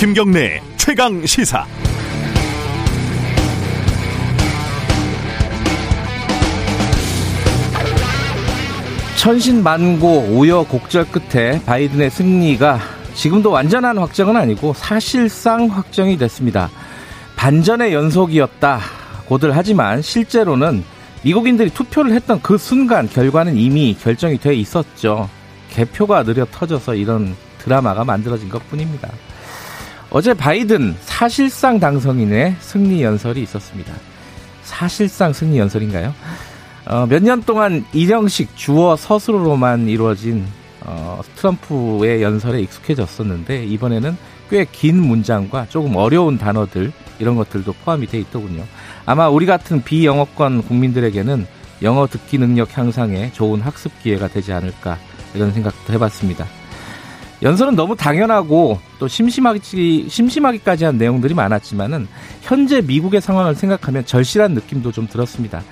[0.00, 1.66] 김경래 최강 시사.
[9.18, 12.80] 천신만고 우여곡절 끝에 바이든의 승리가
[13.12, 16.70] 지금도 완전한 확정은 아니고 사실상 확정이 됐습니다.
[17.36, 20.82] 반전의 연속이었다고들 하지만 실제로는
[21.24, 25.28] 미국인들이 투표를 했던 그 순간 결과는 이미 결정이 돼 있었죠.
[25.68, 29.10] 개표가 느려 터져서 이런 드라마가 만들어진 것 뿐입니다.
[30.10, 33.92] 어제 바이든 사실상 당선인의 승리 연설이 있었습니다.
[34.64, 36.14] 사실상 승리 연설인가요?
[36.86, 40.44] 어, 몇 년 동안 일형식 주어 서술로만 이루어진
[40.84, 44.16] 어, 트럼프의 연설에 익숙해졌었는데 이번에는
[44.50, 46.90] 꽤 긴 문장과 조금 어려운 단어들
[47.20, 48.64] 이런 것들도 포함이 돼 있더군요.
[49.06, 51.46] 아마 우리 같은 비영어권 국민들에게는
[51.82, 54.98] 영어 듣기 능력 향상에 좋은 학습 기회가 되지 않을까
[55.34, 56.46] 이런 생각도 해봤습니다.
[57.42, 62.06] 연설은 너무 당연하고 또 심심하기, 심심하기까지 한 내용들이 많았지만은
[62.42, 65.62] 현재 미국의 상황을 생각하면 절실한 느낌도 좀 들었습니다.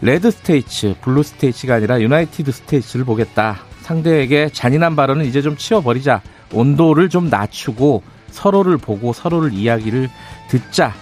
[0.00, 3.58] Red States, Blue States가 아니라 United States를 보겠다.
[3.82, 6.22] 상대에게 잔인한 발언은 이제 좀 치워버리자.
[6.52, 10.08] 온도를 좀 낮추고 서로를 보고 서로를 이야기를
[10.48, 10.94] 듣자.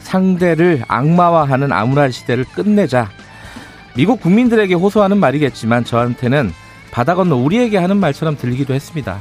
[0.00, 3.10] 상대를 악마화하는 암울한 시대를 끝내자.
[3.94, 6.52] 미국 국민들에게 호소하는 말이겠지만 저한테는
[6.90, 9.20] 바다 건너 우리에게 하는 말처럼 들리기도 했습니다.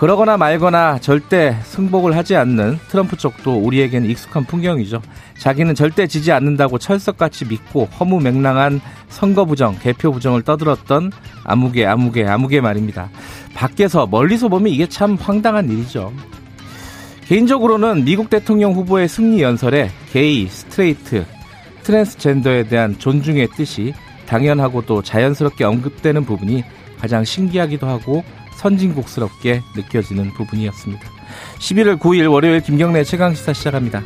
[0.00, 5.02] 그러거나 말거나 절대 승복을 하지 않는 트럼프 쪽도 우리에겐 익숙한 풍경이죠.
[5.38, 11.12] 자기는 절대 지지 않는다고 철석같이 믿고 허무맹랑한 선거 부정, 개표 부정을 떠들었던
[11.44, 13.10] 아무개, 아무개, 아무개 말입니다.
[13.52, 16.14] 밖에서 멀리서 보면 이게 참 황당한 일이죠.
[17.26, 21.26] 개인적으로는 미국 대통령 후보의 승리 연설에 게이, straight,
[21.82, 23.92] 트랜스젠더에 대한 존중의 뜻이
[24.26, 26.64] 당연하고도 자연스럽게 언급되는 부분이
[26.98, 28.24] 가장 신기하기도 하고
[28.60, 31.02] 선진국스럽게 느껴지는 부분이었습니다.
[31.58, 34.02] 11월 9일 월요일 김경래 최강시사 시작합니다.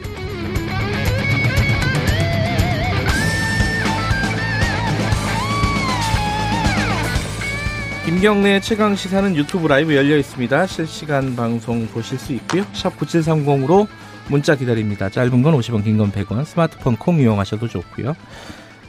[8.05, 10.67] 김경래 최강 시사는 유튜브 라이브 열려 있습니다.
[10.67, 12.65] 실시간 방송 보실 수 있고요.
[12.75, 13.87] 샵 9730으로
[14.29, 15.09] 문자 기다립니다.
[15.09, 16.45] 짧은 건 50원, 긴 건 100원.
[16.45, 18.15] 스마트폰 콩 이용하셔도 좋고요.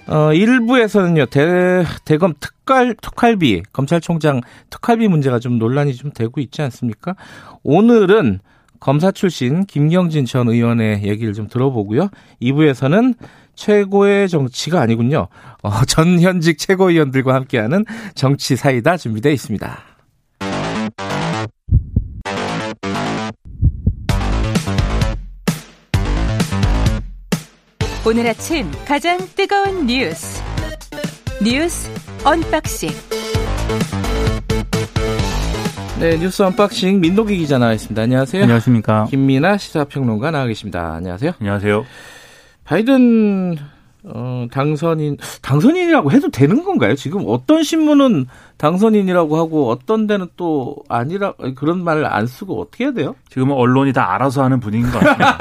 [0.08, 7.16] 어, 일부에서는요, 대, 대검 특갈, 특활비, 검찰총장 특활비 문제가 좀 논란이 좀 되고 있지 않습니까?
[7.64, 8.40] 오늘은
[8.80, 12.10] 검사 출신 김경진 전 의원의 얘기를 좀 들어보고요.
[12.42, 13.16] 2부에서는
[13.56, 15.28] 최고의 정치가 아니군요.
[15.64, 19.95] 어, 전 현직 최고위원들과 함께하는 정치 사이다 준비되어 있습니다.
[28.08, 30.44] 오늘 아침 가장 뜨거운 뉴스
[31.44, 31.90] 뉴스
[32.24, 32.90] unboxing
[36.00, 38.00] 네 뉴스 언박싱 민동기 기자 나와 있습니다.
[38.00, 38.44] 안녕하세요.
[38.44, 39.06] 안녕하십니까.
[39.06, 40.94] 김민하 시사평론가 나와 계십니다.
[40.94, 41.32] 안녕하세요.
[41.40, 41.84] 안녕하세요.
[42.66, 43.58] 바이든
[44.04, 46.94] 어, 당선인 당선인이라고 해도 되는 건가요?
[46.94, 48.28] 지금 어떤 신문은
[48.58, 53.16] 당선인이라고 하고 어떤 데는 또 아니라 그런 말을 안 쓰고 어떻게 해야 돼요?
[53.30, 55.38] 지금은 언론이 다 알아서 하는 분위기인 것 같습니다.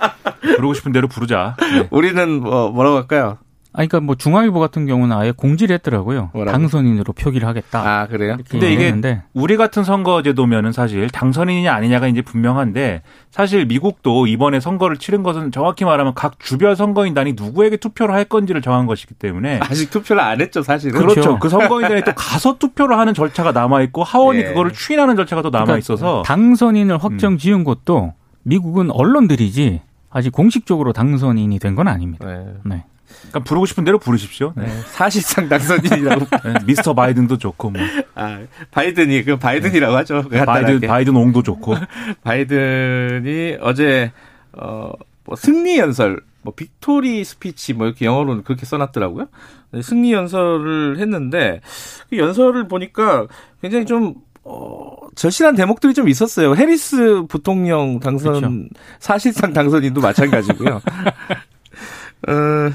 [0.00, 0.08] 네.
[0.42, 1.56] 부르고 싶은 대로 부르자.
[1.58, 1.88] 네.
[1.90, 3.38] 우리는 뭐 뭐라고 할까요?
[3.74, 6.28] 아니, 그러니까 뭐 중앙일보 같은 경우는 아예 공지를 했더라고요.
[6.34, 6.52] 뭐라고?
[6.52, 7.80] 당선인으로 표기를 하겠다.
[7.80, 8.36] 아, 그래요?
[8.50, 9.22] 근데 이게 했는데.
[9.32, 15.86] 우리 같은 선거제도면은 사실 당선인이냐 아니냐가 이제 분명한데 사실 미국도 이번에 선거를 치른 것은 정확히
[15.86, 20.62] 말하면 각 주별 선거인단이 누구에게 투표를 할 건지를 정한 것이기 때문에 아직 투표를 안 했죠,
[20.62, 21.00] 사실은.
[21.00, 21.14] 그렇죠.
[21.14, 21.38] 그렇죠.
[21.38, 24.44] 그 선거인단이 또 가서 투표를 하는 절차가 남아 있고 하원이 예.
[24.44, 29.80] 그거를 추인하는 절차가 또 남아 있어서 그러니까 당선인을 확정 지은 것도 미국은 언론들이지
[30.12, 32.26] 아직 공식적으로 당선인이 된 건 아닙니다.
[32.26, 32.54] 네.
[32.64, 32.84] 네.
[33.28, 34.52] 그러니까 부르고 싶은 대로 부르십시오.
[34.56, 34.66] 네.
[34.90, 36.26] 사실상 당선인이라고.
[36.44, 37.80] 네, 미스터 바이든도 좋고 뭐.
[38.14, 38.40] 아,
[38.70, 40.24] 바이든이 그 바이든이라고 하죠.
[40.30, 41.76] 네, 바이든 바이든 옹도 좋고.
[42.24, 44.12] 바이든이 어제
[44.52, 49.28] 어 뭐 승리 연설 뭐 victory speech 뭐 이렇게 영어로는 그렇게 써놨더라고요.
[49.82, 51.60] 승리 연설을 했는데
[52.10, 53.26] 그 연설을 보니까
[53.62, 56.54] 굉장히 좀 어, 절실한 대목들이 좀 있었어요.
[56.56, 58.52] 해리스 부통령 당선 그렇죠.
[58.98, 60.80] 사실상 당선인도 마찬가지고요.
[62.28, 62.70] 어,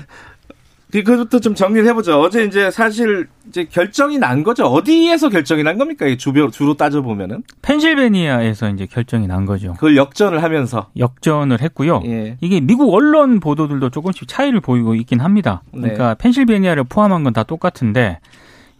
[0.92, 2.20] 그것부터 좀 정리를 해보죠.
[2.22, 4.66] 어제 이제 사실 이제 결정이 난 거죠.
[4.66, 6.06] 어디에서 결정이 난 겁니까?
[6.18, 7.44] 주로, 주로 따져보면은.
[7.62, 9.74] 펜실베니아에서 이제 결정이 난 거죠.
[9.74, 10.88] 그걸 역전을 하면서.
[10.98, 12.02] 역전을 했고요.
[12.06, 12.38] 예.
[12.40, 15.62] 이게 미국 언론 보도들도 조금씩 차이를 보이고 있긴 합니다.
[15.74, 16.16] 그러니까 네.
[16.20, 18.20] 펜실베니아를 포함한 건 다 똑같은데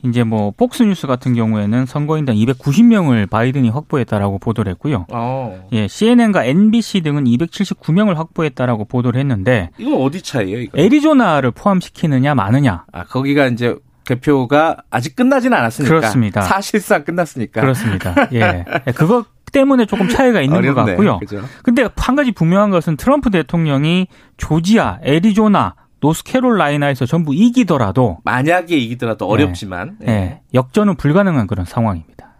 [0.04, 5.06] 이제 뭐 폭스 뉴스 같은 경우에는 선거인단 290명을 바이든이 확보했다라고 보도를 했고요.
[5.10, 5.14] 오.
[5.14, 5.68] 어.
[5.72, 10.62] 예, CNN과 NBC 등은 279명을 확보했다라고 보도를 했는데 이건 어디 차이예요?
[10.62, 10.78] 이거?
[10.78, 12.86] 애리조나를 포함시키느냐 마느냐.
[12.92, 15.96] 아 거기가 이제 개표가 아직 끝나지는 않았으니까.
[15.96, 16.42] 그렇습니다.
[16.42, 17.62] 사실상 끝났으니까.
[17.62, 18.16] 그렇습니다.
[18.34, 18.64] 예.
[18.96, 21.20] 그거 때문에 조금 차이가 있는 어렵네, 것 같고요.
[21.20, 21.42] 그죠?
[21.64, 24.08] 근데 한 가지 분명한 것은 트럼프 대통령이
[24.38, 30.42] 조지아, 애리조나, 노스캐롤라이나에서 전부 이기더라도 만약에 이기더라도 어렵지만 네, 네.
[30.54, 32.36] 역전은 불가능한 그런 상황입니다.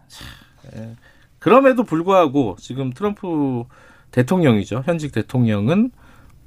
[0.72, 0.94] 네.
[1.38, 3.64] 그럼에도 불구하고 지금 트럼프
[4.10, 4.82] 대통령이죠.
[4.86, 5.90] 현직 대통령은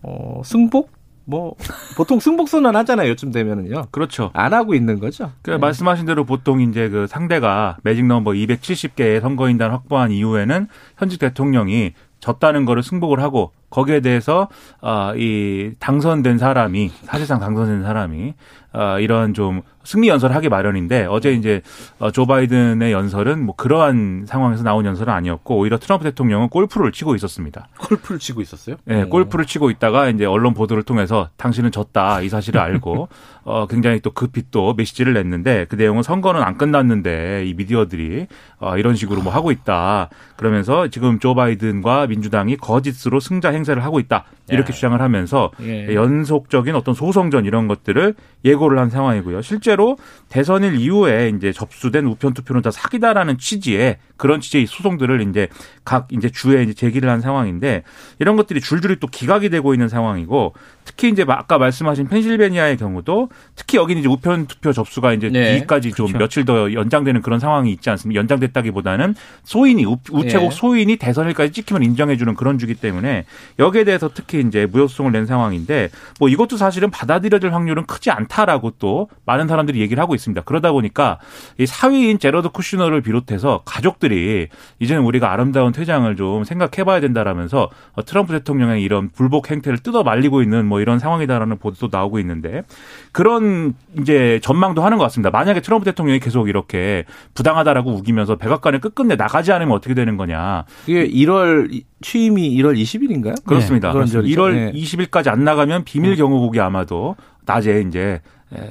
[0.03, 0.91] 어, 승복
[1.25, 1.55] 뭐
[1.95, 3.09] 보통 승복 선언 하잖아요.
[3.09, 3.87] 요즘 되면은요.
[3.91, 4.31] 그렇죠.
[4.33, 5.31] 안 하고 있는 거죠.
[5.41, 5.57] 그 네.
[5.57, 10.67] 말씀하신 대로 보통 이제 그 상대가 매직 넘버 270개의 선거인단 확보한 이후에는
[10.97, 14.47] 현직 대통령이 졌다는 거를 승복을 하고 거기에 대해서
[14.81, 18.33] 어이 당선된 사람이 사실상 당선된 사람이
[18.73, 21.61] 어 이런 좀 승리 연설을 하기 마련인데 어제 이제
[21.99, 27.15] 어, 조 바이든의 연설은 뭐 그러한 상황에서 나온 연설은 아니었고 오히려 트럼프 대통령은 골프를 치고
[27.15, 27.67] 있었습니다.
[27.79, 28.75] 골프를 치고 있었어요?
[28.85, 33.09] 네, 골프를 치고 있다가 이제 언론 보도를 통해서 당신은 졌다 이 사실을 알고
[33.43, 38.27] 어 굉장히 또 급히 또 메시지를 냈는데 그 내용은 선거는 안 끝났는데 이 미디어들이
[38.59, 43.83] 어 이런 식으로 뭐 하고 있다 그러면서 지금 조 바이든과 민주당이 거짓으로 승자 행 세를
[43.83, 44.73] 하고 있다 이렇게 예.
[44.73, 45.93] 주장을 하면서 예.
[45.93, 49.41] 연속적인 어떤 소송전 이런 것들을 예고를 한 상황이고요.
[49.41, 49.97] 실제로
[50.29, 55.47] 대선일 이후에 이제 접수된 우편 투표는 다 사기다라는 취지의 그런 취지의 소송들을 이제
[55.83, 57.83] 각 이제 주에 이제 제기를 한 상황인데
[58.19, 60.53] 이런 것들이 줄줄이 또 기각이 되고 있는 상황이고
[60.85, 65.59] 특히 이제 아까 말씀하신 펜실베니아의 경우도 특히 여기는 이제 우편 투표 접수가 이제 네.
[65.59, 66.17] 뒤까지 좀 그렇죠.
[66.19, 68.19] 며칠 더 연장되는 그런 상황이 있지 않습니까?
[68.19, 70.55] 연장됐다기보다는 소인이 우체국 네.
[70.55, 73.25] 소인이 대선일까지 찍히면 인정해주는 그런 주기 때문에
[73.59, 75.89] 여기에 대해서 특히 이제 무효소송을 낸 상황인데
[76.19, 80.41] 뭐 이것도 사실은 받아들여질 확률은 크지 않다라고 또 많은 사람들이 얘기를 하고 있습니다.
[80.41, 81.19] 그러다 보니까
[81.57, 84.47] 이 사위인 제러드 쿠슈너를 비롯해서 가족들이
[84.79, 87.69] 이제는 우리가 아름다운 퇴장을 좀 생각해봐야 된다라면서
[88.05, 92.63] 트럼프 대통령의 이런 불복 행태를 뜯어 말리고 있는 뭐 이런 상황이다라는 보도도 나오고 있는데
[93.11, 95.29] 그런 이제 전망도 하는 것 같습니다.
[95.31, 100.65] 만약에 트럼프 대통령이 계속 이렇게 부당하다라고 우기면서 백악관에 끝끝내 나가지 않으면 어떻게 되는 거냐.
[100.87, 103.35] 이게 1월 취임이 1월 20일인가요?
[103.45, 103.93] 그렇습니다.
[103.93, 104.71] 네, 1월 네.
[104.73, 106.17] 20일까지 안 나가면 비밀 네.
[106.17, 107.15] 경호국이 아마도
[107.45, 108.21] 낮에 이제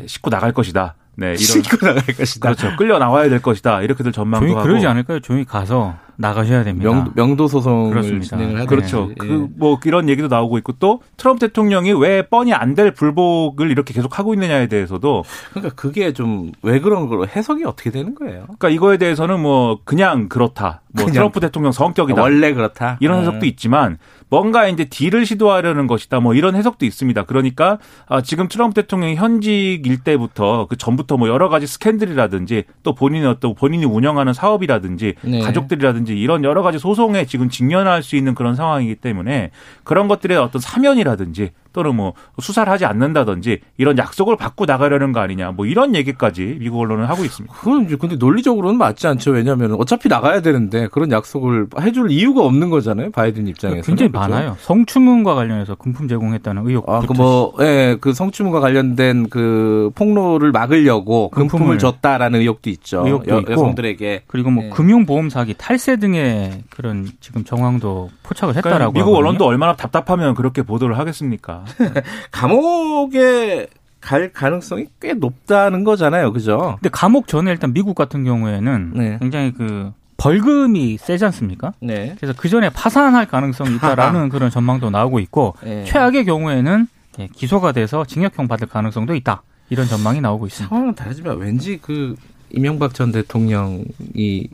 [0.06, 0.94] 싣고 나갈 것이다.
[1.16, 2.54] 네, 싣고 나갈 것이다.
[2.54, 2.76] 그렇죠.
[2.76, 3.82] 끌려 나와야 될 것이다.
[3.82, 4.66] 이렇게들 전망도 조용히 하고.
[4.66, 5.20] 그러지 않을까요?
[5.20, 6.90] 조용히 가서 나가셔야 됩니다.
[6.90, 8.36] 명, 명도 소송을 그렇습니다.
[8.36, 8.66] 진행을 하죠.
[8.68, 9.10] 그렇죠.
[9.10, 9.14] 예.
[9.14, 14.18] 그뭐 이런 얘기도 나오고 있고 또 트럼프 대통령이 왜 뻔히 안 될 불복을 이렇게 계속
[14.18, 18.42] 하고 있느냐에 대해서도 그러니까 그게 좀 왜 그런 걸로 해석이 어떻게 되는 거예요?
[18.44, 20.82] 그러니까 이거에 대해서는 뭐 그냥 그렇다.
[20.92, 22.20] 뭐 그냥 트럼프 대통령 성격이다.
[22.20, 22.98] 원래 그렇다.
[23.00, 23.22] 이런 네.
[23.22, 23.96] 해석도 있지만
[24.30, 26.20] 뭔가 이제 deal을 시도하려는 것이다.
[26.20, 27.24] 뭐 이런 해석도 있습니다.
[27.24, 33.28] 그러니까 아, 지금 트럼프 대통령이 현직일 때부터 그 전부터 뭐 여러 가지 스캔들이라든지 또 본인의
[33.28, 35.40] 어떤 본인이 운영하는 사업이라든지 네.
[35.40, 39.50] 가족들이라든지 이런 여러 가지 소송에 지금 직면할 수 있는 그런 상황이기 때문에
[39.82, 45.52] 그런 것들의 어떤 사면이라든지 또는 뭐 수사를 하지 않는다든지 이런 약속을 받고 나가려는 거 아니냐
[45.52, 47.54] 뭐 이런 얘기까지 미국 언론은 하고 있습니다.
[47.54, 49.30] 그건 근데 논리적으로는 맞지 않죠.
[49.32, 53.10] 왜냐하면 어차피 나가야 되는데 그런 약속을 해줄 이유가 없는 거잖아요.
[53.10, 54.28] 바이든 입장에서 굉장히 그렇죠?
[54.30, 54.56] 많아요.
[54.60, 56.88] 성추문과 관련해서 금품 제공했다는 의혹.
[56.88, 63.02] 아, 그 뭐 예, 그 성추문과 관련된 그 폭로를 막으려고 금품을, 금품을 줬다라는 의혹도 있죠.
[63.04, 64.70] 의혹도 여, 있고, 여성들에게 그리고 뭐 예.
[64.70, 68.78] 금융보험 사기 탈세 등의 그런 지금 정황도 포착을 했다라고.
[68.78, 69.18] 그러니까 미국 하거든요.
[69.18, 71.59] 언론도 얼마나 답답하면 그렇게 보도를 하겠습니까?
[72.30, 73.68] 감옥에
[74.00, 76.32] 갈 가능성이 꽤 높다는 거잖아요.
[76.32, 76.76] 그죠?
[76.80, 79.18] 근데 감옥 전에 일단 미국 같은 경우에는 네.
[79.20, 81.72] 굉장히 그 벌금이 세지 않습니까?
[81.80, 82.14] 네.
[82.18, 85.84] 그래서 그 전에 파산할 가능성이 있다라는 그런 전망도 나오고 있고 네.
[85.84, 86.86] 최악의 경우에는
[87.18, 89.42] 예, 기소가 돼서 징역형 받을 가능성도 있다.
[89.70, 90.68] 이런 전망이 나오고 있습니다.
[90.68, 92.16] 상황은 다르지만 왠지 그
[92.50, 94.48] 이명박 전 대통령이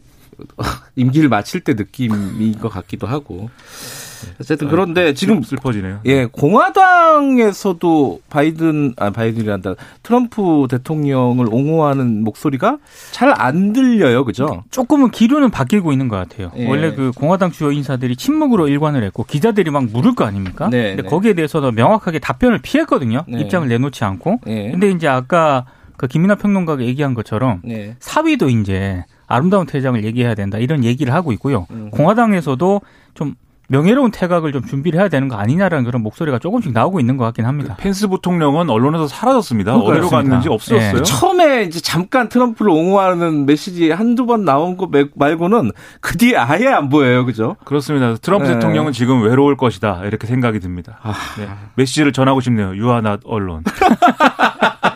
[0.96, 3.50] 임기를 마칠 때 느낌인 것 같기도 하고
[4.40, 6.00] 어쨌든 그런데 지금 슬퍼지네요.
[6.06, 12.78] 예, 공화당에서도 바이든 아 바이든이란다 트럼프 대통령을 옹호하는 목소리가
[13.12, 14.64] 잘 안 들려요, 그죠?
[14.70, 16.50] 조금은 기류는 바뀌고 있는 것 같아요.
[16.56, 16.66] 예.
[16.68, 20.68] 원래 그 공화당 주요 인사들이 침묵으로 일관을 했고 기자들이 막 물을 거 아닙니까?
[20.70, 21.08] 네, 근데 네.
[21.08, 23.24] 거기에 대해서도 명확하게 답변을 피했거든요.
[23.28, 23.40] 네.
[23.40, 24.40] 입장을 내놓지 않고.
[24.46, 24.70] 네.
[24.70, 25.66] 근데 이제 아까
[25.96, 27.96] 그 김민하 평론가가 얘기한 것처럼 네.
[27.98, 31.66] 사위도 이제 아름다운 퇴장을 얘기해야 된다 이런 얘기를 하고 있고요.
[31.70, 31.90] 음.
[31.90, 32.80] 공화당에서도
[33.14, 33.34] 좀
[33.68, 37.46] 명예로운 퇴각을 좀 준비를 해야 되는 거 아니냐라는 그런 목소리가 조금씩 나오고 있는 것 같긴
[37.46, 37.74] 합니다.
[37.76, 39.76] 그 펜스 부통령은 언론에서 사라졌습니다.
[39.76, 40.92] 어디로 갔는지 없었어요.
[40.92, 41.02] 네.
[41.02, 46.88] 처음에 이제 잠깐 트럼프를 옹호하는 메시지 한두 번 나온 거 말고는 그 뒤에 아예 안
[46.88, 47.24] 보여요.
[47.26, 47.56] 그죠?
[47.64, 48.14] 그렇습니다.
[48.16, 48.54] 트럼프 네.
[48.54, 50.02] 대통령은 지금 외로울 것이다.
[50.04, 50.98] 이렇게 생각이 듭니다.
[51.02, 51.14] 아...
[51.38, 51.48] 네.
[51.74, 52.76] 메시지를 전하고 싶네요.
[52.76, 53.64] 유아나 언론.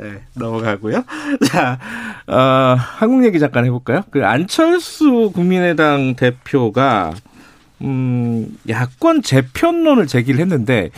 [0.00, 1.04] 네, 넘어가고요.
[1.46, 1.78] 자,
[2.26, 4.02] 어, 한국 얘기 잠깐 해볼까요?
[4.10, 7.12] 그 안철수 국민의당 대표가
[7.82, 10.90] 음, 야권 재편론을 제기를 했는데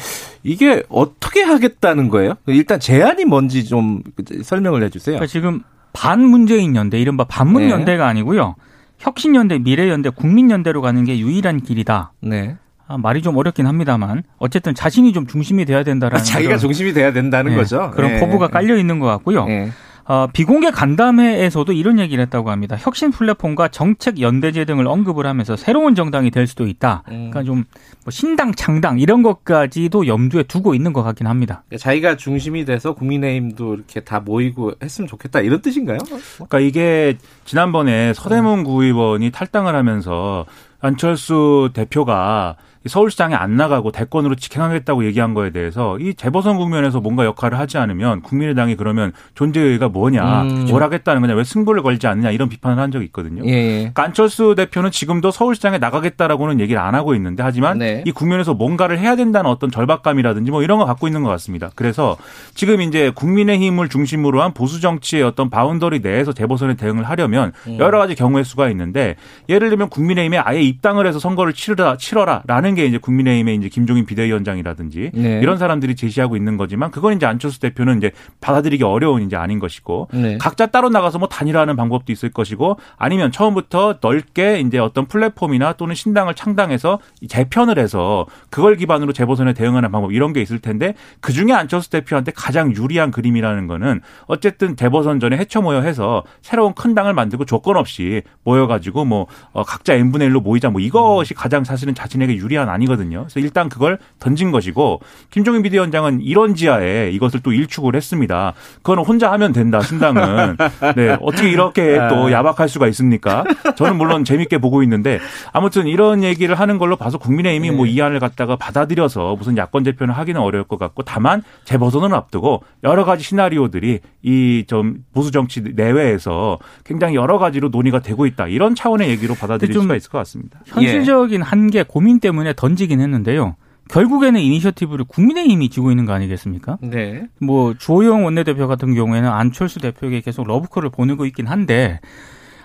[0.42, 2.34] 이게 어떻게 하겠다는 거예요?
[2.46, 4.02] 일단 제안이 뭔지 좀
[4.42, 5.16] 설명을 해주세요.
[5.16, 5.62] 그러니까 지금
[5.92, 8.10] 반문재인 연대, 이른바 반문 연대가 네.
[8.10, 8.54] 아니고요.
[8.98, 12.12] 혁신연대, 미래연대, 국민연대로 가는 게 유일한 길이다.
[12.20, 12.56] 네.
[12.88, 16.92] 아, 말이 좀 어렵긴 합니다만 어쨌든 자신이 좀 중심이 돼야 된다라는 아, 자기가 그런, 중심이
[16.92, 17.90] 돼야 된다는 네, 거죠.
[17.94, 18.20] 그런 네.
[18.20, 19.46] 포부가 깔려 있는 것 같고요.
[19.46, 19.70] 네.
[20.08, 22.76] 어, 비공개 간담회에서도 이런 얘기를 했다고 합니다.
[22.78, 27.02] 혁신 플랫폼과 정책 연대제 등을 언급을 하면서 새로운 정당이 될 수도 있다.
[27.08, 27.30] 음.
[27.30, 27.64] 그러니까 좀
[28.06, 31.64] 뭐 신당 창당 이런 것까지도 염두에 두고 있는 것 같긴 합니다.
[31.66, 35.98] 그러니까 자기가 중심이 돼서 국민의힘도 이렇게 다 모이고 했으면 좋겠다 이런 뜻인가요?
[36.36, 40.46] 그러니까 이게 지난번에 서대문 구의원이 탈당을 하면서
[40.78, 42.54] 안철수 대표가
[42.88, 48.22] 서울시장에 안 나가고 대권으로 직행하겠다고 얘기한 거에 대해서 이 재보선 국면에서 뭔가 역할을 하지 않으면
[48.22, 50.66] 국민의당이 그러면 존재의가 뭐냐, 음.
[50.68, 53.42] 뭘 하겠다는 거냐, 왜 승부를 걸지 않느냐 이런 비판을 한 적이 있거든요.
[53.46, 53.52] 예.
[53.52, 53.92] 예.
[53.94, 58.02] 안철수 대표는 지금도 서울시장에 나가겠다라고는 얘기를 안 하고 있는데 하지만 네.
[58.06, 61.70] 이 국면에서 뭔가를 해야 된다는 어떤 절박감이라든지 뭐 이런 거 갖고 있는 것 같습니다.
[61.74, 62.16] 그래서
[62.54, 67.78] 지금 이제 국민의힘을 중심으로 한 보수 정치의 어떤 boundary 내에서 재보선에 대응을 하려면 음.
[67.78, 69.16] 여러 가지 경우의 수가 있는데
[69.48, 75.10] 예를 들면 국민의힘에 아예 입당을 해서 선거를 치르라 치러라라는 게 이제 국민의힘의 이제 김종인 비대위원장이라든지
[75.14, 75.40] 네.
[75.42, 80.08] 이런 사람들이 제시하고 있는 거지만 그건 이제 안철수 대표는 이제 받아들이기 어려운 이제 아닌 것이고
[80.12, 80.38] 네.
[80.38, 85.94] 각자 따로 나가서 뭐 단일화하는 방법도 있을 것이고 아니면 처음부터 넓게 이제 어떤 플랫폼이나 또는
[85.94, 91.52] 신당을 창당해서 재편을 해서 그걸 기반으로 재보선에 대응하는 방법 이런 게 있을 텐데 그 중에
[91.52, 97.14] 안철수 대표한테 가장 유리한 그림이라는 거는 어쨌든 재보선 전에 해쳐 모여 해서 새로운 큰 당을
[97.14, 101.94] 만들고 조건 없이 모여가지고 뭐 어, 각자 n 분의 1로 모이자 뭐 이것이 가장 사실은
[101.94, 103.20] 자신에게 유리한 사안 아니거든요.
[103.20, 108.52] 그래서 일단 그걸 던진 것이고 김종인 비대위원장은 이런 지하에 이것을 또 일축을 했습니다.
[108.76, 109.80] 그거는 혼자 하면 된다.
[109.80, 110.56] 신당은
[110.96, 112.32] 네 어떻게 이렇게 또 아.
[112.32, 113.44] 야박할 수가 있습니까?
[113.76, 115.18] 저는 물론 재밌게 보고 있는데
[115.52, 117.92] 아무튼 이런 얘기를 하는 걸로 봐서 국민의힘이 뭐 네.
[117.92, 123.04] 뭐이 안을 갖다가 받아들여서 무슨 야권 재편을 하기는 어려울 것 같고 다만 재보선을 앞두고 여러
[123.04, 129.08] 가지 시나리오들이 이 좀 보수 정치 내외에서 굉장히 여러 가지로 논의가 되고 있다 이런 차원의
[129.10, 130.60] 얘기로 받아들일 수가 있을 것 같습니다.
[130.66, 131.44] 현실적인 예.
[131.44, 133.56] 한계 고민 때문에 던지긴 했는데요.
[133.88, 136.78] 결국에는 이니셔티브를 국민의힘이 지고 있는 거 아니겠습니까?
[136.82, 137.26] 네.
[137.40, 142.00] 뭐 주호영 원내대표 같은 경우에는 안철수 대표에게 계속 러브콜을 보내고 있긴 한데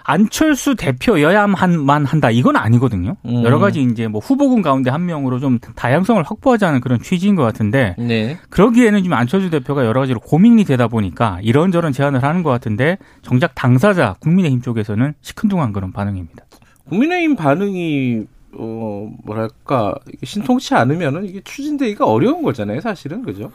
[0.04, 3.18] 안철수 대표여야만 한다 이건 아니거든요.
[3.26, 3.44] 음.
[3.44, 7.96] 여러 가지 이제 뭐 후보군 가운데 한 명으로 좀 다양성을 확보하자는 그런 취지인 것 같은데
[8.00, 8.38] 네.
[8.50, 13.54] 그러기에는 지금 안철수 대표가 여러 가지로 고민이 되다 보니까 이런저런 제안을 하는 것 같은데 정작
[13.54, 16.46] 당사자 국민의힘 쪽에서는 시큰둥한 그런 반응입니다.
[16.90, 23.24] 국민의힘 반응이 어, 뭐랄까, 신통치 않으면은 이게 추진되기가 어려운 거잖아요, 사실은.
[23.24, 23.52] 그죠?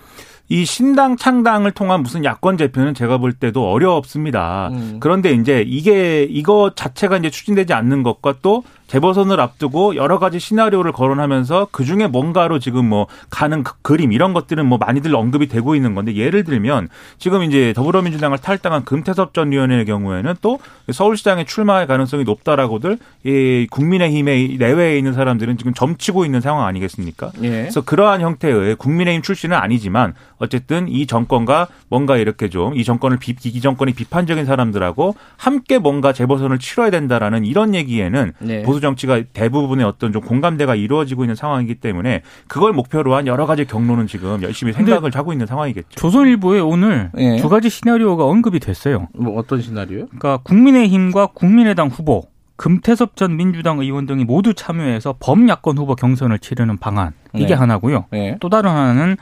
[0.49, 4.69] 이 신당 창당을 통한 무슨 야권 재편은 제가 볼 때도 어렵습니다.
[4.73, 4.99] 음.
[5.01, 10.93] 그런데 이제 이게 이거 자체가 이제 추진되지 않는 것과 또 재보선을 앞두고 여러 가지 시나리오를
[10.93, 15.75] 거론하면서 그 중에 뭔가로 지금 뭐 가는 그 그림 이런 것들은 뭐 많이들 언급이 되고
[15.75, 16.89] 있는 건데 예를 들면
[17.19, 20.61] 지금 이제 더불어민주당을 탈당한 금태섭 전 의원의 경우에는 또
[20.93, 27.33] 서울시장에 출마할 가능성이 높다라고들 이 국민의힘의 내외에 있는 사람들은 지금 점치고 있는 상황 아니겠습니까?
[27.43, 27.49] 예.
[27.49, 33.35] 그래서 그러한 형태의 국민의힘 출신은 아니지만 어쨌든 이 정권과 뭔가 이렇게 좀 이 정권을 비,
[33.45, 38.63] 이 정권이 비판적인 사람들하고 함께 뭔가 재보선을 치러야 된다라는 이런 얘기에는 네.
[38.77, 43.65] 보수 정치가 대부분의 어떤 좀 공감대가 이루어지고 있는 상황이기 때문에 그걸 목표로 한 여러 가지
[43.65, 45.89] 경로는 지금 열심히 생각을 하고 있는 상황이겠죠.
[45.97, 47.37] 조선일보에 오늘 네.
[47.39, 49.09] 두 가지 시나리오가 언급이 됐어요.
[49.15, 50.07] 뭐 어떤 시나리오요?
[50.07, 56.79] 그러니까 국민의힘과 국민의당 후보 금태섭 전 민주당 의원 등이 모두 참여해서 범야권 후보 경선을 치르는
[56.79, 57.55] 방안 이게 네.
[57.55, 58.07] 하나고요.
[58.11, 58.37] 네.
[58.41, 59.17] 또 다른 하나는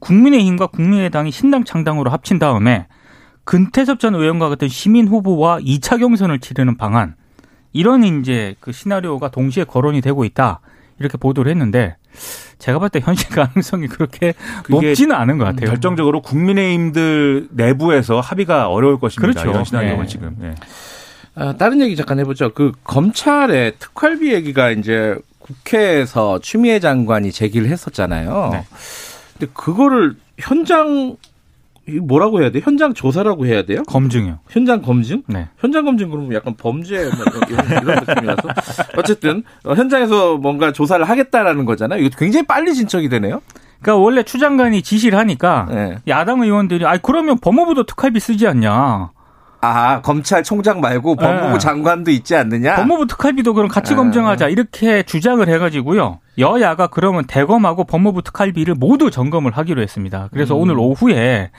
[0.00, 2.86] 국민의힘과 국민의당이 신당 창당으로 합친 다음에
[3.44, 7.14] 근태섭 전 의원과 같은 시민 후보와 2차 경선을 치르는 방안
[7.72, 10.60] 이런 이제 그 시나리오가 동시에 거론이 되고 있다
[10.98, 11.96] 이렇게 보도를 했는데
[12.58, 14.34] 제가 봤을 때 현실 가능성이 그렇게
[14.68, 15.70] 높지는 않은 것 같아요.
[15.70, 19.32] 결정적으로 국민의힘들 내부에서 합의가 어려울 것입니다.
[19.32, 19.50] 그렇죠.
[19.50, 20.08] 이런 시나리오가 네.
[20.08, 20.36] 지금.
[20.38, 20.54] 네.
[21.34, 22.52] 아, 다른 얘기 잠깐 해보죠.
[22.52, 28.50] 그 검찰의 특활비 얘기가 이제 국회에서 추미애 장관이 제기를 했었잖아요.
[28.52, 28.64] 네.
[29.38, 31.16] 근데 그거를 현장
[31.98, 32.60] 뭐라고 해야 돼?
[32.62, 33.82] 현장 조사라고 해야 돼요?
[33.86, 34.38] 검증이요.
[34.48, 35.22] 현장 검증?
[35.26, 35.48] 네.
[35.58, 38.48] 현장 검증 그러면 약간 범죄 뭐 이런, 이런 느낌이라서
[38.96, 42.00] 어쨌든 어, 현장에서 뭔가 조사를 하겠다라는 거잖아요.
[42.04, 43.40] 이거 굉장히 빨리 진척이 되네요.
[43.80, 45.96] 그러니까 원래 추 장관이 지시를 하니까 네.
[46.06, 49.10] 야당 의원들이 아 그러면 법무부도 특활비 쓰지 않냐.
[49.62, 51.58] 아, 검찰총장 말고 법무부 네.
[51.58, 52.76] 장관도 있지 않느냐?
[52.76, 53.96] 법무부 특활비도 그럼 같이 네.
[53.96, 54.48] 검증하자.
[54.48, 56.18] 이렇게 주장을 해가지고요.
[56.38, 60.28] 여야가 그러면 대검하고 법무부 특활비를 모두 점검을 하기로 했습니다.
[60.32, 60.62] 그래서 음.
[60.62, 61.50] 오늘 오후에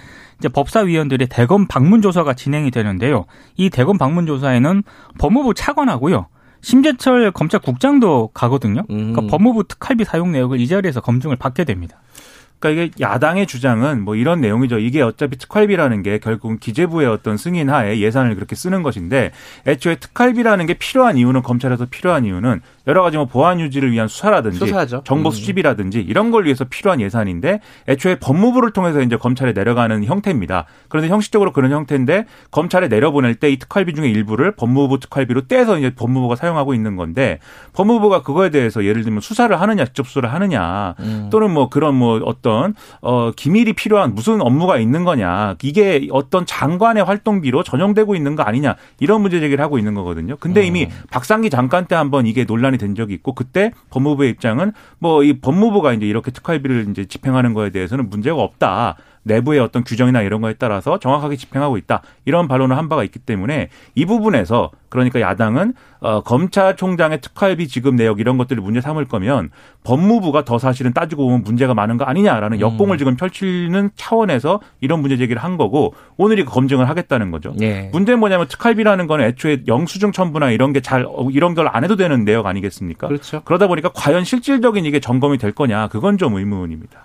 [0.41, 3.25] 이제 법사위원들의 대검 방문 조사가 진행이 되는데요.
[3.57, 4.81] 이 대검 방문 조사에는
[5.19, 6.25] 법무부 차관하고요.
[6.62, 8.83] 심재철 검찰국장도 가거든요.
[8.88, 9.27] 그러니까 음.
[9.27, 12.01] 법무부 특활비 사용 내역을 이 자리에서 검증을 받게 됩니다.
[12.57, 14.79] 그러니까 이게 야당의 주장은 뭐 이런 내용이죠.
[14.79, 19.31] 이게 어차피 특활비라는 게 결국은 기재부의 어떤 승인 하에 예산을 그렇게 쓰는 것인데
[19.67, 24.57] 애초에 특활비라는 게 필요한 이유는 검찰에서 필요한 이유는 여러 가지 뭐 보안 유지를 위한 수사라든지
[24.57, 25.01] 수사죠.
[25.05, 25.31] 정보 음.
[25.31, 30.65] 수집이라든지 이런 걸 위해서 필요한 예산인데 애초에 법무부를 통해서 이제 검찰에 내려가는 형태입니다.
[30.89, 35.93] 그런데 형식적으로 그런 형태인데 검찰에 내려보낼 때 이 특활비 중에 일부를 법무부 특활비로 떼서 이제
[35.93, 37.39] 법무부가 사용하고 있는 건데
[37.73, 41.29] 법무부가 그거에 대해서 예를 들면 수사를 하느냐 직접 수사를 하느냐 음.
[41.31, 47.03] 또는 뭐 그런 뭐 어떤 어 기밀이 필요한 무슨 업무가 있는 거냐 이게 어떤 장관의
[47.03, 50.38] 활동비로 전용되고 있는 거 아니냐 이런 문제 제기를 하고 있는 거거든요.
[50.39, 50.89] 근데 이미 음.
[51.11, 55.33] 박상기 장관 때 한번 이게 논란 논란이 된 적이 있고 그때 법무부의 입장은 뭐 이
[55.33, 58.97] 법무부가 이제 이렇게 특활비를 이제 집행하는 거에 대해서는 문제가 없다.
[59.23, 62.01] 내부의 어떤 규정이나 이런 거에 따라서 정확하게 집행하고 있다.
[62.25, 68.19] 이런 반론을 한 바가 있기 때문에 이 부분에서 그러니까 야당은 어, 검찰총장의 특활비 지급 내역
[68.19, 69.51] 이런 것들을 문제 삼을 거면
[69.83, 72.61] 법무부가 더 사실은 따지고 보면 문제가 많은 거 아니냐라는 음.
[72.61, 77.53] 역공을 지금 펼치는 차원에서 이런 문제 제기를 한 거고 오늘이 그 검증을 하겠다는 거죠.
[77.61, 77.89] 예.
[77.93, 82.25] 문제는 뭐냐면 특활비라는 거는 애초에 영수증 첨부나 이런 게 잘 이런 걸 안 해도 되는
[82.25, 83.07] 내역 아니겠습니까?
[83.07, 83.43] 그렇죠.
[83.45, 87.03] 그러다 보니까 과연 실질적인 이게 점검이 될 거냐 그건 좀 의문입니다.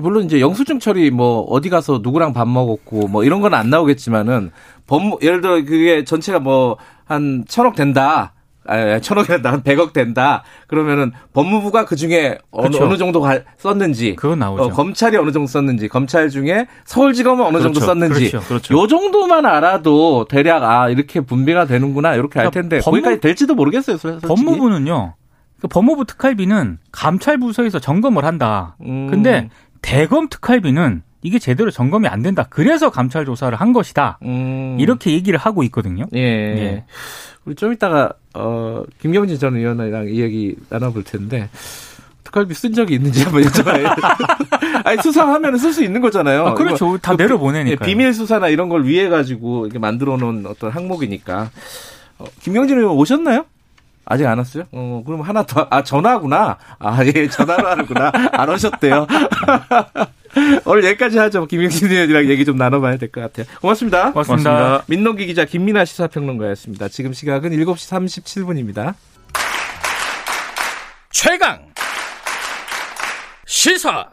[0.00, 4.50] 물론 이제 영수증 처리 뭐 어디 가서 누구랑 밥 먹었고 뭐 이런 건 안 나오겠지만은
[4.86, 6.76] 법무 예를 들어 그게 전체가 뭐
[7.06, 8.32] 한 천억 된다.
[8.66, 10.42] 아, 천억이 된다, 한 백억 된다.
[10.68, 12.84] 그러면은 법무부가 그 중에 어느, 그렇죠.
[12.86, 13.22] 어느 정도
[13.58, 14.62] 썼는지, 그건 나오죠.
[14.62, 17.64] 어, 검찰이 어느 정도 썼는지, 검찰 중에 서울지검은 어느 그렇죠.
[17.74, 18.48] 정도 썼는지, 그렇죠.
[18.48, 18.74] 그렇죠.
[18.74, 23.54] 요 정도만 알아도 대략 아 이렇게 분배가 되는구나 이렇게 그러니까 알 텐데 법무, 거기까지 될지도
[23.54, 23.98] 모르겠어요.
[23.98, 24.26] 솔직히.
[24.28, 25.14] 법무부는요.
[25.60, 28.76] 그 법무부 특활비는 감찰 부서에서 점검을 한다.
[28.80, 29.08] 음.
[29.10, 29.50] 근데
[29.84, 32.46] 대검 특활비는 이게 제대로 점검이 안 된다.
[32.48, 34.18] 그래서 감찰 조사를 한 것이다.
[34.22, 34.76] 음.
[34.80, 36.06] 이렇게 얘기를 하고 있거든요.
[36.14, 36.20] 예.
[36.20, 36.84] 예.
[37.44, 41.50] 우리 좀 이따가 어 김경진 전 의원이랑 이야기 나눠볼 텐데
[42.24, 43.94] 특활비 쓴 적이 있는지 한번 여쭤봐요.
[44.84, 46.46] 아니 수사하면 쓸 수 있는 거잖아요.
[46.46, 46.96] 아, 그렇죠.
[46.98, 47.84] 다그 내려보내니까.
[47.84, 51.50] 예, 비밀 수사나 이런 걸 위해 가지고 이렇게 만들어 놓은 어떤 항목이니까.
[52.18, 53.44] 어, 김경진 의원 오셨나요?
[54.06, 54.64] 아직 안 왔어요?
[54.72, 56.58] 어, 그럼 하나 더, 아, 전화구나.
[56.78, 58.12] 아, 예, 전화로 하는구나.
[58.32, 59.06] 안 오셨대요.
[60.66, 61.46] 오늘 여기까지 하죠.
[61.46, 63.46] 김영진 의원이랑 얘기 좀 나눠봐야 될 것 같아요.
[63.60, 64.10] 고맙습니다.
[64.12, 64.50] 고맙습니다.
[64.50, 64.84] 고맙습니다.
[64.88, 66.88] 민노기 기자 김민아 시사평론가였습니다.
[66.88, 68.94] 지금 시각은 7시 37분입니다.
[71.10, 71.60] 최강
[73.46, 74.06] 시사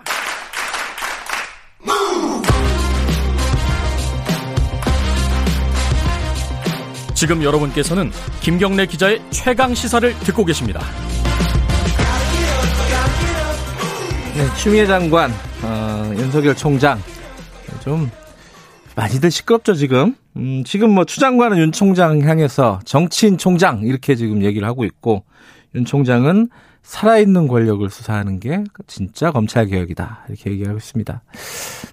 [7.22, 10.82] 지금 여러분께서는 김경래 기자의 최강 시사를 듣고 계십니다.
[14.36, 15.30] 네, 추미애 장관,
[15.62, 17.00] 어, 윤석열 총장
[17.84, 18.10] 좀
[18.96, 20.16] 많이들 시끄럽죠 지금.
[20.36, 25.24] 음, 지금 뭐 추장관은 윤 총장 향해서 정치인 총장 이렇게 지금 얘기를 하고 있고
[25.76, 26.50] 윤 총장은
[26.82, 31.22] 살아있는 권력을 수사하는 게 진짜 검찰 개혁이다 이렇게 얘기하고 있습니다.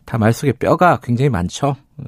[0.06, 1.76] 다 말 속에 뼈가 굉장히 많죠.
[1.98, 2.04] 어,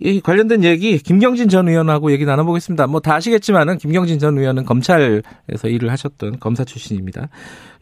[0.00, 2.86] 이 관련된 얘기 김경진 전 의원하고 얘기 나눠보겠습니다.
[2.86, 7.28] 뭐 다 아시겠지만은 김경진 전 의원은 검찰에서 일을 하셨던 검사 출신입니다.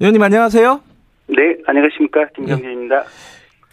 [0.01, 0.81] 의원님 안녕하세요.
[1.29, 3.01] 네, 안녕하십니까 김경진입니다.
[3.01, 3.07] 네.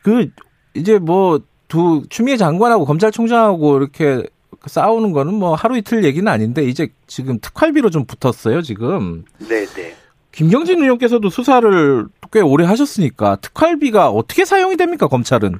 [0.03, 0.27] 그
[0.75, 4.21] 이제 뭐 두 추미애 장관하고 검찰총장하고 이렇게
[4.67, 9.23] 싸우는 거는 뭐 하루 이틀 얘기는 아닌데 이제 지금 특활비로 좀 붙었어요 지금.
[9.39, 9.95] 네, 네.
[10.33, 15.59] 김경진 의원께서도 수사를 꽤 오래 하셨으니까 특활비가 어떻게 사용이 됩니까 검찰은?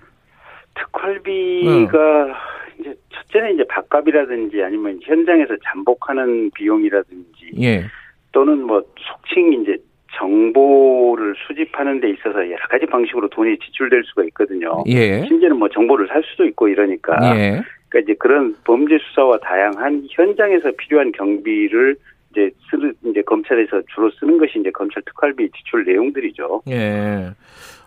[0.76, 2.34] 특활비가 네.
[3.34, 7.84] 첫째는 이제 밥값이라든지 아니면 현장에서 잠복하는 비용이라든지 예.
[8.32, 9.78] 또는 뭐 속칭 이제
[10.15, 14.84] 정보를 수집하는 데 있어서 여러 가지 방식으로 돈이 지출될 수가 있거든요.
[14.88, 15.26] 예.
[15.26, 17.17] 심지어는 뭐 정보를 살 수도 있고 이러니까.
[17.36, 17.62] 예.
[17.89, 21.96] 그러니까 이제 그런 범죄 수사와 다양한 현장에서 필요한 경비를
[22.32, 26.62] 이제 쓰는 이제 검찰에서 주로 쓰는 것이 이제 검찰 특활비 지출 내용들이죠.
[26.69, 27.32] 예.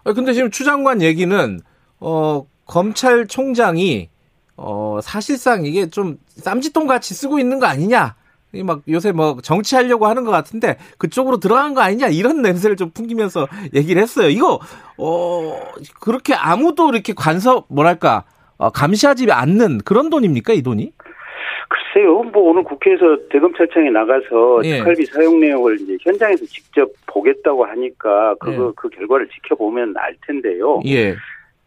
[0.05, 1.59] 아, 근데 지금 추 장관 얘기는
[2.01, 4.09] 어 검찰총장이
[4.57, 8.15] 어, 사실상 이게 좀 쌈짓돈 같이 쓰고 있는 거 아니냐.
[8.65, 13.49] 막 요새 뭐 정치하려고 하는 것 같은데 그쪽으로 들어간 거 아니냐 이런 냄새를 좀 풍기면서
[13.75, 14.29] 얘기를 했어요.
[14.29, 14.61] 이거
[14.97, 15.61] 어
[16.01, 18.25] 그렇게 아무도 이렇게 관서 뭐랄까
[18.57, 20.93] 어, 감시하지 않는 그런 돈입니까 이 돈이?
[21.69, 22.23] 글쎄요.
[22.23, 24.79] 뭐 오늘 국회에서 대검찰청에 나가서 예.
[24.79, 28.73] 특활비 사용 내역을 이제 현장에서 직접 보겠다고 하니까 그거 예.
[28.77, 30.81] 그 결과를 지켜보면 알 텐데요.
[30.87, 31.17] 예.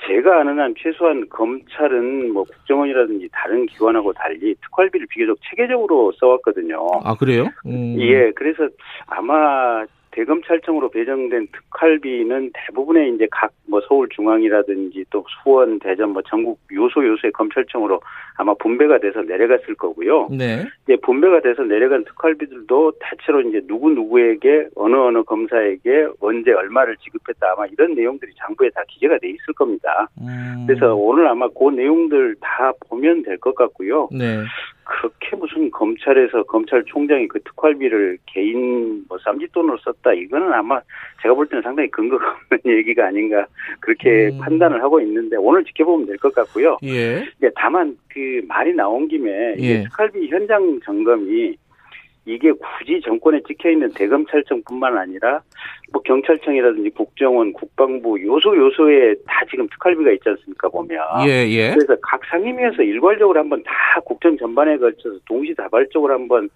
[0.07, 6.87] 제가 아는 한 최소한 검찰은 뭐 국정원이라든지 다른 기관하고 달리 특활비를 비교적 체계적으로 써왔거든요.
[7.03, 7.45] 아 그래요?
[7.65, 7.95] 음.
[7.99, 8.67] 예, 그래서
[9.07, 16.59] 아마 대검찰청으로 배정된 특활비는 대부분의 이제 각 뭐 서울 중앙이라든지 또 수원, 대전 뭐 전국
[16.73, 18.01] 요소 요소의 검찰청으로
[18.35, 20.27] 아마 분배가 돼서 내려갔을 거고요.
[20.31, 20.65] 네.
[20.83, 27.53] 이제 분배가 돼서 내려간 특활비들도 대체로 이제 누구 누구에게 어느 어느 검사에게 언제 얼마를 지급했다
[27.55, 30.07] 아마 이런 내용들이 장부에 다 기재가 돼 있을 겁니다.
[30.19, 30.65] 음.
[30.67, 34.09] 그래서 오늘 아마 그 내용들 다 보면 될 것 같고요.
[34.11, 34.43] 네.
[34.89, 40.81] 그렇게 무슨 검찰에서 검찰총장이 그 특활비를 개인 뭐 쌈짓돈으로 썼다 이거는 아마
[41.21, 43.45] 제가 볼 때는 상당히 근거가 없는 얘기가 아닌가
[43.79, 44.39] 그렇게 음.
[44.39, 46.77] 판단을 하고 있는데 오늘 지켜보면 될 것 같고요.
[46.83, 47.23] 예.
[47.55, 49.83] 다만 그 말이 나온 김에 예.
[49.83, 51.55] 특활비 현장 점검이
[52.29, 55.41] 이게 굳이 정권에 찍혀 있는 대검찰청뿐만 아니라
[55.91, 60.99] 뭐 경찰청이라든지 국정원, 국방부 요소 요소에 다 지금 특활비가 있지 않습니까 보면.
[61.27, 61.71] 예, 예.
[61.73, 66.49] 그래서 각 상임위에서 일괄적으로 한번 다 국정 전반에 걸쳐서 동시다발적으로 한번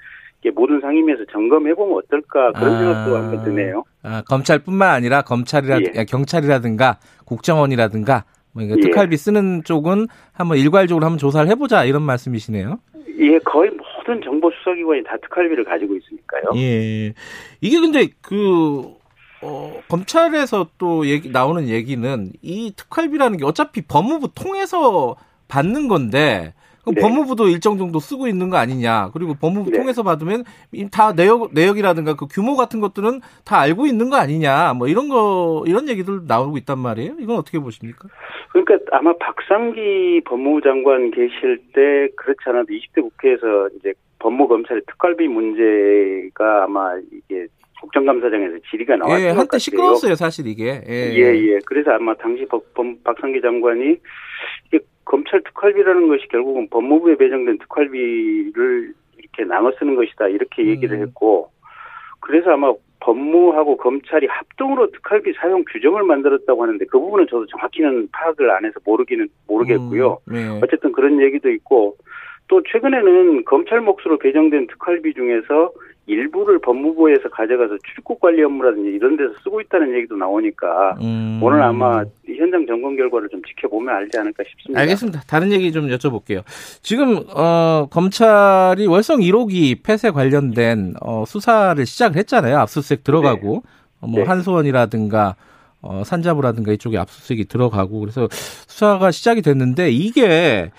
[0.56, 3.84] 모든 상임위에서 점검해 보면 어떨까 그런 아, 생각도 한번 드네요.
[4.04, 6.06] 아, 검찰뿐만 아니라 검찰이라 예.
[6.06, 8.76] 경찰이라든가 국정원이라든가 뭐 예.
[8.76, 12.78] 특활비 쓰는 쪽은 한번 일괄적으로 한번 조사를 해보자 이런 말씀이시네요.
[13.20, 13.72] 예, 거의
[14.04, 16.44] 모든 정보 수사기관이 다 특활비를 가지고 있으니까요.
[16.56, 17.14] 예.
[17.62, 18.94] 이게 근데 그
[19.42, 25.16] 어, 검찰에서 또 얘기 나오는 얘기는 이 특활비라는 게 어차피 법무부 통해서
[25.48, 27.02] 받는 건데 그럼 네.
[27.02, 29.10] 법무부도 일정 정도 쓰고 있는 거 아니냐.
[29.14, 29.78] 그리고 법무부 네.
[29.78, 30.44] 통해서 받으면
[30.92, 34.74] 다 내역, 내역이라든가 그 규모 같은 것들은 다 알고 있는 거 아니냐.
[34.74, 37.16] 뭐 이런 거, 이런 얘기들 나오고 있단 말이에요.
[37.20, 38.10] 이건 어떻게 보십니까?
[38.50, 46.66] 그러니까 아마 박상기 법무부 장관 계실 때 그렇지 않아도 20대 국회에서 이제 법무검찰의 특활비 문제가
[46.66, 47.48] 아마 이게
[47.82, 50.82] 국정감사장에서 질의가 나왔던 예, 한때 시끄러웠어요, 사실 이게.
[50.88, 51.36] 예, 예.
[51.36, 51.60] 예.
[51.66, 52.64] 그래서 아마 당시 법,
[53.04, 53.98] 박상기 장관이
[55.06, 61.04] 검찰 특활비라는 것이 결국은 법무부에 배정된 특활비를 이렇게 나눠 쓰는 것이다 이렇게 얘기를 음.
[61.04, 61.50] 했고
[62.20, 68.50] 그래서 아마 법무하고 검찰이 합동으로 특활비 사용 규정을 만들었다고 하는데 그 부분은 저도 정확히는 파악을
[68.50, 70.20] 안 해서 모르기는 모르겠고요.
[70.30, 70.60] 음, 네.
[70.64, 71.98] 어쨌든 그런 얘기도 있고
[72.48, 75.74] 또 최근에는 검찰 몫으로 배정된 특활비 중에서
[76.06, 81.40] 일부를 법무부에서 가져가서 출국 관리 업무라든지 이런 데서 쓰고 있다는 얘기도 나오니까 음.
[81.42, 84.82] 오늘 아마 현장 점검 결과를 좀 지켜보면 알지 않을까 싶습니다.
[84.82, 85.22] 알겠습니다.
[85.28, 86.44] 다른 얘기 좀 여쭤볼게요.
[86.82, 92.58] 지금 어, 검찰이 월성 1호기 폐쇄 관련된 어, 수사를 시작을 했잖아요.
[92.58, 93.70] 압수수색 들어가고 네.
[94.02, 94.26] 어, 뭐 네.
[94.26, 95.36] 한소원이라든가
[95.82, 100.72] 어, 산자부라든가 이쪽에 압수수색이 들어가고 그래서 수사가 시작이 됐는데 이게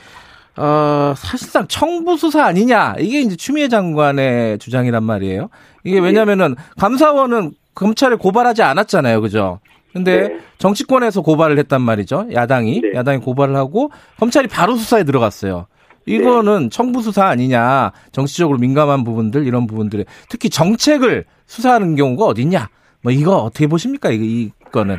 [0.57, 2.95] 어, 사실상 청부 수사 아니냐.
[2.99, 5.49] 이게 이제 추미애 장관의 주장이란 말이에요.
[5.83, 9.21] 이게 왜냐면은 감사원은 검찰을 고발하지 않았잖아요.
[9.21, 9.61] 그죠?
[9.93, 10.39] 근데 네.
[10.59, 12.29] 정치권에서 고발을 했단 말이죠.
[12.33, 12.81] 야당이.
[12.81, 12.93] 네.
[12.95, 15.67] 야당이 고발을 하고 검찰이 바로 수사에 들어갔어요.
[16.07, 16.69] 이거는 네.
[16.69, 17.93] 청부 수사 아니냐.
[18.13, 22.69] 정치적으로 민감한 부분들 이런 부분들에 특히 정책을 수사하는 경우가 어딨냐.
[23.03, 24.11] 뭐 이거 어떻게 보십니까?
[24.11, 24.97] 이거 이거는.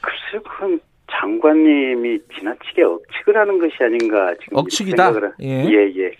[0.00, 0.80] 글쎄 그건
[1.18, 5.12] 장관님이 지나치게 억측을 하는 것이 아닌가 지금 억측이다.
[5.42, 5.64] 예.
[5.68, 6.12] 예, 예.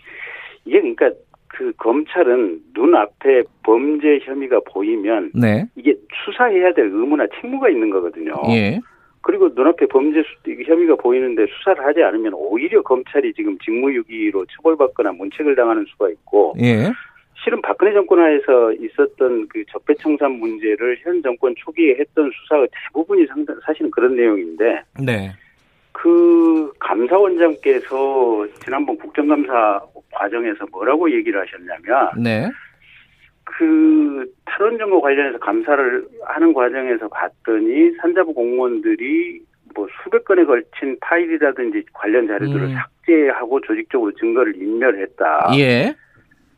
[0.65, 1.11] 이게 그러니까
[1.47, 5.65] 그 검찰은 눈앞에 범죄 혐의가 보이면 네.
[5.77, 8.33] 이게 수사해야 될 의무나 책무가 있는 거거든요.
[8.51, 8.79] 예.
[9.23, 10.23] 그리고 눈앞에 범죄
[10.67, 16.91] 혐의가 보이는데 수사를 하지 않으면 오히려 검찰이 지금 직무유기로 처벌받거나 문책을 당하는 수가 있고 예.
[17.45, 23.59] 실은 박근혜 정권 하에서 있었던 그 적폐청산 문제를 현 정권 초기에 했던 수사의 대부분이 상당
[23.65, 25.33] 사실은 그런 내용인데 네.
[25.93, 29.81] 그 감사원장께서 지난번 국정감사
[30.13, 32.51] 과정에서 뭐라고 얘기를 하셨냐면 네.
[33.45, 39.41] 그 탈원 점거 관련해서 감사를 하는 과정에서 봤더니 산자부 공무원들이
[39.75, 42.75] 뭐 수백 건에 걸친 파일이라든지 관련 자료들을 음.
[42.75, 45.53] 삭제하고 조직적으로 증거를 인멸했다.
[45.59, 45.95] 예.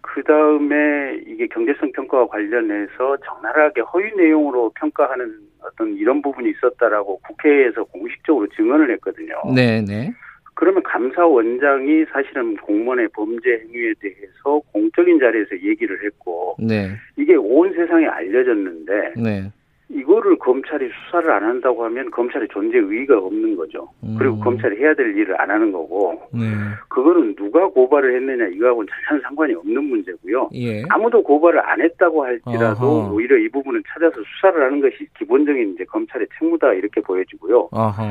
[0.02, 7.84] 그 다음에 이게 경제성 평가와 관련해서 적나라하게 허위 내용으로 평가하는 어떤 이런 부분이 있었다라고 국회에서
[7.84, 9.34] 공식적으로 증언을 했거든요.
[9.54, 10.12] 네, 네.
[10.54, 16.90] 그러면 감사원장이 사실은 공무원의 범죄 행위에 대해서 공적인 자리에서 얘기를 했고, 네.
[17.16, 19.50] 이게 온 세상에 알려졌는데, 네.
[19.92, 23.88] 이거를 검찰이 수사를 안 한다고 하면 검찰의 존재 의의가 없는 거죠.
[24.04, 24.14] 음.
[24.18, 26.46] 그리고 검찰이 해야 될 일을 안 하는 거고, 네.
[26.88, 30.50] 그거는 누가 고발을 했느냐 이거하고는 전혀 상관이 없는 문제고요.
[30.54, 30.82] 예.
[30.88, 33.14] 아무도 고발을 안 했다고 할지라도 어허.
[33.14, 37.68] 오히려 이 부분은 찾아서 수사를 하는 것이 기본적인 이제 검찰의 책무다 이렇게 보여지고요.
[37.72, 38.02] 어허.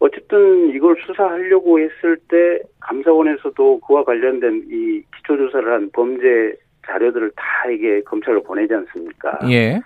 [0.00, 6.54] 어쨌든 이걸 수사하려고 했을 때 감사원에서도 그와 관련된 이 기초조사를 한 범죄
[6.86, 9.38] 자료들을 다 이게 검찰로 보내지 않습니까?
[9.50, 9.80] 예.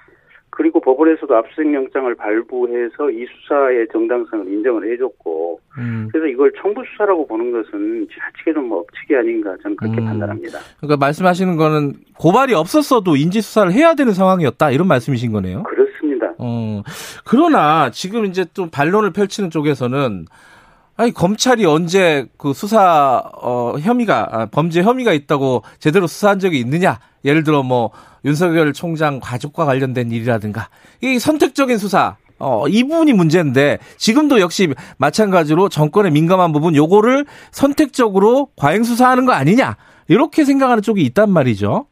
[0.51, 6.09] 그리고 법원에서도 압수수색영장을 발부해서 이 수사의 정당성을 인정을 해줬고 음.
[6.11, 10.07] 그래서 이걸 청부 수사라고 보는 것은 지나치게 좀 억측이 아닌가 저는 그렇게 음.
[10.07, 10.59] 판단합니다.
[10.79, 15.63] 그러니까 말씀하시는 거는 고발이 없었어도 인지 수사를 해야 되는 상황이었다 이런 말씀이신 거네요.
[15.65, 16.33] 그렇습니다.
[16.39, 16.83] 어
[17.25, 20.27] 그러나 지금 이제 좀 반론을 펼치는 쪽에서는
[20.99, 26.99] 아니 검찰이 언제 그 수사 어 혐의가 아, 범죄 혐의가 있다고 제대로 수사한 적이 있느냐?
[27.25, 27.93] 예를 들어 뭐
[28.25, 30.69] 윤석열 총장 가족과 관련된 일이라든가
[31.01, 38.49] 이 선택적인 수사 어, 이 부분이 문제인데 지금도 역시 마찬가지로 정권의 민감한 부분 요거를 선택적으로
[38.57, 39.77] 과잉 수사하는 거 아니냐
[40.09, 41.87] 이렇게 생각하는 쪽이 있단 말이죠.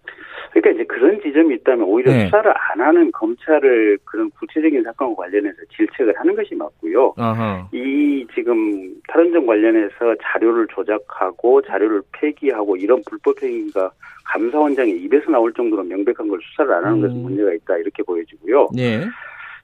[0.56, 2.24] 그러니까 이제 그런 지점이 있다면 오히려 네.
[2.24, 7.12] 수사를 안 하는 검찰을 그런 구체적인 사건과 관련해서 질책을 하는 것이 맞고요.
[7.18, 7.68] 어허.
[7.72, 13.90] 이 지금 탈원전 관련해서 자료를 조작하고 자료를 폐기하고 이런 불법 행위가
[14.24, 17.22] 감사원장의 입에서 나올 정도로 명백한 걸 수사를 안 하는 것은 음.
[17.24, 18.68] 문제가 있다 이렇게 보여지고요.
[18.74, 19.04] 네.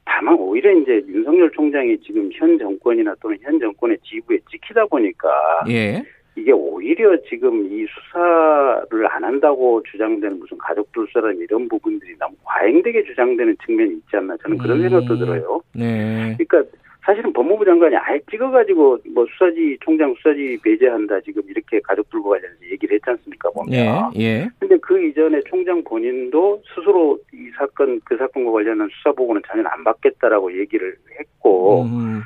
[0.04, 5.30] 다만 오히려 이제 윤석열 총장이 지금 현 정권이나 또는 현 정권의 지부에 찍히다 보니까
[5.70, 6.02] 예.
[6.36, 13.04] 이게 오히려 지금 이 수사를 안 한다고 주장되는 무슨 가족들 수사라는 이런 부분들이 너무 과잉되게
[13.04, 14.82] 주장되는 측면이 있지 않나 저는 그런 음.
[14.88, 15.60] 생각도 들어요.
[15.74, 16.34] 네.
[16.38, 16.70] 그러니까
[17.04, 22.94] 사실은 법무부 장관이 아예 찍어가지고 뭐 수사지 총장 수사지 배제한다 지금 이렇게 가족들과 관련해서 얘기를
[22.94, 23.74] 했지 않습니까 보면.
[23.74, 24.22] 예.
[24.22, 24.48] 예.
[24.58, 29.84] 근데 그 이전에 총장 본인도 스스로 이 사건 그 사건과 관련한 수사 보고는 전혀 안
[29.84, 31.82] 받겠다라고 얘기를 했고.
[31.82, 32.22] 음.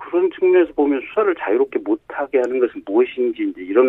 [0.00, 3.84] 그런 측면에서 보면 수사를 자유롭게 못하게 하는 것은 무엇인지 이제 이런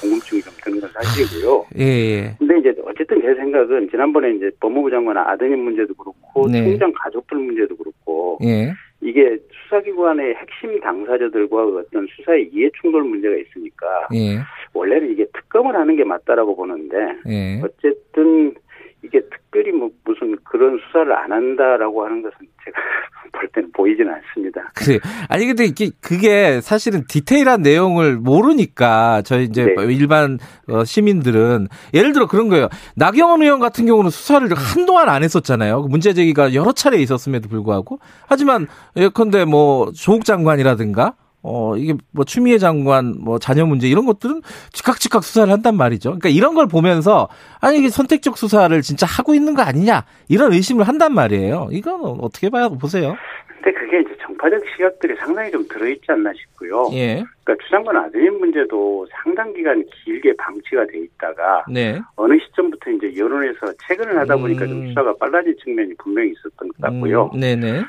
[0.00, 1.66] 궁금증이 좀 드는 건 사실이고요.
[1.78, 2.36] 예, 예.
[2.38, 6.62] 근데 이제 어쨌든 제 생각은 지난번에 이제 법무부 장관 아드님 문제도 그렇고 네.
[6.64, 8.72] 총장 가족들 문제도 그렇고 예.
[9.00, 14.38] 이게 수사기관의 핵심 당사자들과 어떤 수사의 이해 충돌 문제가 있으니까 예.
[14.72, 16.96] 원래는 이게 특검을 하는 게 맞다라고 보는데
[17.28, 17.60] 예.
[17.62, 18.54] 어쨌든
[19.04, 22.76] 이게 특별히 뭐 무슨 그런 수사를 안 한다라고 하는 것은 제가
[23.32, 24.70] 볼 때는 보이지는 않습니다.
[24.74, 24.98] 그래.
[25.28, 29.74] 아니 근데 이게 그게 사실은 디테일한 내용을 모르니까 저희 이제 네.
[29.92, 30.38] 일반
[30.68, 32.68] 어, 시민들은 예를 들어 그런 거예요.
[32.96, 35.82] 나경원 의원 같은 경우는 수사를 한동안 안 했었잖아요.
[35.82, 41.14] 그 문제 제기가 여러 차례 있었음에도 불구하고 하지만 예컨대 뭐 조국 장관이라든가
[41.44, 44.40] 어, 이게 뭐 추미애 장관 뭐 자녀 문제 이런 것들은
[44.72, 46.10] 즉각즉각 수사를 한단 말이죠.
[46.10, 47.28] 그러니까 이런 걸 보면서
[47.60, 51.68] 아니 이게 선택적 수사를 진짜 하고 있는 거 아니냐 이런 의심을 한단 말이에요.
[51.70, 52.70] 이건 어떻게 봐요?
[52.70, 53.14] 보세요.
[53.46, 56.88] 근데 그게 이제 정파적 시각들이 상당히 좀 들어있지 않나 싶고요.
[56.94, 57.22] 예.
[57.44, 62.00] 그러니까 추장관 아드님 문제도 상당 기간 길게 방치가 돼 있다가 네.
[62.16, 64.68] 어느 시점부터 이제 여론에서 최근을 하다 보니까 음.
[64.68, 67.30] 좀 수사가 빨라진 측면이 분명히 있었던 것 같고요.
[67.34, 67.40] 음.
[67.40, 67.82] 네네.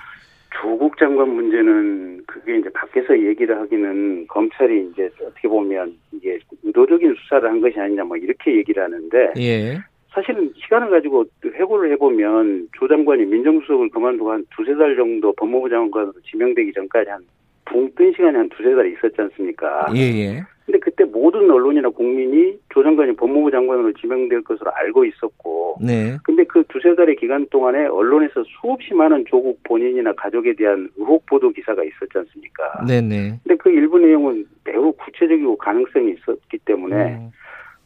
[0.62, 7.50] 조국 장관 문제는 그게 이제 밖에서 얘기를 하기는 검찰이 이제 어떻게 보면 이게 의도적인 수사를
[7.50, 9.78] 한 것이 아니냐 뭐 이렇게 얘기를 하는데 예.
[10.10, 16.14] 사실은 시간을 가지고 회고를 해보면 조 장관이 민정수석을 그만두고 한 두세 달 정도 법무부 장관으로
[16.30, 17.22] 지명되기 전까지 한
[17.66, 19.88] 붕 뜬 시간이 한 두세 달 있었지 않습니까?
[19.96, 20.44] 예, 예.
[20.66, 26.18] 근데 그때 모든 언론이나 국민이 조 장관이 법무부 장관으로 지명될 것으로 알고 있었고, 네.
[26.24, 31.52] 근데 그 두세 달의 기간 동안에 언론에서 수없이 많은 조국 본인이나 가족에 대한 의혹 보도
[31.52, 32.84] 기사가 있었지 않습니까?
[32.88, 33.40] 네네.
[33.44, 37.30] 근데 그 일부 내용은 매우 구체적이고 가능성이 있었기 때문에 음.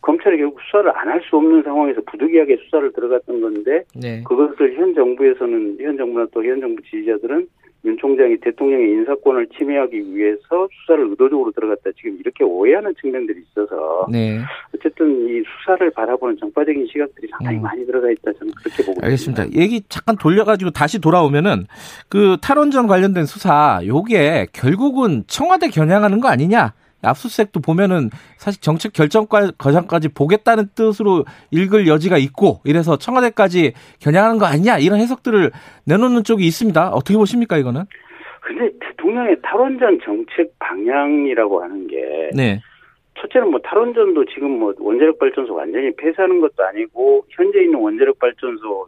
[0.01, 4.23] 검찰이 결국 수사를 안 할 수 없는 상황에서 부득이하게 수사를 들어갔던 건데, 네.
[4.25, 7.45] 그것을 현 정부에서는 현 정부나 또 현 정부 지지자들은
[7.85, 14.39] 윤 총장이 대통령의 인사권을 침해하기 위해서 수사를 의도적으로 들어갔다 지금 이렇게 오해하는 측면들이 있어서 네.
[14.75, 17.61] 어쨌든 이 수사를 바라보는 정파적인 시각들이 상당히 음.
[17.61, 19.43] 많이 들어가 있다 저는 그렇게 보고 알겠습니다.
[19.43, 19.61] 있습니다.
[19.61, 21.65] 얘기 잠깐 돌려가지고 다시 돌아오면은
[22.09, 26.73] 그 탈원전 관련된 수사 요게 결국은 청와대 겨냥하는 거 아니냐?
[27.03, 34.45] 압수수색도 보면은 사실 정책 결정과 과정까지 보겠다는 뜻으로 읽을 여지가 있고 이래서 청와대까지 겨냥하는 거
[34.45, 35.51] 아니냐 이런 해석들을
[35.85, 36.89] 내놓는 쪽이 있습니다.
[36.89, 37.83] 어떻게 보십니까 이거는?
[38.41, 42.61] 근데 대통령의 탈원전 정책 방향이라고 하는 게 네.
[43.19, 48.87] 첫째는 뭐 탈원전도 지금 뭐 원자력 발전소 완전히 폐쇄하는 것도 아니고 현재 있는 원자력 발전소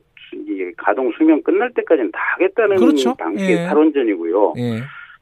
[0.78, 3.14] 가동 수명 끝날 때까지는 다 하겠다는 그렇죠.
[3.16, 3.66] 방식의 예.
[3.66, 4.54] 탈원전이고요.
[4.58, 4.80] 예.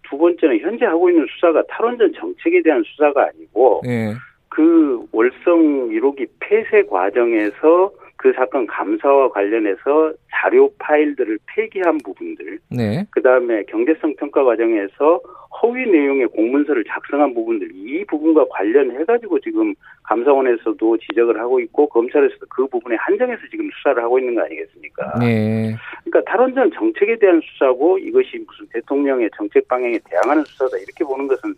[0.09, 4.13] 두 번째는 현재 하고 있는 수사가 탈원전 정책에 대한 수사가 아니고 네.
[4.49, 13.05] 그 월성 1호기 폐쇄 과정에서 그 사건 감사와 관련해서 자료 파일들을 폐기한 부분들, 네.
[13.11, 15.21] 그 다음에 경제성 평가 과정에서
[15.61, 22.67] 허위 내용의 공문서를 작성한 부분들, 이 부분과 관련해가지고 지금 감사원에서도 지적을 하고 있고 검찰에서도 그
[22.67, 25.19] 부분에 한정해서 지금 수사를 하고 있는 거 아니겠습니까?
[25.19, 25.73] 네.
[26.03, 31.55] 그러니까 탈원전 정책에 대한 수사고 이것이 무슨 대통령의 정책 방향에 대항하는 수사다 이렇게 보는 것은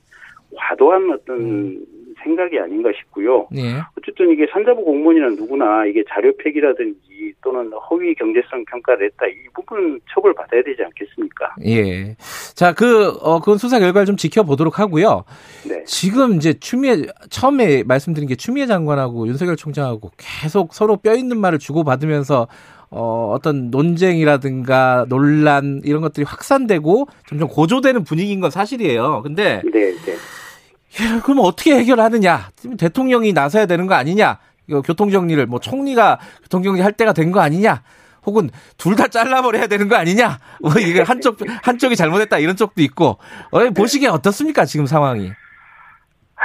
[0.56, 1.86] 과도한 어떤 음.
[2.24, 3.48] 생각이 아닌가 싶고요.
[3.52, 3.80] 네.
[3.98, 9.26] 어쨌든 이게 산자부 공무원이나 누구나 이게 자료 폐기라든지 또는 허위 경제성 평가를 했다.
[9.28, 11.56] 이 부분은 처벌 받아야 되지 않겠습니까?
[11.66, 12.16] 예.
[12.54, 15.24] 자, 그, 어, 그건 수사 결과를 좀 지켜보도록 하고요.
[15.68, 15.84] 네.
[15.86, 21.60] 지금 이제 추미애, 처음에 말씀드린 게 추미애 장관하고 윤석열 총장하고 계속 서로 뼈 있는 말을
[21.60, 22.48] 주고 받으면서
[22.94, 29.22] 어, 어떤 논쟁이라든가 논란 이런 것들이 확산되고 점점 고조되는 분위기인 건 사실이에요.
[29.24, 30.16] 근데 네, 네.
[31.00, 32.50] 야, 그럼 어떻게 해결하느냐?
[32.78, 34.40] 대통령이 나서야 되는 거 아니냐?
[34.68, 37.82] 이거 교통 정리를 뭐 총리가 교통 정리 할 때가 된 거 아니냐?
[38.26, 40.38] 혹은 둘 다 잘라버려야 되는 거 아니냐?
[40.62, 43.18] 뭐 이게 한쪽 한쪽이 잘못했다 이런 쪽도 있고
[43.52, 45.32] 어, 보시기에 어떻습니까 지금 상황이?
[46.36, 46.44] 아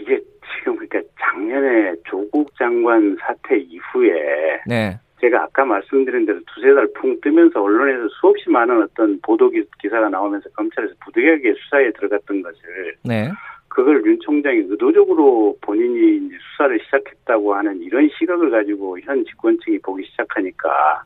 [0.00, 0.18] 이게
[0.58, 4.98] 지금 그러니까 작년에 조국 장관 사태 이후에 네.
[5.20, 9.50] 제가 아까 말씀드린 대로 두세 달 풍 뜨면서 언론에서 수없이 많은 어떤 보도
[9.82, 13.30] 기사가 나오면서 검찰에서 부득이하게 수사에 들어갔던 것을 네.
[13.68, 21.02] 그걸 윤 총장이 의도적으로 본인이 수사를 시작했다고 하는 이런 시각을 가지고 현 집권층이 보기 시작하니까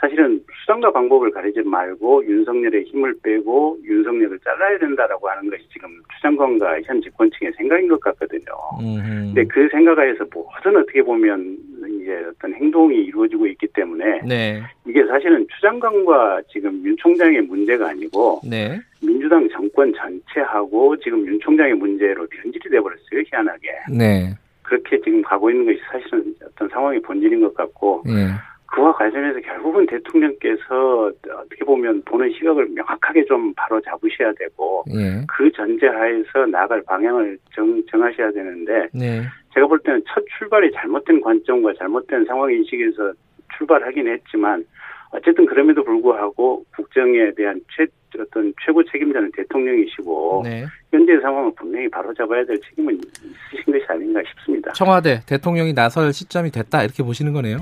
[0.00, 6.80] 사실은 수단과 방법을 가리지 말고 윤석열의 힘을 빼고 윤석열을 잘라야 된다라고 하는 것이 지금 추장관과
[6.82, 8.52] 현 집권층의 생각인 것 같거든요.
[8.80, 9.34] 음흠.
[9.34, 11.58] 근데 그 생각하에서 모든 어떻게 보면
[12.00, 14.62] 이제 어떤 행동이 이루어지고 있기 때문에 네.
[14.86, 18.80] 이게 사실은 추장관과 지금 윤 총장의 문제가 아니고 네.
[19.02, 23.68] 민주당 정권 전체하고 지금 윤 총장의 문제로 변질이 돼버렸어요 희한하게.
[23.98, 24.34] 네.
[24.62, 28.28] 그렇게 지금 가고 있는 것이 사실은 어떤 상황의 본질인 것 같고 네.
[28.70, 35.24] 그와 관련해서 결국은 대통령께서 어떻게 보면 보는 시각을 명확하게 좀 바로 잡으셔야 되고 네.
[35.28, 39.22] 그 전제하에서 나갈 방향을 정, 정하셔야 되는데 네.
[39.54, 43.12] 제가 볼 때는 첫 출발이 잘못된 관점과 잘못된 상황 인식에서
[43.56, 44.64] 출발하긴 했지만
[45.10, 47.86] 어쨌든 그럼에도 불구하고 국정에 대한 최
[48.18, 50.64] 어떤 최고 책임자는 대통령이시고 네.
[50.92, 54.72] 현재 상황을 분명히 바로잡아야 될 책임은 있으신 것이 아닌가 싶습니다.
[54.72, 57.58] 청와대 대통령이 나설 시점이 됐다 이렇게 보시는 거네요.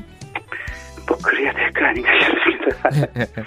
[1.09, 2.91] 뭐 그래야 될 거 아닌가 싶습니다.
[2.91, 3.45] 네, 네.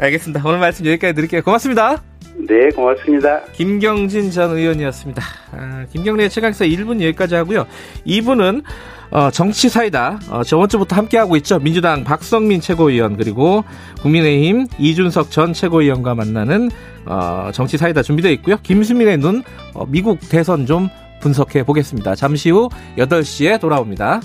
[0.00, 0.42] 알겠습니다.
[0.44, 1.42] 오늘 말씀 여기까지 드릴게요.
[1.42, 2.02] 고맙습니다.
[2.36, 3.40] 네, 고맙습니다.
[3.52, 5.22] 김경진 전 의원이었습니다.
[5.52, 7.66] 아, 김경래의 최강사 1분 여기까지 하고요.
[8.06, 8.62] 2분은
[9.10, 10.20] 어, 정치 사이다.
[10.30, 11.58] 어, 저번 주부터 함께하고 있죠.
[11.58, 13.64] 민주당 박성민 최고위원 그리고
[14.02, 16.70] 국민의힘 이준석 전 최고위원과 만나는
[17.06, 18.56] 어, 정치 사이다 준비되어 있고요.
[18.62, 19.42] 김수민의 눈
[19.74, 20.88] 어, 미국 대선 좀
[21.20, 22.14] 분석해 보겠습니다.
[22.14, 22.68] 잠시 후
[22.98, 24.20] 8시에 돌아옵니다.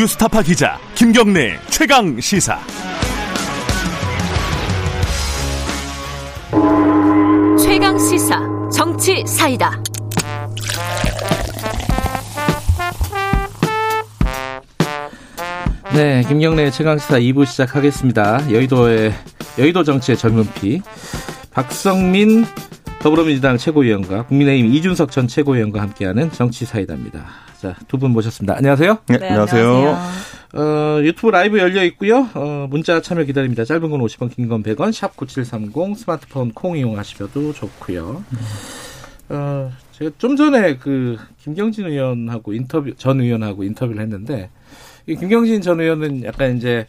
[0.00, 2.58] 뉴스타파 기자 김경래 최강 시사.
[7.62, 8.40] 최강 시사
[8.72, 9.82] 정치 사이다.
[15.92, 18.50] 네, 김경래 최강 시사 2부 시작하겠습니다.
[18.50, 19.12] 여의도의
[19.58, 20.80] 여의도 정치의 젊은 피
[21.50, 22.46] 박성민
[23.00, 27.24] 더불어민주당 최고위원과 국민의힘 이준석 전 최고위원과 함께하는 정치 사이다입니다.
[27.58, 28.56] 자, 두 분 모셨습니다.
[28.56, 28.98] 안녕하세요.
[29.08, 29.98] 네, 네 안녕하세요.
[30.52, 32.28] 어, 유튜브 라이브 열려 있고요.
[32.34, 33.64] 어, 문자 참여 기다립니다.
[33.64, 38.22] 짧은 건 50원, 긴 건 100원, 샵 9730, 스마트폰 콩 이용하셔도 좋고요.
[39.30, 44.50] 어, 제가 좀 전에 그 김경진 의원하고 인터뷰, 전 의원하고 인터뷰를 했는데,
[45.06, 46.86] 이 김경진 전 의원은 약간 이제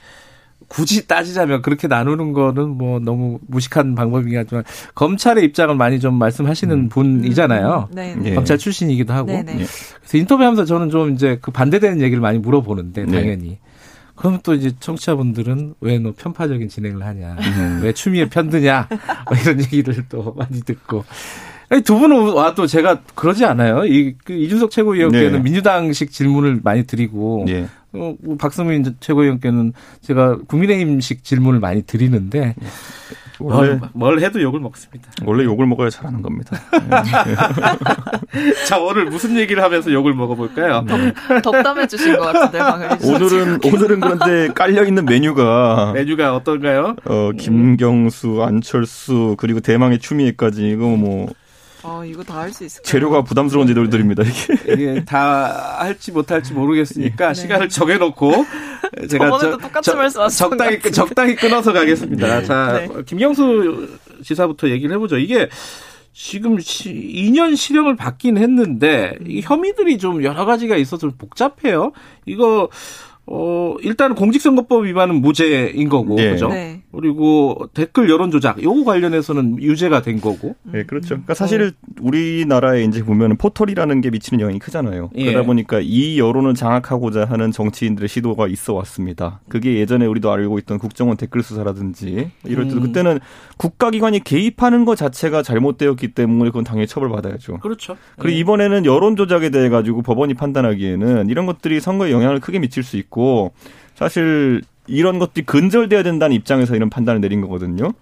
[0.72, 4.64] 굳이 따지자면 그렇게 나누는 거는 뭐 너무 무식한 방법이긴 하지만
[4.96, 6.88] 검찰의 입장을 많이 좀 말씀하시는 음.
[6.88, 7.90] 분이잖아요.
[7.92, 7.94] 음.
[7.94, 8.34] 네, 네.
[8.34, 9.28] 검찰 출신이기도 하고.
[9.28, 9.44] 네네.
[9.44, 9.66] 네.
[10.00, 13.12] 그래서 인터뷰하면서 저는 좀 이제 그 반대되는 얘기를 많이 물어보는데 네.
[13.12, 13.50] 당연히.
[13.50, 13.60] 네.
[14.16, 17.80] 그럼 또 이제 청취자분들은 왜 너 편파적인 진행을 하냐, 음.
[17.84, 18.88] 왜 추미애 편드냐
[19.28, 21.04] 뭐 이런 얘기를 또 많이 듣고
[21.80, 23.86] 두 분은 와도 제가 그러지 않아요.
[23.86, 25.40] 이, 그 이준석 최고위원께는 네.
[25.40, 27.68] 민주당식 질문을 많이 드리고 네.
[27.94, 32.56] 어, 뭐 박성민 최고위원께는 제가 국민의힘식 질문을 많이 드리는데
[33.40, 35.10] 뭘, 뭘 해도 욕을 먹습니다.
[35.26, 36.58] 원래 욕을 먹어야 잘하는 겁니다.
[38.68, 40.86] 자 오늘 무슨 얘기를 하면서 욕을 먹어볼까요?
[41.42, 42.60] 덕, 담해 주신 것 같은데
[43.08, 46.96] 오늘은 오늘은 그런데 깔려 있는 메뉴가 메뉴가 어떤가요?
[47.06, 51.28] 어 김경수, 안철수 그리고 대망의 추미애까지 이거 뭐
[51.84, 52.84] 아, 이거 다 할 수 있을까요?
[52.92, 54.74] 재료가 부담스러운 재료들입니다, 이게.
[54.74, 57.34] 이게 다 할지 못할지 모르겠으니까 네.
[57.34, 58.32] 시간을 정해놓고
[59.10, 62.40] 제가 저, 똑같이 저, 적당히, 적당히 끊어서 가겠습니다.
[62.40, 62.46] 네.
[62.46, 63.04] 자, 네.
[63.06, 65.18] 김경수 지사부터 얘기를 해보죠.
[65.18, 65.48] 이게
[66.14, 71.94] 지금 2년 실형을 받긴 했는데 이 혐의들이 좀 여러 가지가 있어서 좀 복잡해요.
[72.26, 72.70] 이거
[73.26, 76.32] 어 일단 공직선거법 위반은 무죄인 거고 네.
[76.32, 76.50] 그죠?
[76.50, 76.82] 네.
[76.96, 80.56] 그리고 댓글 여론 조작 요거 관련해서는 유죄가 된 거고.
[80.64, 81.10] 네, 그렇죠.
[81.10, 81.72] 그러니까 사실
[82.02, 85.12] 우리나라에 이제 보면 포털이라는 게 미치는 영향이 크잖아요.
[85.16, 85.26] 예.
[85.26, 89.40] 그러다 보니까 이 여론을 장악하고자 하는 정치인들의 시도가 있어 왔습니다.
[89.48, 92.84] 그게 예전에 우리도 알고 있던 국정원 댓글 수사라든지 이럴 때도 음.
[92.84, 93.20] 그때는
[93.58, 97.60] 국가기관이 개입하는 것 자체가 잘못되었기 때문에 그건 당연히 처벌받아야죠.
[97.60, 97.98] 그렇죠.
[98.18, 98.40] 그리고 예.
[98.40, 103.54] 이번에는 여론 조작에 대해 가지고 법원이 판단하기에는 이런 것들이 선거에 영향을 크게 미칠 수 있고
[103.96, 104.62] 사실
[104.92, 107.94] 이런 것들이 근절돼야 된다는 입장에서 이런 판단을 내린 거거든요.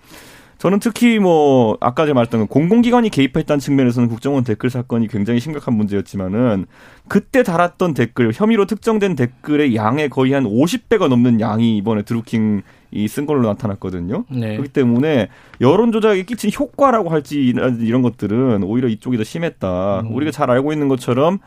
[0.59, 6.65] 저는 특히 뭐 아까 제가 말했던 공공기관이 개입했다는 측면에서는 국정원 댓글 사건이 굉장히 심각한 문제였지만은
[7.07, 13.25] 그때 달았던 댓글 혐의로 특정된 댓글의 양의 거의 한 50배가 넘는 양이 이번에 드루킹 이쓴
[13.25, 14.25] 걸로 나타났거든요.
[14.29, 14.57] 네.
[14.57, 15.29] 그렇기 때문에
[15.61, 20.01] 여론 조작에 끼친 효과라고 할지 이런 것들은 오히려 이쪽이 더 심했다.
[20.01, 20.13] 음.
[20.13, 21.39] 우리가 잘 알고 있는 것처럼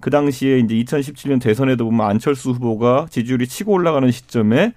[0.00, 4.72] 그 당시에 이제 2017년 대선에도 보면 안철수 후보가 지지율이 치고 올라가는 시점에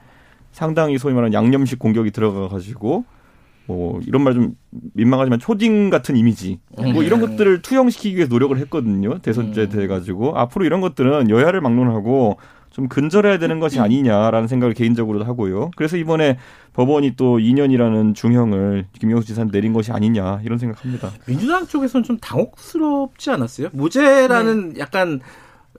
[0.58, 3.06] 상당히 소위 말하는 양념식 공격이 들어가 가지고
[3.68, 4.56] 뭐 이런 말 좀
[4.96, 7.28] 민망하지만 초딩 같은 이미지 뭐 이런 음.
[7.28, 9.70] 것들을 투영시키기 위해 노력을 했거든요 대선제 음.
[9.70, 12.38] 돼 가지고 앞으로 이런 것들은 여야를 막론하고
[12.72, 15.72] 좀 근절해야 되는 것이 아니냐라는 생각을 개인적으로 하고요.
[15.76, 16.38] 그래서 이번에
[16.74, 21.12] 법원이 또 2년이라는 중형을 김영수 지사는 내린 것이 아니냐 이런 생각합니다.
[21.28, 23.70] 민주당 쪽에서는 좀 당혹스럽지 않았어요?
[23.74, 24.80] 무죄라는 네.
[24.80, 25.22] 약간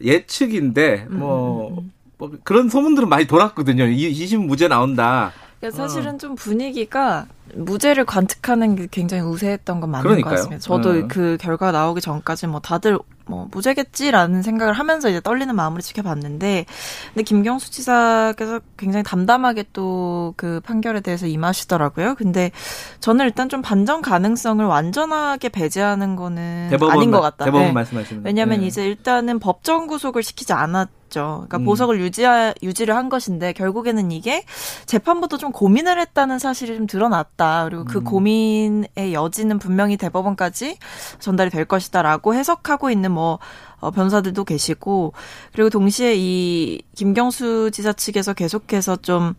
[0.01, 1.93] 예측인데 뭐, 음.
[2.19, 3.85] 뭐 그런 소문들은 많이 돌았거든요.
[3.85, 5.33] 2심 무죄 나온다.
[5.61, 6.19] 그러니까 사실은 어.
[6.19, 10.31] 좀 분위기가 무죄를 관측하는 게 굉장히 우세했던 건 맞는 그러니까요.
[10.31, 10.61] 것 같습니다.
[10.61, 11.09] 저도 음.
[11.09, 16.67] 그 결과 나오기 전까지 뭐 다들 뭐 무죄겠지라는 생각을 하면서 이제 떨리는 마음으로 지켜봤는데
[17.13, 22.15] 근데 김경수 지사께서 굉장히 담담하게 또 그 판결에 대해서 임하시더라고요.
[22.15, 22.51] 근데
[23.01, 27.45] 저는 일단 좀 반전 가능성을 완전하게 배제하는 거는 아닌 것 같다.
[27.47, 27.73] 대법원 네.
[27.73, 28.67] 말씀하시는 왜냐하면 네.
[28.67, 31.65] 이제 일단은 법정 구속을 시키지 않았 죠 그러니까 음.
[31.65, 34.45] 보석을 유지하, 유지를 한 것인데 결국에는 이게
[34.87, 37.65] 재판부도 좀 고민을 했다는 사실이 좀 드러났다.
[37.65, 38.05] 그리고 그 음.
[38.05, 40.79] 고민의 여지는 분명히 대법원까지
[41.19, 43.39] 전달이 될 것이다라고 해석하고 있는 뭐
[43.81, 45.13] 어, 변사들도 계시고
[45.53, 49.35] 그리고 동시에 이 김경수 지사 측에서 계속해서 좀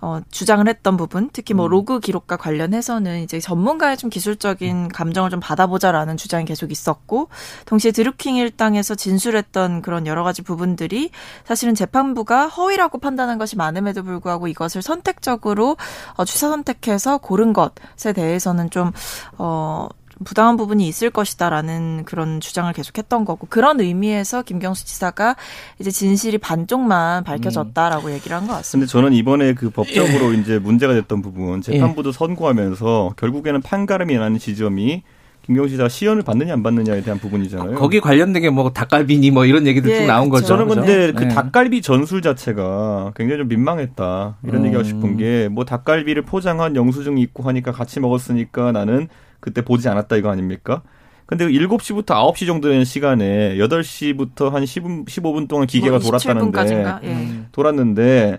[0.00, 1.70] 어, 주장을 했던 부분, 특히 뭐 음.
[1.70, 7.28] 로그 기록과 관련해서는 이제 전문가의 좀 기술적인 감정을 좀 받아보자라는 주장이 계속 있었고,
[7.66, 11.10] 동시에 드루킹 일당에서 진술했던 그런 여러 가지 부분들이
[11.44, 15.76] 사실은 재판부가 허위라고 판단한 것이 많음에도 불구하고 이것을 선택적으로
[16.14, 18.92] 어, 취사 선택해서 고른 것에 대해서는 좀,
[19.38, 19.88] 어,
[20.24, 25.36] 부당한 부분이 있을 것이다라는 그런 주장을 계속했던 거고 그런 의미에서 김경수 지사가
[25.78, 28.12] 이제 진실이 반쪽만 밝혀졌다라고 음.
[28.12, 28.86] 얘기를 한 것 같습니다.
[28.86, 30.38] 근데 저는 이번에 그 법적으로 예.
[30.38, 32.12] 이제 문제가 됐던 부분 재판부도 예.
[32.12, 35.02] 선고하면서 결국에는 판가름이 나는 지점이
[35.46, 37.76] 김경수 지사가 시연을 받느냐 안 받느냐에 대한 부분이잖아요.
[37.76, 40.46] 거기 관련된 게 뭐 닭갈비니 뭐 이런 얘기들 예, 쭉 나온 거죠.
[40.46, 41.28] 저는 근데 그 예.
[41.28, 44.36] 닭갈비 전술 자체가 굉장히 좀 민망했다.
[44.44, 44.66] 이런 음.
[44.66, 49.08] 얘기하고 싶은 게 뭐 닭갈비를 포장한 영수증이 있고 하니까 같이 먹었으니까 나는
[49.40, 50.82] 그때 보지 않았다 이거 아닙니까?
[51.26, 57.40] 근데 7시부터 9시 정도 되는 시간에 8시부터 한 10분, 15분 동안 기계가 뭐 돌았다는데 예.
[57.52, 58.38] 돌았는데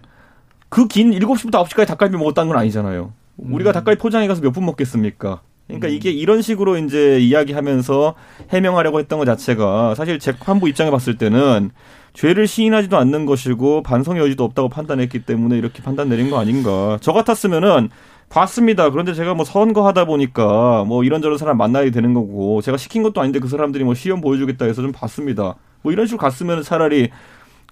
[0.70, 3.14] 그 긴 7시부터 9시까지 닭갈비 먹었다는 건 아니잖아요.
[3.38, 3.74] 우리가 음.
[3.74, 5.42] 닭갈비 포장해 가서 몇 분 먹겠습니까?
[5.68, 5.94] 그러니까 음.
[5.94, 8.16] 이게 이런 식으로 이제 이야기하면서
[8.50, 11.70] 해명하려고 했던 것 자체가 사실 재판부 입장에 봤을 때는
[12.14, 16.98] 죄를 시인하지도 않는 것이고 반성의 여지도 없다고 판단했기 때문에 이렇게 판단 내린 거 아닌가.
[17.02, 17.90] 저 같았으면은
[18.30, 18.90] 봤습니다.
[18.92, 23.40] 그런데 제가 뭐 선거하다 보니까 뭐 이런저런 사람 만나야 되는 거고 제가 시킨 것도 아닌데
[23.40, 25.56] 그 사람들이 뭐 시험 보여주겠다 해서 좀 봤습니다.
[25.82, 27.10] 뭐 이런 식으로 갔으면 차라리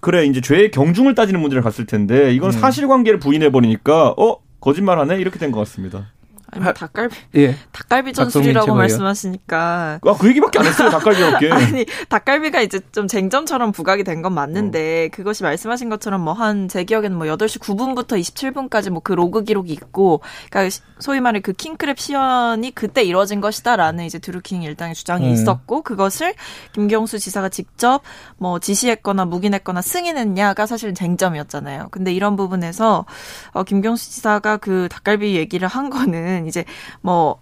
[0.00, 2.58] 그래 이제 죄의 경중을 따지는 문제를 갔을 텐데 이건 네.
[2.58, 6.06] 사실관계를 부인해 버리니까 어 거짓말하네 이렇게 된 것 같습니다.
[6.50, 7.56] 아니, 뭐 닭갈비, 예.
[7.72, 10.00] 닭갈비 전술이라고 말씀하시니까.
[10.04, 11.50] 아, 그 얘기밖에 안 했어요, 닭갈비밖에.
[11.52, 15.16] 아니, 닭갈비가 이제 좀 쟁점처럼 부각이 된 건 맞는데, 어.
[15.16, 19.72] 그것이 말씀하신 것처럼 뭐 한, 제 기억에는 뭐 8시 9분부터 27분까지 뭐 그 로그 기록이
[19.72, 20.20] 있고,
[20.50, 25.32] 그러니까 소위 말해 그 킹크랩 시연이 그때 이루어진 것이다라는 이제 드루킹 일당의 주장이 음.
[25.32, 26.34] 있었고, 그것을
[26.72, 28.02] 김경수 지사가 직접
[28.38, 31.88] 뭐 지시했거나 묵인했거나 승인했냐가 사실은 쟁점이었잖아요.
[31.90, 33.04] 근데 이런 부분에서,
[33.52, 36.64] 어, 김경수 지사가 그 닭갈비 얘기를 한 거는 보면은 이제
[37.02, 37.40] 뭐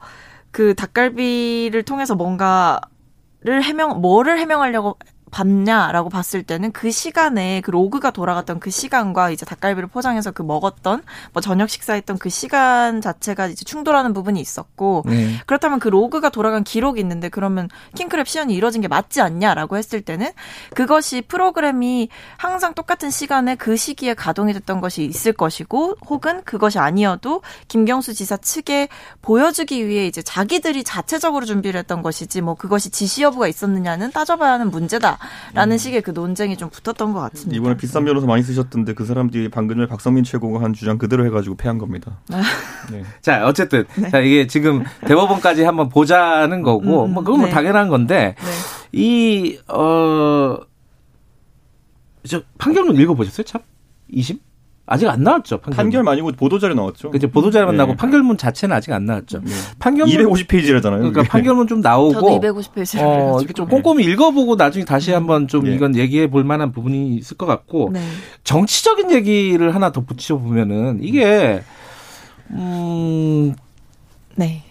[0.56, 4.98] 그 닭갈비를 통해서 뭔가를 해명 뭐를 해명하려고
[5.30, 11.02] 봤냐라고 봤을 때는 그 시간에 그 로그가 돌아갔던 그 시간과 이제 닭갈비를 포장해서 그 먹었던
[11.32, 15.36] 뭐 저녁 식사했던 그 시간 자체가 이제 충돌하는 부분이 있었고 네.
[15.46, 20.30] 그렇다면 그 로그가 돌아간 기록이 있는데 그러면 킹크랩 시연이 이뤄진 게 맞지 않냐라고 했을 때는
[20.74, 27.42] 그것이 프로그램이 항상 똑같은 시간에 그 시기에 가동이 됐던 것이 있을 것이고 혹은 그것이 아니어도
[27.68, 28.88] 김경수 지사 측에
[29.22, 34.70] 보여주기 위해 이제 자기들이 자체적으로 준비를 했던 것이지 뭐 그것이 지시 여부가 있었느냐는 따져봐야 하는
[34.70, 35.15] 문제다.
[35.48, 35.78] 된다라는 음.
[35.78, 37.56] 식의 그 논쟁이 좀 붙었던 것 같습니다.
[37.56, 41.56] 이번에 비싼 변호사 많이 쓰셨던데 그 사람들이 방금 전에 박성민 최고가 한 주장 그대로 해가지고
[41.56, 42.18] 패한 겁니다.
[42.32, 42.42] 아.
[42.90, 43.02] 네.
[43.20, 44.10] 자 어쨌든 네.
[44.10, 47.52] 자 이게 지금 대법원까지 한번 보자는 거고 음, 뭐 그건 뭐 네.
[47.52, 48.34] 당연한 건데
[48.92, 48.98] 네.
[48.98, 50.58] 이어
[52.26, 53.62] 저 판결문 읽어보셨어요 참?
[54.12, 54.38] 2심?
[54.88, 55.58] 아직 안 나왔죠.
[55.58, 55.76] 판결문.
[55.76, 57.10] 판결 아니고 보도자료 나왔죠.
[57.10, 57.78] 그죠 보도자료만 네.
[57.78, 59.40] 나고 판결문 자체는 아직 안 나왔죠.
[59.40, 59.50] 네.
[59.80, 60.98] 판결문 250페이지라잖아요.
[60.98, 63.02] 그러니까 판결문 좀 나오고 저도 250페이지.
[63.02, 65.74] 어, 이렇게 좀 꼼꼼히 읽어보고 나중에 다시 한번 좀 네.
[65.74, 68.00] 이건 얘기해 볼 만한 부분이 있을 것 같고 네.
[68.44, 71.62] 정치적인 얘기를 하나 더 붙여 보면은 이게
[72.52, 73.54] 음
[74.36, 74.62] 네.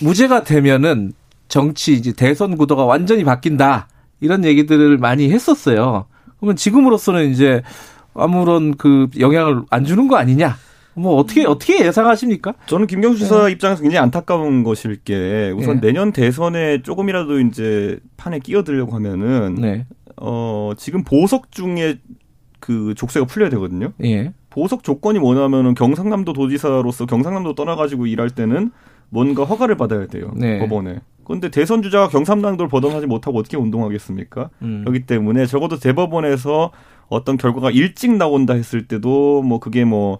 [0.00, 1.12] 무죄가 되면은
[1.48, 3.88] 정치 이제 대선 구도가 완전히 바뀐다
[4.20, 6.06] 이런 얘기들을 많이 했었어요.
[6.38, 7.62] 그러면 지금으로서는 이제
[8.18, 10.56] 아무런 그 영향을 안 주는 거 아니냐?
[10.94, 12.54] 뭐 어떻게 어떻게 예상하십니까?
[12.66, 13.52] 저는 김경수 지사 네.
[13.52, 15.88] 입장에서 굉장히 안타까운 것일 게 우선 네.
[15.88, 19.86] 내년 대선에 조금이라도 이제 판에 끼어들려고 하면은 네.
[20.16, 21.98] 어 지금 보석 중에
[22.58, 23.92] 그 족쇄가 풀려야 되거든요.
[24.02, 24.32] 예.
[24.50, 28.72] 보석 조건이 뭐냐면은 경상남도 도지사로서 경상남도 떠나가지고 일할 때는
[29.10, 30.58] 뭔가 허가를 받아야 돼요 네.
[30.58, 31.00] 법원에.
[31.24, 34.50] 그런데 대선 주자가 경상남도를 벗어나지 못하고 어떻게 운동하겠습니까?
[34.62, 34.80] 음.
[34.84, 36.72] 그렇기 때문에 적어도 대법원에서
[37.08, 40.18] 어떤 결과가 일찍 나온다 했을 때도 뭐 그게 뭐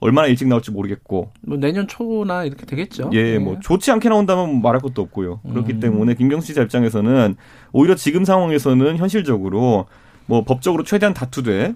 [0.00, 1.30] 얼마나 일찍 나올지 모르겠고.
[1.42, 3.10] 뭐 내년 초나 이렇게 되겠죠.
[3.12, 3.38] 예, 네.
[3.38, 5.40] 뭐 좋지 않게 나온다면 말할 것도 없고요.
[5.48, 5.80] 그렇기 음.
[5.80, 7.36] 때문에 김경수 지사 입장에서는
[7.72, 9.86] 오히려 지금 상황에서는 현실적으로
[10.26, 11.74] 뭐 법적으로 최대한 다투되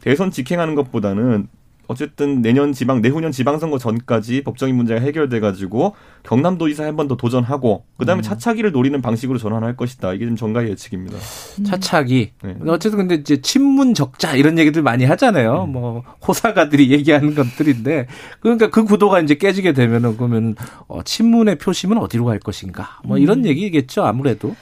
[0.00, 1.48] 대선 직행하는 것보다는
[1.88, 7.84] 어쨌든 내년 지방 내후년 지방선거 전까지 법적인 문제가 해결돼 가지고 경남도지사 한 번 더 도전하고
[7.98, 8.22] 그다음에 음.
[8.22, 10.12] 차차기를 노리는 방식으로 전환할 것이다.
[10.14, 11.16] 이게 좀 정가의 예측입니다.
[11.60, 11.64] 음.
[11.64, 12.32] 차차기.
[12.42, 12.56] 네.
[12.66, 15.64] 어쨌든 근데 이제 친문 적자 이런 얘기들 많이 하잖아요.
[15.64, 15.72] 음.
[15.72, 18.06] 뭐 호사가들이 얘기하는 것들인데
[18.40, 20.56] 그러니까 그 구도가 이제 깨지게 되면은 그러면
[20.88, 23.00] 어 친문의 표심은 어디로 갈 것인가?
[23.04, 23.46] 뭐 이런 음.
[23.46, 24.04] 얘기겠죠.
[24.04, 24.56] 아무래도.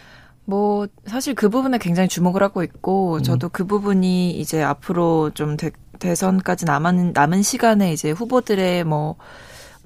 [0.47, 3.23] 뭐 사실 그 부분에 굉장히 주목을 하고 있고 음.
[3.23, 9.17] 저도 그 부분이 이제 앞으로 좀 대, 대선까지 남은 남은 시간에 이제 후보들의 뭐,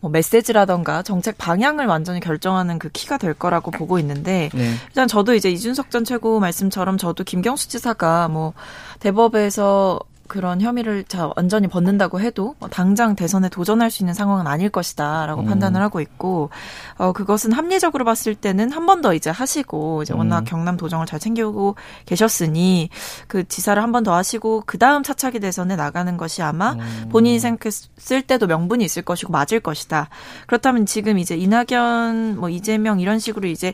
[0.01, 4.75] 뭐 메시지라던가 정책 방향을 완전히 결정하는 그 키가 될 거라고 보고 있는데 네.
[4.89, 8.53] 일단 저도 이제 이준석 전 최고 말씀처럼 저도 김경수 지사가 뭐
[9.01, 14.69] 대법에서 그런 혐의를 자 완전히 벗는다고 해도 뭐 당장 대선에 도전할 수 있는 상황은 아닐
[14.69, 15.47] 것이다라고 음.
[15.47, 16.51] 판단을 하고 있고
[16.99, 20.45] 어 그것은 합리적으로 봤을 때는 한 번 더 이제 하시고 이제 워낙 음.
[20.45, 21.77] 경남 도정을 잘 챙기고
[22.07, 22.89] 계셨으니
[23.27, 27.09] 그 지사를 한 번 더 하시고 그 다음 차차기 대선에 나가는 것이 아마 음.
[27.11, 30.09] 본인이 생각했을 때도 명분이 있을 것이고 맞을 것이다.
[30.47, 33.73] 그렇다면 지금 이제 이낙연 뭐 이재명 이런 식으로 이제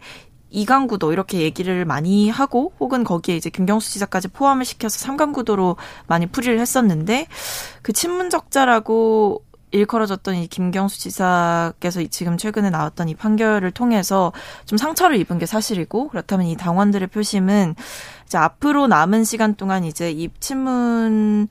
[0.55, 5.77] 이강구도 이렇게 얘기를 많이 하고 혹은 거기에 이제 김경수 지사까지 포함을 시켜서 삼강구도로
[6.07, 7.27] 많이 풀이를 했었는데
[7.83, 9.43] 그 친문적자라고
[9.73, 14.33] 일컬어졌던 이 김경수 지사께서 지금 최근에 나왔던 이 판결을 통해서
[14.67, 17.75] 좀 상처를 입은 게 사실이고 그렇다면 이 당원들의 표심은
[18.25, 21.49] 이제 앞으로 남은 시간 동안 이제 이 친문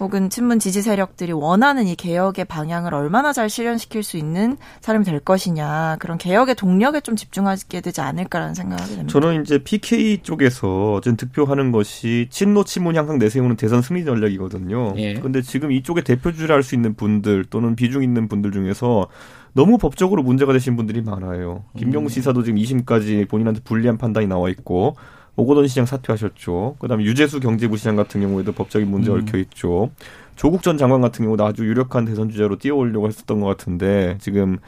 [0.00, 5.20] 혹은 친문 지지 세력들이 원하는 이 개혁의 방향을 얼마나 잘 실현시킬 수 있는 사람이 될
[5.20, 9.12] 것이냐 그런 개혁의 동력에 좀 집중하게 되지 않을까라는 생각을 하게 됩니다.
[9.12, 14.94] 저는 이제 PK 쪽에서 좀 득표하는 것이 친노 친문 향상 내세우는 대선 승리 전략이거든요.
[14.94, 15.42] 그런데 예.
[15.42, 19.08] 지금 이쪽에 대표주를 할 수 있는 분들 또는 비중 있는 분들 중에서
[19.52, 21.64] 너무 법적으로 문제가 되신 분들이 많아요.
[21.76, 24.96] 김경수 지사도 지금 2심까지 본인한테 불리한 판단이 나와 있고
[25.36, 26.76] 오거돈 시장 사퇴하셨죠.
[26.78, 29.18] 그다음에 유재수 경제부 시장 같은 경우에도 법적인 문제 음.
[29.20, 29.90] 얽혀 있죠.
[30.36, 34.58] 조국 전 장관 같은 경우도 아주 유력한 대선 주자로 뛰어오려고 했었던 것 같은데 지금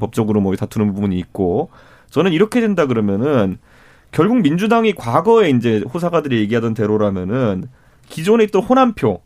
[0.00, 1.70] 법적으로 뭐 다투는 부분이 있고
[2.10, 3.58] 저는 이렇게 된다 그러면은
[4.10, 7.68] 결국 민주당이 과거에 이제 호사가들이 얘기하던 대로라면은
[8.08, 9.20] 기존에 있던 호남표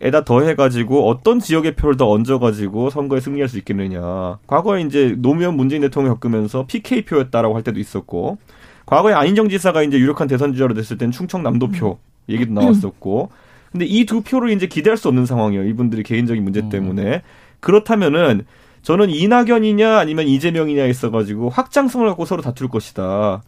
[0.00, 4.38] 에다 더해가지고 어떤 지역의 표를 더 얹어가지고 선거에 승리할 수 있겠느냐.
[4.46, 8.38] 과거에 이제 노무현 문재인 대통령 겪으면서 PK 표였다라고 할 때도 있었고
[8.86, 12.32] 과거에 안인정 지사가 이제 유력한 대선 주자로 됐을 때는 충청남도표 음.
[12.32, 13.30] 얘기도 나왔었고
[13.72, 15.64] 근데 이 두 표를 이제 기대할 수 없는 상황이에요.
[15.64, 16.68] 이분들이 개인적인 문제 음.
[16.68, 17.22] 때문에
[17.60, 18.44] 그렇다면은
[18.82, 23.42] 저는 이낙연이냐 아니면 이재명이냐 있어가지고 확장성을 갖고 서로 다툴 것이다.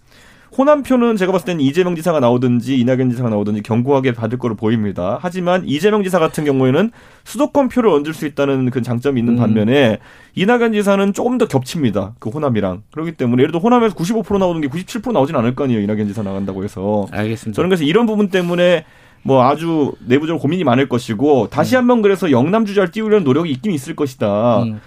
[0.57, 5.19] 호남표는 제가 봤을 때는 이재명 지사가 나오든지 이낙연 지사가 나오든지 견고하게 받을 거로 보입니다.
[5.21, 6.91] 하지만 이재명 지사 같은 경우에는
[7.25, 9.39] 수도권 표를 얹을 수 있다는 그 장점이 있는 음.
[9.39, 9.99] 반면에
[10.35, 12.15] 이낙연 지사는 조금 더 겹칩니다.
[12.19, 12.83] 그 호남이랑.
[12.93, 15.83] 그렇기 때문에 예를 들어 호남에서 95% 나오는 게 97% 나오진 않을 거 아니에요.
[15.83, 17.07] 이낙연 지사 나간다고 해서.
[17.11, 17.55] 알겠습니다.
[17.55, 18.85] 저는 그래서 이런 부분 때문에
[19.23, 21.81] 뭐 아주 내부적으로 고민이 많을 것이고 다시 음.
[21.81, 24.63] 한번 그래서 영남 주자를 띄우려는 노력이 있긴 있을 것이다.
[24.63, 24.81] 음.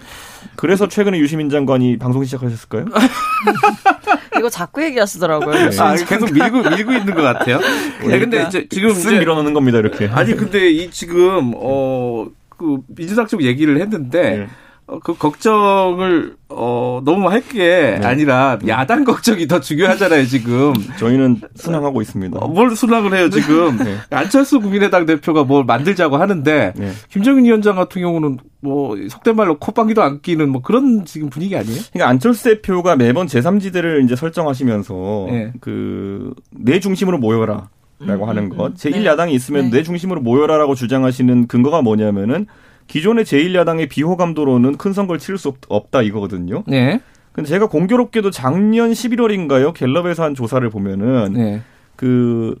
[0.56, 2.86] 그래서 최근에 유시민 장관이 방송 시작하셨을까요?
[4.38, 5.70] 이거 자꾸 얘기하시더라고요.
[5.70, 5.78] 네.
[5.80, 7.58] 아, 계속 밀고 밀고 있는 것 같아요.
[8.06, 10.08] 네, 근데 이제 지금 쓱 밀어넣는 겁니다 이렇게.
[10.08, 14.38] 아니 근데 이 지금 어그 민주당 쪽 얘기를 했는데.
[14.38, 14.46] 네.
[14.90, 18.06] 어, 그 걱정을 어 너무 할게 네.
[18.06, 20.72] 아니라 야당 걱정이 더 중요하잖아요 지금.
[20.98, 22.38] 저희는 순항하고 있습니다.
[22.40, 23.76] 어, 뭘 순항을 해요 지금?
[23.78, 23.96] 네.
[24.10, 26.90] 안철수 국민의당 대표가 뭘 만들자고 하는데 네.
[27.08, 31.80] 김정인 위원장 같은 경우는 뭐 속된 말로 콧방귀도 안 끼는 뭐 그런 지금 분위기 아니에요?
[31.92, 35.52] 그러니까 안철수 대표가 매번 제3지대를 이제 설정하시면서 네.
[35.60, 37.68] 그내 중심으로 모여라.
[38.02, 38.56] 라고 음, 하는 것.
[38.56, 38.74] 음, 음.
[38.74, 39.76] 제1야당이 있으면 네.
[39.76, 42.46] 내 중심으로 모여라라고 주장하시는 근거가 뭐냐면은
[42.90, 46.64] 기존의 제1야당의 비호감도로는 큰 선거를 치를 수 없, 다 이거거든요.
[46.66, 47.00] 네.
[47.30, 49.72] 근데 제가 공교롭게도 작년 11월인가요?
[49.72, 51.62] 갤럽에서 한 조사를 보면은 네.
[51.94, 52.56] 그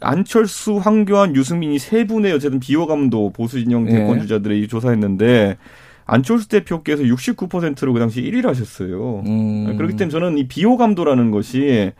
[0.00, 3.92] 안철수, 황교안, 유승민이 세 분의 어쨌든 비호감도 보수 진영 네.
[3.92, 4.66] 대권 주자들이 네.
[4.66, 5.56] 조사했는데
[6.04, 9.22] 안철수 대표께서 69%로 그 당시 1위를 하셨어요.
[9.26, 9.74] 음.
[9.78, 11.92] 그렇기 때문에 저는 이 비호감도라는 것이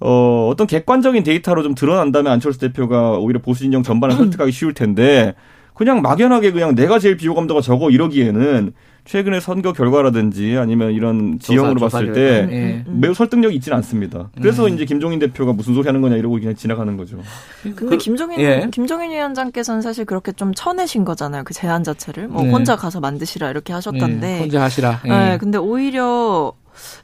[0.00, 5.36] 어, 어떤 객관적인 데이터로 좀 드러난다면 안철수 대표가 오히려 보수 진영 전반을 설득하기 쉬울 텐데
[5.80, 8.74] 그냥 막연하게 그냥 내가 제일 비호감도가 적어 이러기에는
[9.06, 12.84] 최근의 선거 결과라든지 아니면 이런 지형으로 조사, 봤을 때 예.
[12.86, 14.28] 매우 설득력이 있지는 않습니다.
[14.36, 14.74] 그래서 음.
[14.74, 17.16] 이제 김종인 대표가 무슨 소리 하는 거냐 이러고 그냥 지나가는 거죠.
[17.62, 18.68] 근데 그, 김종인 예.
[18.70, 21.44] 김종인 위원장께서는 사실 그렇게 좀 쳐내신 거잖아요.
[21.44, 22.50] 그 제안 자체를 뭐 네.
[22.50, 24.18] 혼자 가서 만드시라 이렇게 하셨던데.
[24.20, 24.40] 네.
[24.40, 25.00] 혼자 하시라.
[25.06, 25.08] 예.
[25.08, 25.38] 네.
[25.38, 26.52] 근데 오히려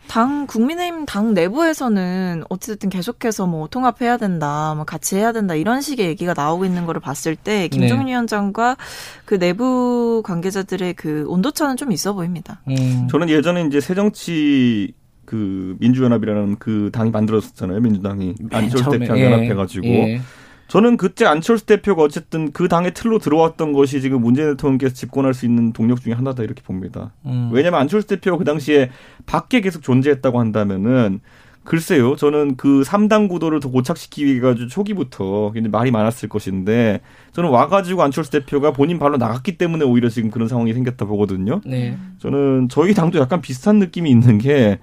[0.08, 6.06] 당 국민의힘 당 내부에서는 어쨌든 계속해서 뭐 통합해야 된다, 뭐 같이 해야 된다 이런 식의
[6.06, 8.12] 얘기가 나오고 있는 거를 봤을 때 김종인 네.
[8.12, 8.76] 위원장과
[9.24, 12.60] 그 내부 관계자들의 그 온도차는 좀 있어 보입니다.
[12.68, 13.08] 음.
[13.10, 19.24] 저는 예전에 이제 새정치 그 민주연합이라는 그 당이 만들어졌잖아요 민주당이 안철수 대표랑 예.
[19.24, 19.86] 연합해가지고.
[19.86, 20.20] 예.
[20.68, 25.46] 저는 그때 안철수 대표가 어쨌든 그 당의 틀로 들어왔던 것이 지금 문재인 대통령께서 집권할 수
[25.46, 27.12] 있는 동력 중에 하나다 이렇게 봅니다.
[27.24, 27.50] 음.
[27.52, 28.90] 왜냐하면 안철수 대표가 그 당시에
[29.26, 31.20] 밖에 계속 존재했다고 한다면은
[31.66, 37.00] 글쎄요, 저는 그 3당 구도를 더 고착시키기 위해 가지고 초기부터 말이 많았을 것인데
[37.32, 41.60] 저는 와가지고 안철수 대표가 본인 발로 나갔기 때문에 오히려 지금 그런 상황이 생겼다 보거든요.
[41.66, 41.98] 네.
[42.18, 44.78] 저는 저희 당도 약간 비슷한 느낌이 있는 게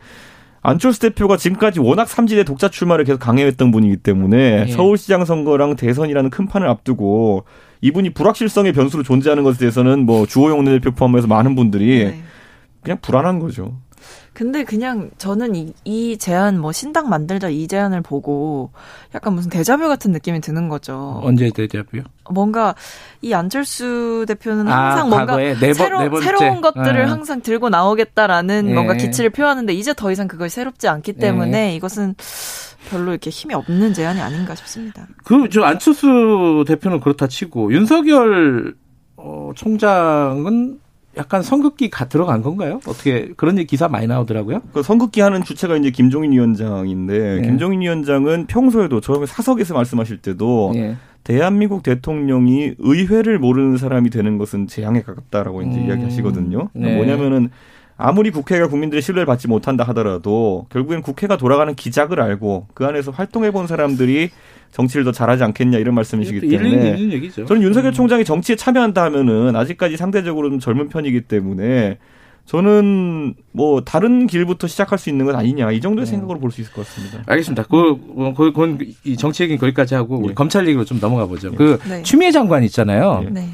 [0.63, 4.71] 안철수 대표가 지금까지 워낙 삼진의 독자 출마를 계속 강행했던 분이기 때문에 예.
[4.71, 7.43] 서울시장 선거랑 대선이라는 큰 판을 앞두고
[7.81, 12.23] 이분이 불확실성의 변수로 존재하는 것에 대해서는 뭐 주호영 대표 포함해서 많은 분들이 네.
[12.81, 13.75] 그냥 불안한 거죠.
[14.33, 18.71] 근데 그냥 저는 이, 이 제안 뭐 신당 만들자 이 제안을 보고
[19.13, 21.19] 약간 무슨 대자뷰 같은 느낌이 드는 거죠.
[21.23, 22.03] 언제 대자뷰요?
[22.29, 22.75] 뭔가
[23.21, 27.11] 이 안철수 대표는 아, 항상 아, 뭔가 네 새로, 네 새로운 것들을 아.
[27.11, 28.73] 항상 들고 나오겠다라는 예.
[28.73, 31.75] 뭔가 기치를 표하는데 이제 더 이상 그걸 새롭지 않기 때문에 예.
[31.75, 32.15] 이것은
[32.89, 35.07] 별로 이렇게 힘이 없는 제안이 아닌가 싶습니다.
[35.23, 38.75] 그 저 안철수 대표는 그렇다 치고 윤석열
[39.17, 40.79] 어, 총장은
[41.15, 42.79] 약간 선긋기가 들어간 건가요?
[42.87, 44.61] 어떻게 그런 기사 많이 나오더라고요.
[44.73, 47.41] 그 선긋기 하는 주체가 이제 김종인 위원장인데 네.
[47.43, 50.97] 김종인 위원장은 평소에도 저 사석에서 말씀하실 때도 네.
[51.23, 55.87] 대한민국 대통령이 의회를 모르는 사람이 되는 것은 재앙에 가깝다라고 이제 음.
[55.87, 56.69] 이야기하시거든요.
[56.73, 56.95] 네.
[56.95, 57.49] 뭐냐면은
[57.95, 63.51] 아무리 국회가 국민들의 신뢰를 받지 못한다 하더라도 결국엔 국회가 돌아가는 기작을 알고 그 안에서 활동해
[63.51, 64.31] 본 사람들이
[64.71, 67.93] 정치를 더 잘하지 않겠냐 이런 말씀이시기 때문에 저는 윤석열 음.
[67.93, 71.99] 총장이 정치에 참여한다 하면은 아직까지 상대적으로 좀 젊은 편이기 때문에
[72.45, 76.11] 저는 뭐 다른 길부터 시작할 수 있는 건 아니냐 이 정도의 네.
[76.11, 77.23] 생각으로 볼 수 있을 것 같습니다.
[77.25, 77.63] 알겠습니다.
[77.63, 77.97] 그,
[78.35, 80.33] 그, 그건 이 정치 얘기는 거기까지 하고 우리 네.
[80.33, 81.49] 검찰 얘기로 좀 넘어가 보죠.
[81.51, 81.55] 네.
[81.55, 82.03] 그 네.
[82.03, 83.25] 추미애 장관 있잖아요.
[83.31, 83.49] 네.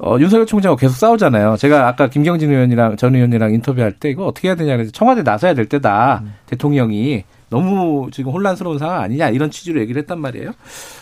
[0.00, 1.56] 어, 윤석열 총장하고 계속 싸우잖아요.
[1.56, 5.54] 제가 아까 김경진 의원이랑 전 의원이랑 인터뷰할 때 이거 어떻게 해야 되냐 그래서 청와대 나서야
[5.54, 6.20] 될 때다.
[6.22, 6.34] 음.
[6.46, 10.52] 대통령이 너무 지금 혼란스러운 상황 아니냐 이런 취지로 얘기를 했단 말이에요.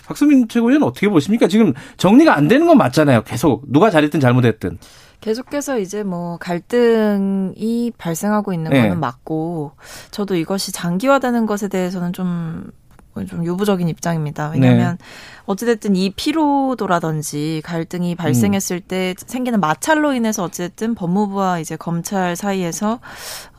[0.06, 1.48] 박수민 최고위원 어떻게 보십니까?
[1.48, 3.24] 지금 정리가 안 되는 건 맞잖아요.
[3.24, 4.78] 계속 누가 잘했든 잘못했든.
[5.20, 8.82] 계속해서 이제 뭐 갈등이 발생하고 있는 네.
[8.82, 9.72] 거는 맞고
[10.10, 14.50] 저도 이것이 장기화되는 것에 대해서는 좀좀 유부적인 입장입니다.
[14.50, 15.04] 왜냐하면 네.
[15.46, 18.88] 어찌됐든 이 피로도라든지 갈등이 발생했을 음.
[18.88, 23.00] 때 생기는 마찰로 인해서 어쨌든 법무부와 이제 검찰 사이에서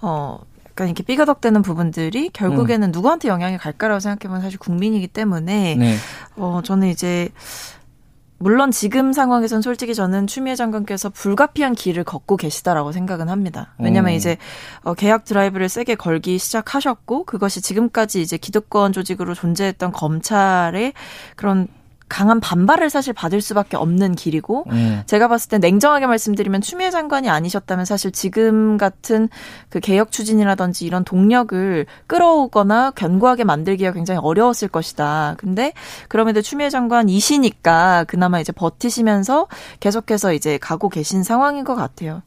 [0.02, 0.40] 어
[0.78, 2.92] 약간 이렇게 삐거덕대는 부분들이 결국에는 음.
[2.92, 5.96] 누구한테 영향이 갈까라고 생각해보면 사실 국민이기 때문에 네.
[6.36, 7.30] 어 저는 이제
[8.40, 13.74] 물론 지금 상황에선 솔직히 저는 추미애 장관께서 불가피한 길을 걷고 계시다라고 생각은 합니다.
[13.80, 14.16] 왜냐하면 음.
[14.16, 14.38] 이제
[14.84, 20.94] 어, 계약 드라이브를 세게 걸기 시작하셨고 그것이 지금까지 이제 기득권 조직으로 존재했던 검찰의
[21.36, 21.68] 그런
[22.10, 25.02] 강한 반발을 사실 받을 수밖에 없는 길이고 음.
[25.06, 29.30] 제가 봤을 때 냉정하게 말씀드리면 추미애 장관이 아니셨다면 사실 지금 같은
[29.70, 35.36] 그 개혁 추진이라든지 이런 동력을 끌어오거나 견고하게 만들기가 굉장히 어려웠을 것이다.
[35.38, 35.74] 근데
[36.08, 39.48] 그럼에도 추미애 장관이시니까 그나마 이제 버티시면서
[39.80, 42.22] 계속해서 이제 가고 계신 상황인 것 같아요.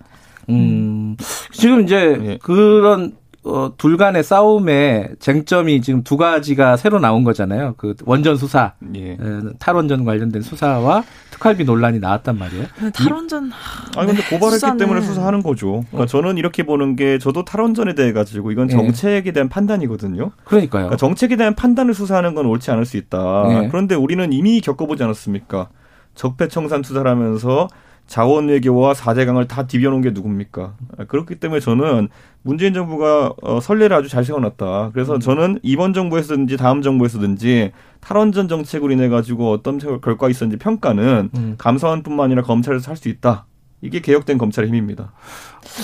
[0.49, 1.17] 음.
[1.53, 2.39] 지금 이제 예.
[2.39, 7.75] 그런 어, 둘 간의 싸움의 쟁점이 지금 두 가지가 새로 나온 거잖아요.
[7.79, 9.17] 그 원전 수사, 예.
[9.59, 12.67] 탈원전 관련된 수사와 특활비 논란이 나왔단 말이에요.
[12.93, 13.51] 탈원전.
[13.97, 14.77] 아니 근데 고발했기 수사는...
[14.77, 15.85] 때문에 수사하는 거죠.
[15.89, 16.07] 그러니까 어.
[16.07, 18.75] 저는 이렇게 보는 게 저도 탈원전에 대해 가지고 이건 예.
[18.75, 20.33] 정책에 대한 판단이거든요.
[20.45, 20.85] 그러니까요.
[20.85, 23.45] 그러니까 정책에 대한 판단을 수사하는 건 옳지 않을 수 있다.
[23.65, 23.69] 예.
[23.69, 25.69] 그런데 우리는 이미 겪어보지 않았습니까?
[26.15, 27.69] 적폐청산 투자를 하면서
[28.11, 30.75] 자원 외교와 사대강을 다 디벼놓은 게 누굽니까?
[31.07, 32.09] 그렇기 때문에 저는
[32.43, 34.91] 문재인 정부가 어, 선례를 아주 잘 세워놨다.
[34.93, 35.21] 그래서 음.
[35.21, 41.55] 저는 이번 정부에서든지 다음 정부에서든지 탈원전 정책으로 인해 가지고 어떤 결과가 있었는지 평가는 음.
[41.57, 43.47] 감사원뿐만 아니라 검찰에서 할 수 있다.
[43.81, 45.13] 이게 개혁된 검찰의 힘입니다.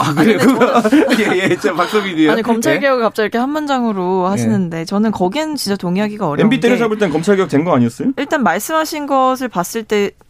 [0.01, 0.39] 아, 그래요?
[1.33, 2.33] 예, 예, 저 박소민이요.
[2.33, 4.85] 아니, 검찰 개혁을 갑자기 이렇게 한 문장으로 하시는데, 예.
[4.85, 8.13] 저는 거기는 진짜 동의하기가 어려운 MB 때려잡을 땐 검찰 개혁 된 거 아니었어요?
[8.19, 10.26] 일단 말씀하신 것을 봤을 때, 어,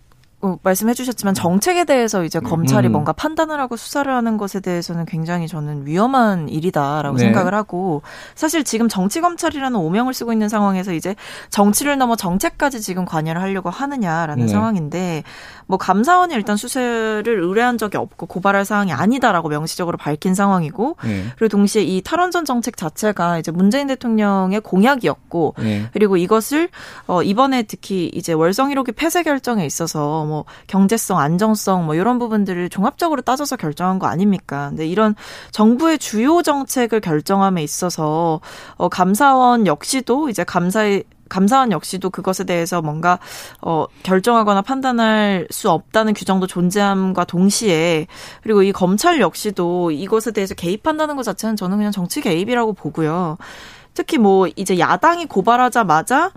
[0.62, 2.93] 말씀해 주셨지만 정책에 대해서 이제 검찰이 음.
[2.93, 7.24] 뭔가 판단을 하고 수사를 하는 것에 대해서는 굉장히 저는 위험한 일이다라고 네.
[7.24, 8.03] 생각을 하고
[8.34, 11.16] 사실 지금 정치 검찰이라는 오명을 쓰고 있는 상황에서 이제
[11.51, 14.53] 정치를 넘어 정책까지 지금 관여를 하려고 하느냐라는 네.
[14.53, 15.24] 상황인데
[15.67, 21.25] 뭐 감사원이 일단 수사를 의뢰한 적이 없고 고발할 사항이 아니다라고 명시적으로 밝힌 상황이고 네.
[21.37, 25.89] 그리고 동시에 이 탈원전 정책 자체가 이제 문재인 대통령의 공약이었고 네.
[25.93, 26.69] 그리고 이것을
[27.07, 32.69] 어 이번에 특히 이제 월성 1호기 폐쇄 결정에 있어서 뭐 경제성, 안정성 뭐 이런 부분들을
[32.69, 34.69] 종합적으로 따져서 결정한 거 아닙니까?
[34.69, 35.14] 근데 이런
[35.51, 38.41] 정부의 주요 정책을 결정함에 있어서
[38.77, 43.18] 어 감사원 역시도 이제 감사의 감사원 역시도 그것에 대해서 뭔가
[43.61, 48.07] 어 결정하거나 판단할 수 없다는 규정도 존재함과 동시에
[48.43, 53.37] 그리고 이 검찰 역시도 이것에 대해서 개입한다는 것 자체는 저는 그냥 정치 개입이라고 보고요.
[53.95, 56.33] 특히 뭐 이제 야당이 고발하자마자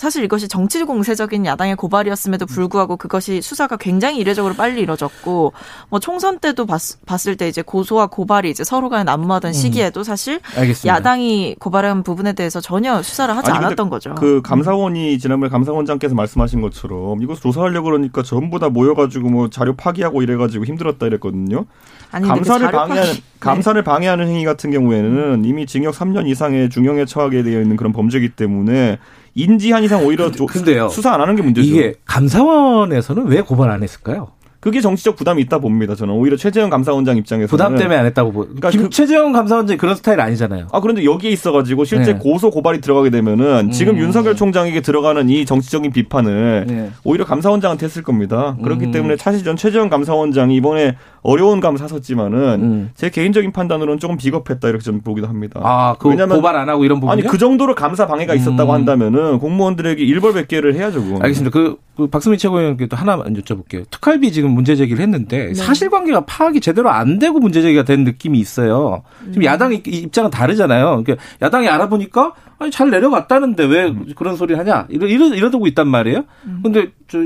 [0.00, 5.52] 사실 이것이 정치 공세적인 야당의 고발이었음에도 불구하고 그것이 수사가 굉장히 이례적으로 빨리 이뤄졌고
[5.90, 9.52] 뭐 총선 때도 봤, 봤을 때 이제 고소와 고발이 이제 서로 간에 난무하던 음.
[9.52, 10.96] 시기에도 사실 알겠습니다.
[10.96, 14.14] 야당이 고발한 부분에 대해서 전혀 수사를 하지 아니, 않았던 거죠.
[14.14, 20.22] 그 감사원이 지난번에 감사원장께서 말씀하신 것처럼 이것 조사하려고 그러니까 전부 다 모여가지고 뭐 자료 파기하고
[20.22, 21.66] 이래가지고 힘들었다 이랬거든요.
[22.10, 23.22] 아니, 감사를 그 방해하는 파기...
[23.38, 28.30] 감사를 방해하는 행위 같은 경우에는 이미 징역 3년 이상의 중형에 처하게 되어 있는 그런 범죄이기
[28.30, 28.98] 때문에
[29.34, 31.68] 인지한 이상 오히려 근데요, 수사 안 하는 게 문제죠.
[31.68, 34.28] 이게 감사원에서는 왜 고발 안 했을까요?
[34.60, 35.94] 그게 정치적 부담이 있다 봅니다.
[35.94, 38.40] 저는 오히려 최재형 감사원장 입장에서 부담 때문에 안 했다고 보.
[38.42, 40.68] 그러니까 김, 그, 최재형 감사원장이 그런 스타일 아니잖아요.
[40.70, 42.18] 아 그런데 여기에 있어가지고 실제 네.
[42.18, 44.00] 고소 고발이 들어가게 되면은 지금 음.
[44.00, 46.90] 윤석열 총장에게 들어가는 이 정치적인 비판을 네.
[47.04, 48.56] 오히려 감사원장한테 했을 겁니다.
[48.62, 48.92] 그렇기 음.
[48.92, 52.90] 때문에 사실 전 최재형 감사원장이 이번에 어려운 감 사섰지만은 음.
[52.94, 55.60] 제 개인적인 판단으로는 조금 비겁했다 이렇게 좀 보기도 합니다.
[55.62, 58.74] 아, 그 왜냐면 고발 안 하고 이런 부분 아니 그 정도로 감사 방해가 있었다고 음.
[58.74, 61.02] 한다면은 공무원들에게 일벌백계를 해야죠.
[61.02, 61.22] 그건.
[61.22, 61.52] 알겠습니다.
[61.52, 63.84] 그, 그 박수민 최고위원께도 하나만 여쭤볼게요.
[63.90, 65.54] 특활비 지금 문제 제기를 했는데 네.
[65.54, 69.02] 사실관계가 파악이 제대로 안 되고 문제 제기가 된 느낌이 있어요.
[69.26, 69.44] 지금 음.
[69.44, 71.02] 야당 입장은 다르잖아요.
[71.04, 74.06] 그러니까 야당이 알아보니까 아니 잘 내려갔다는데 왜 음.
[74.16, 76.24] 그런 소리 하냐 이러 이러 이러고 있단 말이에요.
[76.44, 76.60] 음.
[76.62, 77.18] 근데 저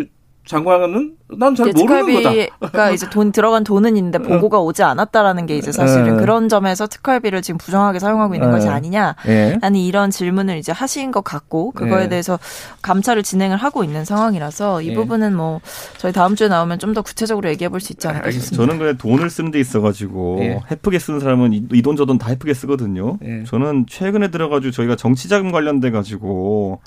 [0.47, 2.30] 장관은 난 잘 모르는 거다.
[2.30, 6.20] 특활비가 이제 돈 들어간 돈은 있는데 보고가 오지 않았다라는 게 이제 사실은 네.
[6.20, 8.72] 그런 점에서 특활비를 지금 부정하게 사용하고 있는 것이 네.
[8.72, 9.16] 아니냐.
[9.24, 9.59] 네.
[9.62, 12.09] 라는 이런 질문을 이제 하신 것 같고 그거에 네.
[12.11, 12.38] 대해서
[12.82, 14.95] 감찰을 진행을 하고 있는 상황이라서 이 네.
[14.95, 15.61] 부분은 뭐
[15.99, 18.57] 저희 다음 주에 나오면 좀 더 구체적으로 얘기해 볼 수 있지 않을까 싶습니다.
[18.62, 20.40] 저는 그냥 돈을 쓰는 데 있어 가지고
[20.70, 23.18] 해프게 쓰는 사람은 이 돈 저 돈다 해프게 쓰거든요.
[23.47, 26.80] 저는 최근에 들어 가지고 저희가 정치 자금 관련돼 가지고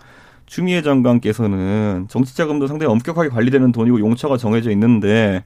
[0.47, 5.43] 추미애 장관께서는 정치자금도 상당히 엄격하게 관리되는 돈이고 용처가 정해져 있는데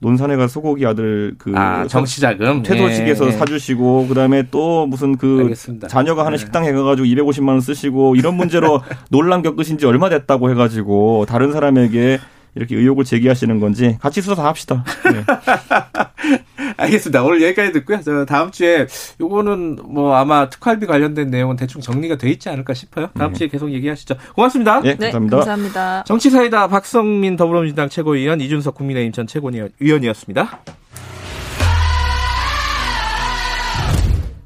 [0.00, 3.32] 논산에 가 소고기 아들 그 아, 정치자금 퇴소식에서 예, 예.
[3.32, 5.88] 사주시고 그다음에 또 무슨 그 알겠습니다.
[5.88, 6.38] 자녀가 하는 예.
[6.38, 12.18] 식당에 가가지고 250만 원 쓰시고 이런 문제로 논란 겪으신 지 얼마 됐다고 해가지고 다른 사람에게
[12.54, 14.84] 이렇게 의혹을 제기하시는 건지 같이 수사 합시다.
[15.04, 15.24] 네.
[16.76, 17.22] 알겠습니다.
[17.22, 18.00] 오늘 여기까지 듣고요.
[18.02, 18.86] 저 다음 주에
[19.20, 23.10] 요거는 뭐 아마 특활비 관련된 내용은 대충 정리가 돼 있지 않을까 싶어요.
[23.16, 23.38] 다음 네.
[23.38, 24.16] 주에 계속 얘기하시죠.
[24.34, 24.80] 고맙습니다.
[24.80, 25.36] 네, 네 감사합니다.
[25.38, 26.04] 감사합니다.
[26.04, 30.60] 정치사이다 박성민 더불어민주당 최고위원 이준석 국민의힘 전 최고위원이었습니다.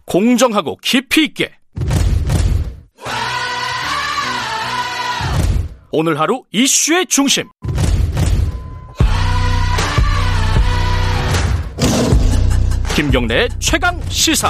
[0.04, 1.52] 공정하고 깊이 있게
[5.90, 7.48] 오늘 하루 이슈의 중심
[12.99, 14.49] 김경래 최강 시사.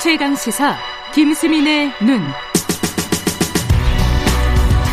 [0.00, 0.74] 최강 시사
[1.14, 2.22] 김수민의 눈.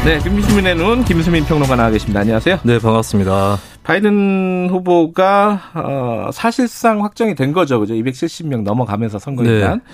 [0.05, 2.19] 네, 김수민의 눈 김수민 평론가 나와 계십니다.
[2.19, 2.59] 안녕하세요.
[2.61, 3.57] 네, 반갑습니다.
[3.81, 7.95] 바이든 후보가 어, 사실상 확정이 된 거죠, 그죠?
[7.95, 9.81] 270명 넘어가면서 선거일단.
[9.83, 9.93] 네.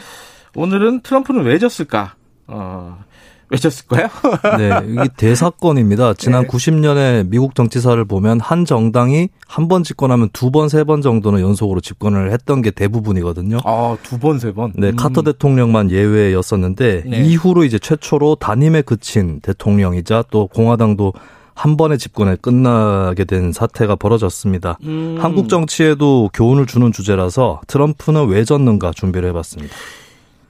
[0.54, 2.16] 오늘은 트럼프는 왜 졌을까?
[2.48, 3.02] 어,
[3.50, 4.08] 외쳤을까요?
[4.58, 6.14] 네, 이게 대사건입니다.
[6.16, 6.48] 지난 네.
[6.48, 11.82] 90년에 미국 정치사를 보면 한 정당이 한 번 집권하면 두 번, 세 번 정도는 연속으로
[11.82, 13.60] 집권을 했던 게 대부분이거든요.
[13.66, 14.74] 아, 두 번, 세 번?
[14.76, 14.96] 네, 음.
[14.96, 17.22] 카터 대통령만 예외였었는데 네.
[17.26, 21.14] 이후로 이제 최초로 단임에 그친 대통령이자 또 공화당도
[21.56, 24.78] 한 번의 집권에 끝나게 된 사태가 벌어졌습니다.
[24.84, 25.18] 음.
[25.20, 29.74] 한국 정치에도 교훈을 주는 주제라서 트럼프는 왜 졌는가 준비를 해봤습니다.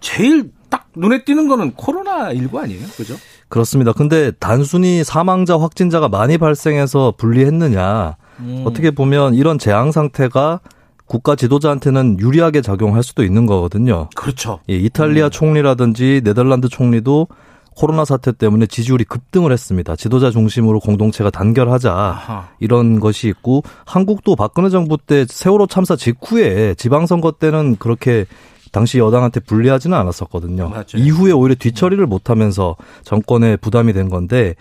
[0.02, 2.86] 제일 딱 눈에 띄는 거는 코로나19 아니에요?
[2.96, 3.16] 그죠?
[3.48, 3.92] 그렇습니다.
[3.94, 8.18] 근데 단순히 사망자, 확진자가 많이 발생해서 분리했느냐.
[8.40, 8.64] 음.
[8.66, 10.60] 어떻게 보면 이런 재앙 상태가
[11.06, 14.10] 국가 지도자한테는 유리하게 작용할 수도 있는 거거든요.
[14.16, 14.60] 그렇죠.
[14.70, 15.32] 예, 이탈리아 음.
[15.32, 17.28] 총리라든지 네덜란드 총리도
[17.76, 19.96] 코로나 사태 때문에 지지율이 급등을 했습니다.
[19.96, 22.50] 지도자 중심으로 공동체가 단결하자 아하.
[22.60, 28.26] 이런 것이 있고 한국도 박근혜 정부 때 세월호 참사 직후에 지방선거 때는 그렇게
[28.72, 30.70] 당시 여당한테 불리하지는 않았었거든요.
[30.70, 30.86] 맞아요.
[30.96, 34.56] 이후에 오히려 뒤처리를 못하면서 정권에 부담이 된 건데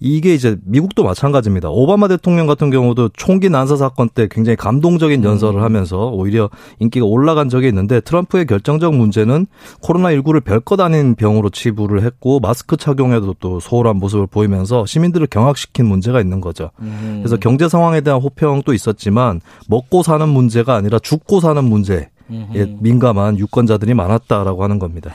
[0.00, 1.70] 이게 이제 미국도 마찬가지입니다.
[1.70, 5.24] 오바마 대통령 같은 경우도 총기 난사 사건 때 굉장히 감동적인 음.
[5.24, 9.46] 연설을 하면서 오히려 인기가 올라간 적이 있는데 트럼프의 결정적 문제는
[9.82, 16.20] 코로나19를 별것 아닌 병으로 치부를 했고 마스크 착용에도 또 소홀한 모습을 보이면서 시민들을 경악시킨 문제가
[16.20, 16.70] 있는 거죠.
[16.80, 17.20] 음.
[17.22, 22.08] 그래서 경제 상황에 대한 호평도 있었지만 먹고 사는 문제가 아니라 죽고 사는 문제에
[22.80, 25.14] 민감한 유권자들이 많았다라고 하는 겁니다.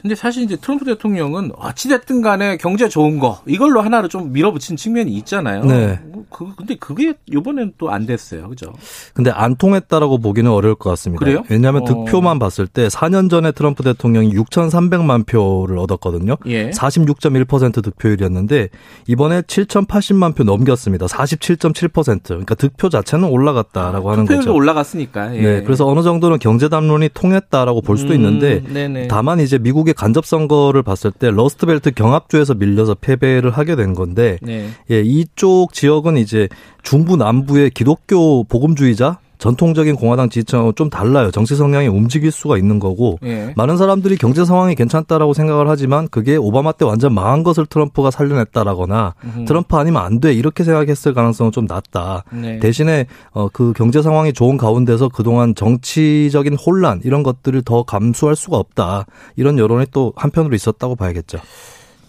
[0.00, 5.12] 근데 사실 이제 트럼프 대통령은 어찌됐든 간에 경제 좋은 거 이걸로 하나를 좀 밀어붙인 측면이
[5.18, 5.64] 있잖아요.
[5.64, 6.00] 네.
[6.06, 8.48] 뭐 그, 근데 그게 이번엔 또 안 됐어요.
[8.48, 8.72] 그죠?
[9.14, 11.24] 근데 안 통했다라고 보기는 어려울 것 같습니다.
[11.24, 11.42] 그래요?
[11.50, 11.84] 왜냐하면 어.
[11.84, 16.36] 득표만 봤을 때 4년 전에 트럼프 대통령이 6,300만 표를 얻었거든요.
[16.46, 16.70] 예.
[16.70, 18.68] 46.1% 득표율이었는데
[19.08, 21.06] 이번에 7,080만 표 넘겼습니다.
[21.06, 22.22] 47.7%.
[22.24, 24.54] 그러니까 득표 자체는 올라갔다라고 아, 하는 거죠.
[24.54, 25.36] 올라갔으니까.
[25.36, 25.40] 예.
[25.40, 25.62] 네.
[25.62, 29.08] 그래서 어느 정도는 경제 담론이 통했다라고 볼 수도 음, 있는데 네네.
[29.08, 34.38] 다만 이제 미국의 미국의 간접 선거를 봤을 때 러스트벨트 경합주에서 밀려서 패배를 하게 된 건데
[34.42, 34.68] 네.
[34.90, 36.48] 예, 이쪽 지역은 이제
[36.82, 41.30] 중부 남부의 기독교 복음주의자 전통적인 공화당 지지층하고 좀 달라요.
[41.32, 43.52] 정치 성향이 움직일 수가 있는 거고 예.
[43.56, 49.14] 많은 사람들이 경제 상황이 괜찮다라고 생각을 하지만 그게 오바마 때 완전 망한 것을 트럼프가 살려냈다라거나
[49.24, 49.44] 음흠.
[49.46, 52.24] 트럼프 아니면 안 돼 이렇게 생각했을 가능성은 좀 낮다.
[52.30, 52.58] 네.
[52.58, 58.58] 대신에 어, 그 경제 상황이 좋은 가운데서 그동안 정치적인 혼란 이런 것들을 더 감수할 수가
[58.58, 59.06] 없다.
[59.36, 61.38] 이런 여론이 또 한편으로 있었다고 봐야겠죠.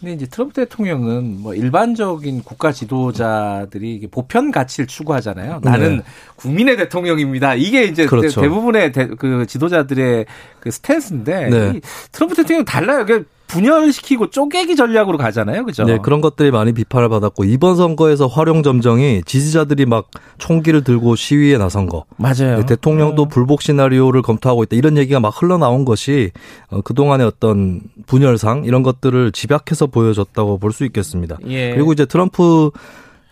[0.02, 5.60] 근데 이제 트럼프 대통령은 뭐 일반적인 국가 지도자들이 보편 가치를 추구하잖아요.
[5.62, 6.04] 나는 네.
[6.38, 7.54] 국민의 대통령입니다.
[7.54, 8.42] 이게 이제 그렇죠.
[8.42, 10.26] 대부분의 대, 그 지도자들의
[10.60, 11.82] 그 스탠스인데 네.
[12.12, 13.06] 트럼프 대통령 달라요.
[13.06, 15.66] 그러니까 분열시키고 쪼개기 전략으로 가잖아요.
[15.66, 15.84] 그죠?
[15.84, 21.58] 네, 그런 것들이 많이 비판을 받았고 이번 선거에서 활용 점정이 지지자들이 막 총기를 들고 시위에
[21.58, 22.06] 나선 거.
[22.18, 22.60] 맞아요.
[22.60, 23.30] 네, 대통령도 음.
[23.30, 24.76] 불복 시나리오를 검토하고 있다.
[24.76, 26.32] 이런 얘기가 막 흘러나온 것이
[26.70, 31.38] 어, 그동안의 어떤 분열상 이런 것들을 집약해서 보여줬다고 볼 수 있겠습니다.
[31.48, 31.74] 예.
[31.74, 32.72] 그리고 이제 트럼프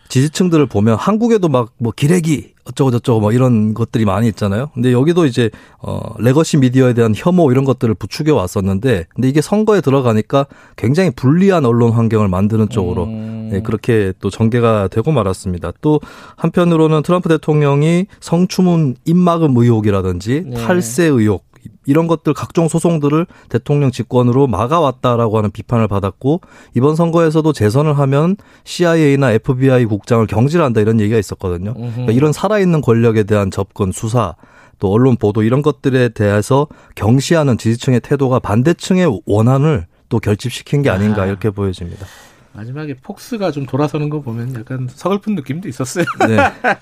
[0.10, 4.70] 지지층들을 보면 한국에도 막 뭐 기레기 어쩌고 저쩌고 뭐 이런 것들이 많이 있잖아요.
[4.74, 5.50] 근데 여기도 이제
[5.80, 10.46] 어 legacy media에 대한 혐오 이런 것들을 부추겨 왔었는데 근데 이게 선거에 들어가니까
[10.76, 13.50] 굉장히 불리한 언론 환경을 만드는 쪽으로 음.
[13.52, 15.72] 네, 그렇게 또 전개가 되고 말았습니다.
[15.82, 16.00] 또
[16.36, 20.56] 한편으로는 트럼프 대통령이 성추문 입막음 의혹이라든지 네.
[20.64, 21.49] 탈세 의혹
[21.86, 26.42] 이런 것들 각종 소송들을 대통령 직권으로 막아왔다라고 하는 비판을 받았고
[26.76, 31.74] 이번 선거에서도 재선을 하면 CIA나 FBI 국장을 경질한다 이런 얘기가 있었거든요.
[31.74, 34.36] 그러니까 이런 살아있는 권력에 대한 접근 수사
[34.80, 41.24] 또 언론 보도 이런 것들에 대해서 경시하는 지지층의 태도가 반대층의 원한을 또 결집시킨 게 아닌가
[41.24, 41.26] 아.
[41.28, 42.06] 이렇게 보여집니다.
[42.54, 46.06] 마지막에 폭스가 좀 돌아서는 거 보면 약간 서글픈 느낌도 있었어요.
[46.28, 46.38] 네.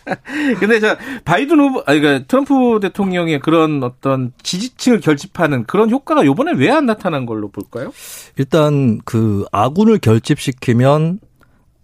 [0.60, 0.96] 근데 저
[1.26, 6.86] 바이든 후보, 아니 그러니까 트럼프 대통령의 그런 어떤 지지층을 결집하는 그런 효과가 요번에 왜 안
[6.86, 7.92] 나타난 걸로 볼까요?
[8.38, 11.20] 일단 그 아군을 결집시키면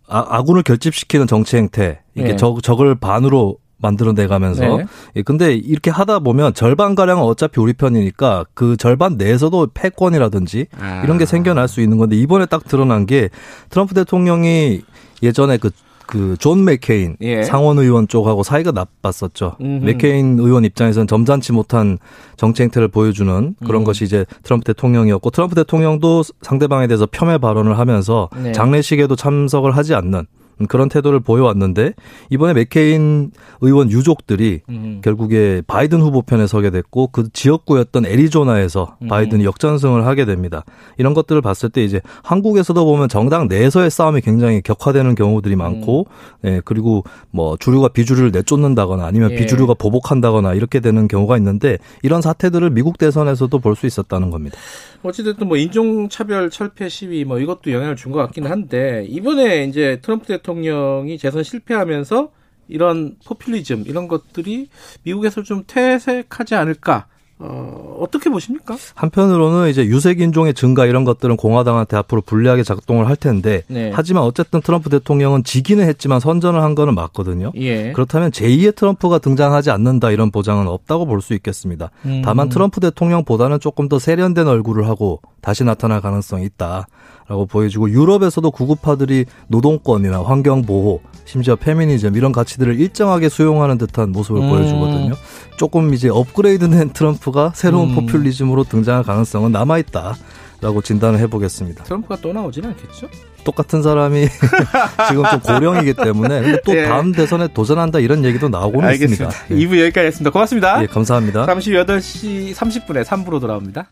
[0.08, 2.36] 아, 군을 결집시키는 정치 행태 이게 네.
[2.36, 4.78] 적, 적을 반으로 만들어내 가면서.
[4.78, 4.86] 네.
[5.18, 11.02] 예, 근데 이렇게 하다 보면 절반 가량은 어차피 우리 편이니까 그 절반 내에서도 패권이라든지 아.
[11.04, 13.30] 이런 게 생겨날 수 있는 건데 이번에 딱 드러난 게
[13.70, 14.82] 트럼프 대통령이
[15.22, 15.70] 예전에 그
[16.06, 17.44] 그 존 맥케인 예.
[17.44, 19.56] 상원 의원 쪽하고 사이가 나빴었죠.
[19.62, 19.86] 음흠.
[19.86, 21.98] 맥케인 의원 입장에서는 점잖지 못한
[22.36, 23.84] 정치 행태를 보여주는 그런 음.
[23.86, 28.52] 것이 이제 트럼프 대통령이었고 트럼프 대통령도 상대방에 대해서 폄훼 발언을 하면서 네.
[28.52, 30.26] 장례식에도 참석을 하지 않는
[30.68, 31.94] 그런 태도를 보여왔는데
[32.30, 35.02] 이번에 맥케인 의원 유족들이 음.
[35.04, 39.08] 결국에 바이든 후보 편에 서게 됐고 그 지역구였던 애리조나에서 음.
[39.08, 40.64] 바이든이 역전승을 하게 됩니다.
[40.98, 46.08] 이런 것들을 봤을 때 이제 한국에서도 보면 정당 내에서의 싸움이 굉장히 격화되는 경우들이 많고
[46.46, 46.50] 음.
[46.50, 49.36] 예, 그리고 뭐 주류가 비주류를 내쫓는다거나 아니면 예.
[49.36, 54.56] 비주류가 보복한다거나 이렇게 되는 경우가 있는데 이런 사태들을 미국 대선에서도 볼 수 있었다는 겁니다.
[55.04, 60.28] 어찌됐든 뭐 인종차별 철폐 시위 뭐 이것도 영향을 준 것 같기는 한데 이번에 이제 트럼프
[60.28, 62.32] 대통령이 재선 실패하면서
[62.70, 64.70] 이런 포퓰리즘 이런 것들이
[65.04, 67.08] 미국에서 좀 퇴색하지 않을까
[67.46, 68.78] 어, 어떻게 보십니까?
[68.96, 73.92] 한편으로는 이제 유색 인종의 증가 이런 것들은 공화당한테 앞으로 불리하게 작동을 할 텐데 네.
[73.94, 77.52] 하지만 어쨌든 트럼프 대통령은 지기는 했지만 선전을 한 거는 맞거든요.
[77.56, 77.92] 예.
[77.92, 81.90] 그렇다면 제2의 트럼프가 등장하지 않는다 이런 보장은 없다고 볼 수 있겠습니다.
[82.06, 82.22] 음.
[82.26, 86.88] 다만 트럼프 대통령보다는 조금 더 세련된 얼굴을 하고 다시 나타날 가능성이 있다.
[87.28, 94.42] 라고 보여지고 유럽에서도 구급파들이 노동권이나 환경 보호, 심지어 페미니즘 이런 가치들을 일정하게 수용하는 듯한 모습을
[94.42, 94.50] 음.
[94.50, 95.14] 보여주거든요.
[95.58, 97.96] 조금 이제 업그레이드된 트럼프가 새로운 음.
[97.96, 100.16] 포퓰리즘으로 등장할 가능성은 남아 있다
[100.62, 101.84] 라고 진단을 해보겠습니다.
[101.84, 103.10] 트럼프가 또 나오지는 않겠죠?
[103.44, 104.28] 똑같은 사람이
[105.10, 106.86] 지금 좀 고령이기 때문에 또 예.
[106.86, 109.28] 다음 대선에 도전한다 이런 얘기도 나오고는 알겠습니다.
[109.28, 109.56] 있습니다.
[109.56, 109.66] 예.
[109.66, 110.32] 2부 여기까지 했습니다.
[110.32, 110.82] 고맙습니다.
[110.82, 111.46] 예, 감사합니다.
[111.46, 113.92] 잠시 8시 30분에 3부로 돌아옵니다.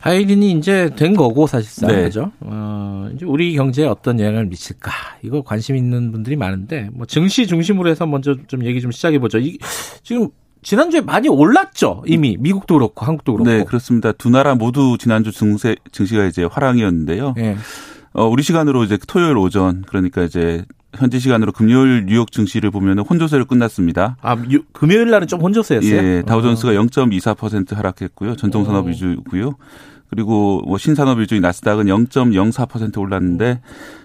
[0.00, 2.04] 바이든이 이제 된 거고 사실상 네.
[2.04, 2.32] 그죠.
[2.40, 4.90] 어, 이제 우리 경제에 어떤 영향을 미칠까
[5.22, 9.38] 이거 관심 있는 분들이 많은데 뭐 증시 중심으로 해서 먼저 좀 얘기 좀 시작해 보죠.
[9.38, 9.58] 이
[10.02, 10.28] 지금
[10.62, 13.50] 지난주에 많이 올랐죠 이미 미국도 그렇고 한국도 그렇고.
[13.50, 14.12] 네 그렇습니다.
[14.12, 17.34] 두 나라 모두 지난주 증세 증시가 이제 화랑이었는데요.
[17.36, 17.56] 네.
[18.12, 23.44] 어, 우리 시간으로 이제 토요일 오전 그러니까 이제 현지 시간으로 금요일 뉴욕 증시를 보면은 혼조세로
[23.44, 24.16] 끝났습니다.
[24.22, 25.96] 아, 유, 금요일 날은 좀 혼조세였어요?
[25.96, 26.74] 예, 다우존스가 어.
[26.74, 28.36] 0.24% 하락했고요.
[28.36, 29.54] 전통 산업 위주고요.
[30.10, 33.60] 그리고 뭐 신산업 위주의 나스닥은 0.04% 올랐는데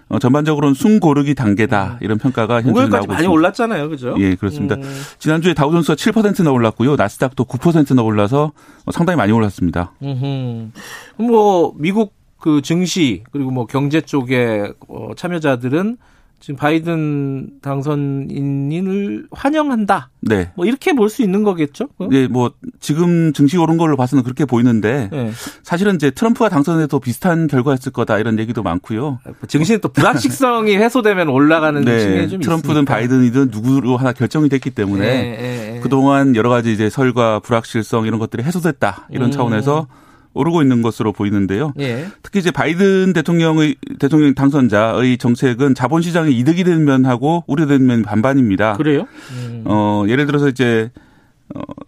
[0.07, 3.13] 어, 전반적으로는 숨고르기 단계다 이런 평가가 현재 나오고 있습니다.
[3.13, 4.15] 많이 올랐잖아요, 그죠?
[4.19, 4.75] 예, 그렇습니다.
[4.75, 5.01] 음.
[5.17, 8.51] 지난주에 다우존스가 7%나 올랐고요, 나스닥도 9%나 올라서
[8.85, 9.93] 어, 상당히 많이 올랐습니다.
[10.03, 10.71] 음,
[11.17, 15.97] 뭐 미국 그 증시 그리고 뭐 경제 쪽에 어, 참여자들은
[16.45, 20.11] 지금 바이든 당선인을 환영한다.
[20.21, 20.51] 네.
[20.55, 21.87] 뭐 이렇게 볼 수 있는 거겠죠?
[22.11, 25.31] 네, 뭐 지금 증시 오른 걸로 봐서는 그렇게 보이는데 네.
[25.63, 29.17] 사실은 이제 트럼프가 당선해도 비슷한 결과였을 거다 이런 얘기도 많고요.
[29.47, 31.99] 증시는 또 불확실성이 해소되면 올라가는 네.
[31.99, 32.93] 측면이 좀 트럼프든 있으니까.
[32.93, 35.79] 바이든이든 누구로 하나 결정이 됐기 때문에 네.
[35.81, 39.31] 그동안 여러 가지 이제 설과 불확실성 이런 것들이 해소됐다 이런 음.
[39.31, 39.87] 차원에서
[40.35, 41.73] 오르고 있는 것으로 보이는데요.
[41.79, 42.07] 예.
[42.21, 48.73] 특히 이제 바이든 대통령의 대통령 당선자의 정책은 자본시장에 이득이 되는 면하고 우려되는 면 반반입니다.
[48.73, 49.07] 그래요?
[49.31, 49.63] 음.
[49.65, 50.91] 어 예를 들어서 이제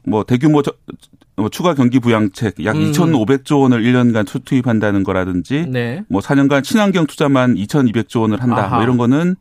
[0.08, 0.72] 어뭐 대규모 저,
[1.36, 2.92] 뭐 추가 경기 부양책 약 음.
[2.92, 6.04] 2,500조 원을 1년간 투입한다는 거라든지 네.
[6.08, 8.70] 뭐 4년간 친환경 투자만 2,200조 원을 한다.
[8.70, 9.36] 뭐 이런 거는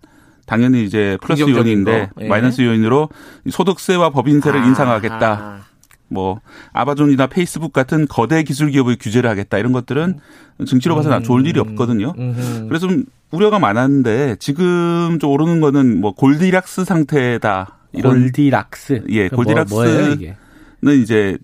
[0.46, 2.28] 당연히 이제 플러스 요인인데 예.
[2.28, 3.09] 마이너스 요인으로
[3.50, 4.66] 소득세와 법인세를 아.
[4.66, 5.66] 인상하겠다.
[6.09, 6.40] 뭐
[6.72, 10.18] 아마존이나 페이스북 같은 거대 기술 기업의 규제를 하겠다 이런 것들은
[10.66, 11.22] 증시로 봐서는 음.
[11.22, 12.14] 좋을 일이 없거든요.
[12.18, 12.66] 음.
[12.68, 17.78] 그래서 좀 우려가 많았는데 지금 좀 오르는 거는 뭐 골디락스 상태다.
[17.92, 19.04] 이런 골디락스.
[19.09, 20.34] 예, 뭐, 골디락스는
[20.82, 21.38] 뭐, 이제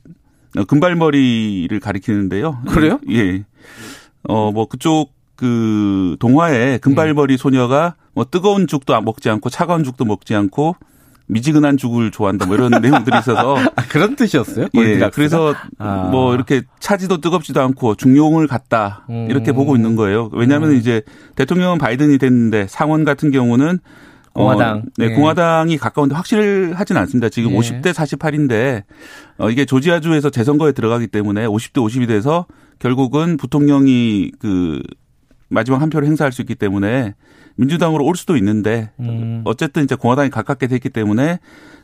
[0.68, 2.62] 금발머리를 가리키는데요.
[2.68, 3.00] 그래요?
[3.10, 3.44] 예.
[4.28, 10.34] 어 뭐 그쪽 그 동화에 금발머리 소녀가 뭐 뜨거운 죽도 먹지 않고 차가운 죽도 먹지
[10.34, 10.76] 않고
[11.33, 14.68] 미지근한 죽을 좋아한다 뭐 이런 내용들이 있어서 아, 그런 뜻이었어요?
[14.74, 15.11] 예.
[15.12, 16.09] 그래서 아.
[16.11, 19.26] 뭐 이렇게 차지도 뜨겁지도 않고 중용을 갖다 음.
[19.30, 20.30] 이렇게 보고 있는 거예요.
[20.33, 20.76] 왜냐하면 음.
[20.76, 21.03] 이제
[21.37, 23.78] 대통령은 바이든이 됐는데 상원 같은 경우는
[24.35, 24.78] 공화당.
[24.78, 25.14] 어, 네, 예.
[25.14, 27.28] 공화당이 가까운데 확실하진 않습니다.
[27.28, 27.59] 지금 예.
[27.59, 28.85] 50대 48인데
[29.39, 32.47] 어, 이게 조지아주에서 재선거에 들어가기 때문에 50대 50이 돼서
[32.78, 34.80] 결국은 부통령이 그
[35.49, 37.14] 마지막 한 표를 행사할 수 있기 때문에
[37.57, 39.42] 민주당으로 올 수도 있는데 음.
[39.44, 41.38] 어쨌든 이제 공화당이 가깝게 됐기 때문에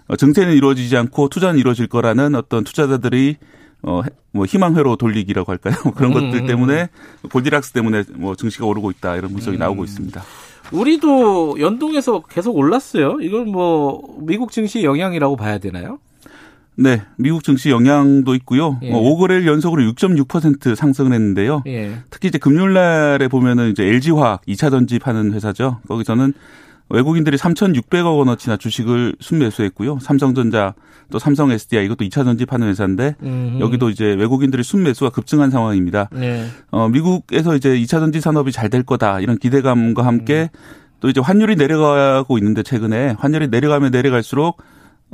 [0.08, 3.36] 어, 정세는 이루어지지 않고 투자는 이루어질 거라는 어떤 투자자들이
[3.82, 4.02] 어,
[4.32, 5.74] 뭐 희망회로 돌리기라고 할까요?
[5.96, 6.30] 그런 음.
[6.30, 6.88] 것들 때문에
[7.30, 9.60] 볼디락스 때문에 뭐 증시가 오르고 있다 이런 분석이 음.
[9.60, 10.22] 나오고 있습니다.
[10.72, 13.18] 우리도 연동해서 계속 올랐어요.
[13.20, 15.98] 이걸 뭐 미국 증시 영향이라고 봐야 되나요?
[16.80, 18.78] 네, 미국 증시 영향도 있고요.
[18.82, 18.92] 예.
[18.92, 21.64] 5거래일 뭐 연속으로 6.6% 상승을 했는데요.
[21.66, 21.96] 예.
[22.10, 25.80] 특히 이제 금요일 날에 보면은 이제 LG화학 2차 전지 파는 회사죠.
[25.88, 26.34] 거기서는
[26.90, 29.98] 외국인들이 3,600억 원어치나 주식을 순매수했고요.
[30.00, 30.74] 삼성전자
[31.10, 33.60] 또 삼성 SDI 이것도 2차 전지 파는 회사인데 음흠.
[33.60, 36.08] 여기도 이제 외국인들이 순매수가 급증한 상황입니다.
[36.12, 36.46] 네.
[36.70, 40.58] 어, 미국에서 이제 2차 전지 산업이 잘 될 거다 이런 기대감과 함께 음.
[41.00, 44.58] 또 이제 환율이 내려가고 있는데 최근에 환율이 내려가면 내려갈수록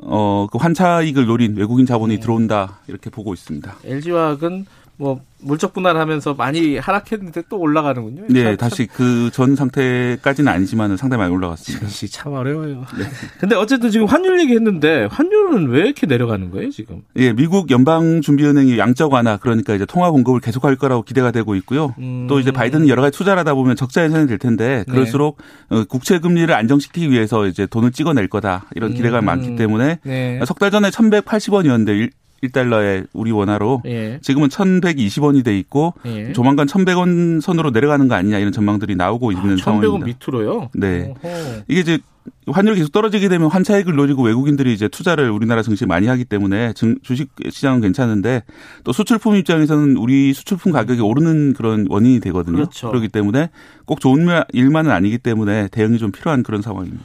[0.03, 2.21] 어, 그 환차익을 노린 외국인 자본이 네.
[2.21, 3.77] 들어온다 이렇게 보고 있습니다.
[3.85, 4.67] LG화학은
[4.97, 8.25] 뭐 물적 분할하면서 많이 하락했는데 또 올라가는군요.
[8.31, 11.85] 네, 참, 다시 그 전 상태까지는 아니지만 상당히 많이 올라갔습니다.
[11.87, 12.87] 역시 참 어려워요.
[12.97, 13.05] 네.
[13.41, 17.03] 근데 어쨌든 지금 환율 얘기했는데 환율은 왜 이렇게 내려가는 거예요, 지금?
[17.17, 21.95] 예, 미국 연방준비은행이 양적 완화 그러니까 이제 통화 공급을 계속할 거라고 기대가 되고 있고요.
[21.99, 22.27] 음.
[22.29, 24.93] 또 이제 바이든은 여러 가지 투자를 하다 보면 적자 예산이 될 텐데 네.
[24.93, 25.39] 그럴수록
[25.71, 25.85] 네.
[25.89, 29.27] 국채 금리를 안정시키기 위해서 이제 돈을 찍어낼 거다 이런 기대감이 음.
[29.27, 30.41] 많기 때문에 네.
[30.47, 32.11] 석달 전에 1,180원이었는데
[32.49, 34.19] 1달러에 우리 원화로 예.
[34.23, 36.33] 지금은 1,120원이 돼 있고 예.
[36.33, 40.07] 조만간 1,100원 선으로 내려가는 거 아니냐 이런 전망들이 나오고 있는 아, 상황입니다.
[40.07, 40.71] 1,100원 밑으로요?
[40.75, 41.15] 네.
[41.23, 41.63] 오호.
[41.69, 41.99] 이게 이제
[42.47, 46.73] 환율이 계속 떨어지게 되면 환차익을 노리고 외국인들이 이제 투자를 우리나라 증시에 많이 하기 때문에
[47.03, 48.43] 주식 시장은 괜찮은데
[48.83, 52.57] 또 수출품 입장에서는 우리 수출품 가격이 오르는 그런 원인이 되거든요.
[52.57, 52.89] 그렇죠.
[52.89, 53.51] 그렇기 때문에
[53.85, 57.05] 꼭 좋은 일만은 아니기 때문에 대응이 좀 필요한 그런 상황입니다.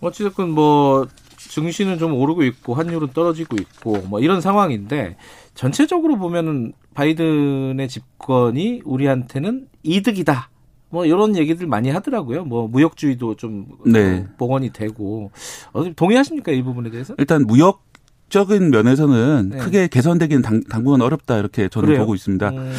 [0.00, 1.06] 어찌됐건 뭐
[1.50, 5.16] 증시는 좀 오르고 있고 환율은 떨어지고 있고 뭐 이런 상황인데
[5.54, 10.50] 전체적으로 보면은 바이든의 집권이 우리한테는 이득이다.
[10.90, 12.44] 뭐 이런 얘기들 많이 하더라고요.
[12.44, 14.26] 뭐 무역주의도 좀 네.
[14.36, 15.30] 복원이 되고
[15.72, 17.14] 어떻게 동의하십니까 이 부분에 대해서?
[17.18, 17.82] 일단 무역
[18.28, 19.58] 적인 면에서는 네.
[19.58, 22.00] 크게 개선되기는 당, 당분간 어렵다 이렇게 저는 그래요?
[22.00, 22.48] 보고 있습니다.
[22.50, 22.72] 음.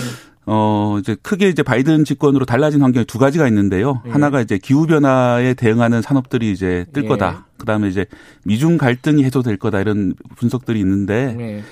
[0.45, 4.01] 어, 이제 크게 이제 바이든 집권으로 달라진 환경이 두 가지가 있는데요.
[4.05, 4.09] 예.
[4.09, 7.07] 하나가 이제 기후변화에 대응하는 산업들이 이제 뜰 예.
[7.07, 7.45] 거다.
[7.57, 8.05] 그 다음에 이제
[8.43, 9.79] 미중 갈등이 해소될 거다.
[9.79, 11.63] 이런 분석들이 있는데, 예.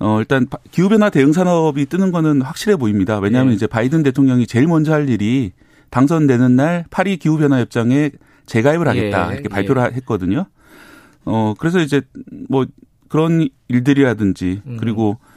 [0.00, 3.18] 어, 일단 기후변화 대응 산업이 뜨는 거는 확실해 보입니다.
[3.18, 3.56] 왜냐하면 예.
[3.56, 5.52] 이제 바이든 대통령이 제일 먼저 할 일이
[5.90, 8.10] 당선되는 날 파리 기후변화협정에
[8.46, 9.28] 재가입을 하겠다.
[9.28, 9.34] 예.
[9.34, 9.96] 이렇게 발표를 예.
[9.96, 10.46] 했거든요.
[11.24, 12.00] 어, 그래서 이제
[12.48, 12.66] 뭐
[13.08, 14.76] 그런 일들이라든지 음.
[14.80, 15.29] 그리고 어,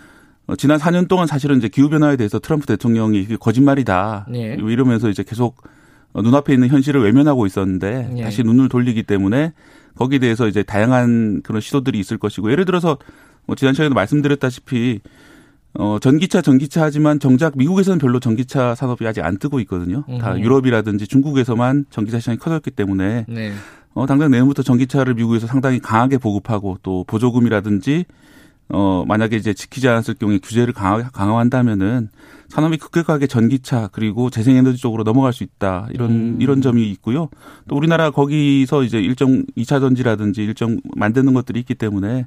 [0.57, 4.27] 지난 4년 동안 사실은 이제 기후 변화에 대해서 트럼프 대통령이 거짓말이다.
[4.29, 4.57] 네.
[4.59, 5.63] 이러면서 이제 계속
[6.11, 8.23] 어, 눈앞에 있는 현실을 외면하고 있었는데 네.
[8.23, 9.53] 다시 눈을 돌리기 때문에
[9.95, 12.97] 거기에 대해서 이제 다양한 그런 시도들이 있을 것이고 예를 들어서
[13.45, 14.99] 뭐 지난 시간에도 말씀드렸다시피
[15.75, 20.03] 어, 전기차, 전기차 하지만 정작 미국에서는 별로 전기차 산업이 아직 안 뜨고 있거든요.
[20.19, 23.53] 다 유럽이라든지 중국에서만 전기차 시장이 커졌기 때문에 네.
[23.95, 28.05] 어, 당장 내년부터 전기차를 미국에서 상당히 강하게 보급하고 또 보조금이라든지
[28.75, 32.09] 어, 만약에 이제 지키지 않았을 경우에 규제를 강화, 강화한다면은
[32.49, 35.87] 산업이 급격하게 전기차 그리고 재생에너지 쪽으로 넘어갈 수 있다.
[35.91, 36.37] 이런, 음.
[36.41, 37.29] 이런 점이 있고요.
[37.67, 42.25] 또 우리나라 거기서 이제 일정 2차 전지라든지 일정 만드는 것들이 있기 때문에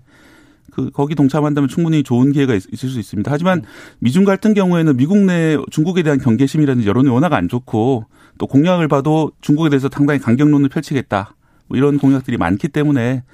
[0.70, 3.28] 그 거기 동참한다면 충분히 좋은 기회가 있, 을수 있습니다.
[3.30, 3.62] 하지만
[3.98, 8.04] 미중 갈등 경우에는 미국 내 중국에 대한 경계심이라든지 여론이 워낙 안 좋고
[8.38, 11.34] 또 공약을 봐도 중국에 대해서 상당히 강경론을 펼치겠다.
[11.66, 13.24] 뭐 이런 공약들이 많기 때문에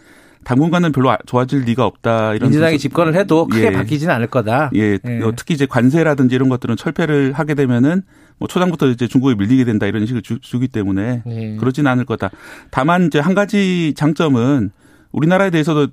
[0.44, 2.34] 당분간은 별로 좋아질 리가 없다.
[2.34, 3.72] 이런 민주당이 집권을 해도 크게 예.
[3.72, 4.70] 바뀌지는 않을 거다.
[4.74, 4.98] 예.
[5.04, 5.22] 예.
[5.22, 8.02] 어, 특히 이제 관세라든지 이런 것들은 철폐를 하게 되면은
[8.38, 11.56] 뭐 초장부터 이제 중국에 밀리게 된다 이런 식을 주, 기 때문에 예.
[11.56, 12.30] 그러지는 않을 거다.
[12.70, 14.70] 다만 이제 한 가지 장점은
[15.12, 15.88] 우리나라에 대해서도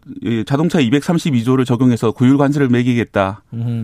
[0.45, 3.43] 자동차 232조를 적용해서 구율 관세를 매기겠다.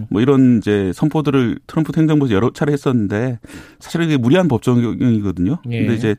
[0.10, 3.40] 뭐 이런 이제 선포들을 트럼프 행정부에서 여러 차례 했었는데
[3.80, 5.58] 사실 이게 무리한 법 적용이거든요.
[5.70, 5.80] 예.
[5.80, 6.16] 근데 이제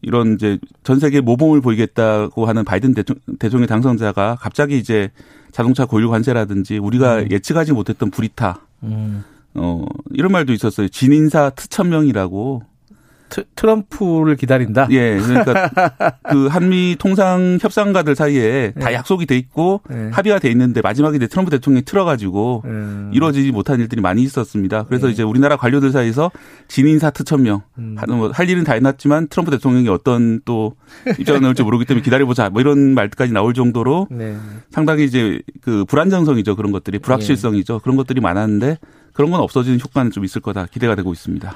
[0.00, 2.94] 이런 이제 전 세계 모범을 보이겠다고 하는 바이든
[3.38, 5.10] 대통령 당선자가 갑자기 이제
[5.50, 7.28] 자동차 고유 관세라든지 우리가 음.
[7.30, 9.24] 예측하지 못했던 불이타 음.
[9.54, 10.88] 어 이런 말도 있었어요.
[10.88, 12.62] 진인사 트천명이라고
[13.28, 14.88] 트, 럼프를 기다린다.
[14.90, 18.94] 예, 그러니까 그 한미 통상 협상가들 사이에 다 네.
[18.94, 20.10] 약속이 돼 있고 네.
[20.12, 23.10] 합의가 돼 있는데 마지막에 이제 트럼프 대통령이 틀어가지고 음.
[23.12, 24.84] 이루어지지 못한 일들이 많이 있었습니다.
[24.84, 25.12] 그래서 네.
[25.12, 26.30] 이제 우리나라 관료들 사이에서
[26.68, 27.96] 진인 사 트 천명 음.
[28.06, 30.74] 뭐 할 일은 다 해놨지만 트럼프 대통령이 어떤 또
[31.18, 34.36] 입장을 내올지 모르기 때문에 기다려보자 뭐 이런 말까지 나올 정도로 네.
[34.70, 38.78] 상당히 이제 그 불안정성이죠 그런 것들이 불확실성이죠 그런 것들이 많았는데
[39.12, 41.54] 그런 건 없어지는 효과는 좀 있을 거다 기대가 되고 있습니다.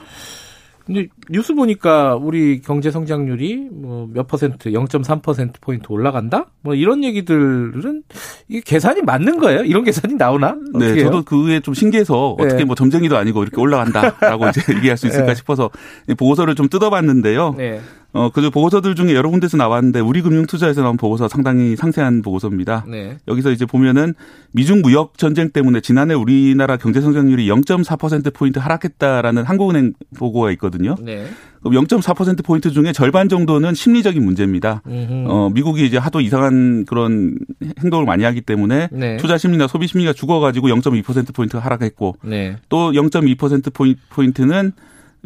[0.85, 6.47] 근데 뉴스 보니까 우리 경제 성장률이 뭐 몇 퍼센트, 0.3% 포인트 올라간다?
[6.63, 8.03] 뭐 이런 얘기들은
[8.49, 9.63] 이게 계산이 맞는 거예요?
[9.65, 10.57] 이런 계산이 나오나?
[10.79, 11.05] 네, 해요?
[11.05, 12.45] 저도 그게 좀 신기해서 네.
[12.45, 15.35] 어떻게 뭐 점쟁이도 아니고 이렇게 올라간다라고 이제 얘기할 수 있을까 네.
[15.35, 15.71] 싶어서
[16.17, 17.55] 보고서를 좀 뜯어봤는데요.
[17.57, 17.81] 네.
[18.15, 22.85] 어, 그 보고서들 중에 여러 군데서 나왔는데 우리 금융투자에서 나온 보고서 상당히 상세한 보고서입니다.
[22.87, 23.17] 네.
[23.27, 24.15] 여기서 이제 보면은
[24.53, 30.95] 미중 무역 전쟁 때문에 지난해 우리나라 경제 성장률이 0.4% 포인트 하락했다라는 한국은행 보고가 있거든요.
[31.01, 31.27] 네.
[31.65, 34.83] 0.4% 포인트 중에 절반 정도는 심리적인 문제입니다.
[34.87, 35.25] 음흠.
[35.29, 37.39] 어, 미국이 이제 하도 이상한 그런
[37.83, 39.17] 행동을 많이 하기 때문에 네.
[39.19, 42.57] 투자 심리나 소비 심리가 죽어가지고 0.2% 포인트 하락했고 네.
[42.69, 44.73] 또0.2% 포인트는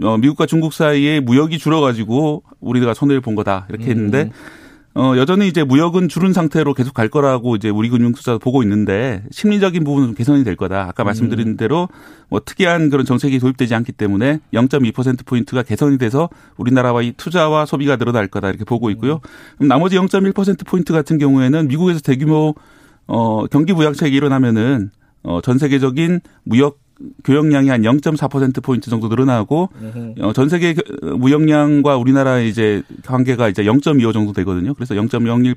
[0.02, 4.30] 어, 미국과 중국 사이에 무역이 줄어가지고 우리가 손해를 본 거다 이렇게 했는데 음.
[4.98, 9.84] 어, 여전히 이제 무역은 줄은 상태로 계속 갈 거라고 이제 우리 금융투자도 보고 있는데 심리적인
[9.84, 10.88] 부분은 개선이 될 거다.
[10.88, 11.06] 아까 음.
[11.06, 11.90] 말씀드린 대로
[12.30, 18.26] 뭐 특이한 그런 정책이 도입되지 않기 때문에 0.2%포인트가 개선이 돼서 우리나라와 이 투자와 소비가 늘어날
[18.26, 19.20] 거다 이렇게 보고 있고요.
[19.58, 22.54] 그럼 나머지 0.1%포인트 같은 경우에는 미국에서 대규모
[23.06, 24.90] 어, 경기 부양책이 일어나면은
[25.22, 26.78] 어, 전 세계적인 무역
[27.24, 29.68] 교역량이 한 0.4% 포인트 정도 늘어나고
[30.20, 34.74] 어, 전 세계 무역량과 우리나라의 이제 관계가 이제 0.25 정도 되거든요.
[34.74, 35.56] 그래서 0.01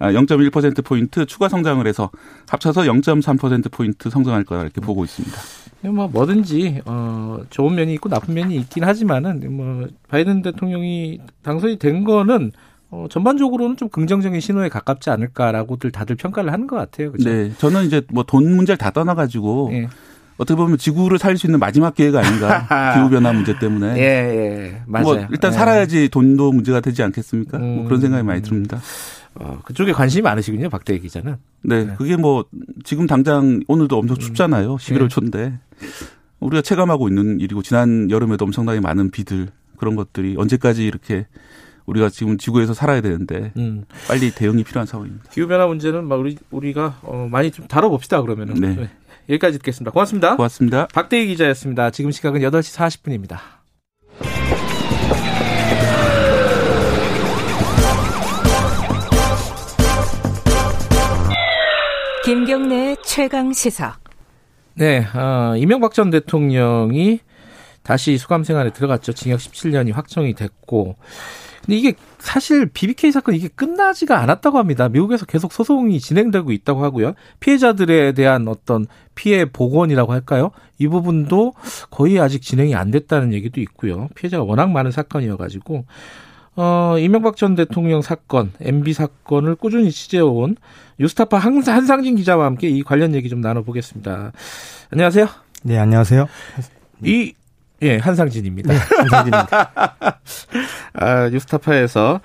[0.00, 2.10] 아, 0.1% 포인트 추가 성장을 해서
[2.48, 5.36] 합쳐서 0.3% 포인트 성장할 거라 이렇게 보고 있습니다.
[5.82, 12.04] 뭐 뭐든지 어 좋은 면이 있고 나쁜 면이 있긴 하지만은 뭐 바이든 대통령이 당선이 된
[12.04, 12.52] 거는
[12.90, 17.12] 어, 전반적으로는 좀 긍정적인 신호에 가깝지 않을까라고들 다들 평가를 하는 것 같아요.
[17.12, 17.30] 그렇죠?
[17.30, 19.88] 네, 저는 이제 뭐 돈 문제를 다 떠나가지고 네.
[20.40, 22.64] 어떻게 보면 지구를 살릴 수 있는 마지막 기회가 아닌가
[22.96, 23.98] 기후 변화 문제 때문에.
[23.98, 25.04] 예, 예, 맞아요.
[25.04, 25.54] 뭐 일단 예.
[25.54, 27.58] 살아야지 돈도 문제가 되지 않겠습니까?
[27.58, 27.76] 음.
[27.76, 28.80] 뭐 그런 생각이 많이 듭니다.
[29.34, 31.36] 어, 그쪽에 관심이 많으시군요, 박대희 기자는.
[31.60, 32.46] 네, 네, 그게 뭐
[32.84, 34.18] 지금 당장 오늘도 엄청 음.
[34.18, 34.76] 춥잖아요.
[34.76, 35.08] 11월 네.
[35.08, 35.58] 초인데
[36.40, 41.26] 우리가 체감하고 있는 일이고 지난 여름에도 엄청나게 많은 비들 그런 것들이 언제까지 이렇게
[41.84, 43.84] 우리가 지금 지구에서 살아야 되는데 음.
[44.08, 45.24] 빨리 대응이 필요한 상황입니다.
[45.30, 48.54] 기후 변화 문제는 막 우리 우리가 어, 많이 좀 다뤄봅시다 그러면은.
[48.54, 48.88] 네.
[49.30, 49.34] 네.
[49.34, 49.92] 여기까지 듣겠습니다.
[49.92, 50.36] 고맙습니다.
[50.36, 50.88] 고맙습니다.
[50.92, 51.90] 박대희 기자였습니다.
[51.90, 53.38] 지금 시각은 8시 40분입니다.
[62.24, 63.98] 김경래 최강 시사.
[64.74, 67.20] 네, 어, 이명박 전 대통령이
[67.82, 69.12] 다시 수감 생활에 들어갔죠.
[69.12, 70.96] 징역 17년이 확정이 됐고
[71.64, 74.88] 근데 이게 사실 BBK 사건 이게 끝나지가 않았다고 합니다.
[74.88, 77.14] 미국에서 계속 소송이 진행되고 있다고 하고요.
[77.40, 80.50] 피해자들에 대한 어떤 피해 복원이라고 할까요?
[80.78, 81.54] 이 부분도
[81.90, 84.08] 거의 아직 진행이 안 됐다는 얘기도 있고요.
[84.14, 85.84] 피해자가 워낙 많은 사건이어가지고
[86.56, 90.56] 어, 이명박 전 대통령 사건, MB 사건을 꾸준히 취재해온
[90.98, 94.32] 유스타파 한상진 기자와 함께 이 관련 얘기 좀 나눠보겠습니다.
[94.90, 95.28] 안녕하세요.
[95.62, 96.26] 네, 안녕하세요.
[97.04, 97.34] 이
[97.82, 98.72] 예, 한상진입니다.
[98.72, 99.72] 네, 한상진입니다.
[100.94, 102.20] 아, 뉴스타파에서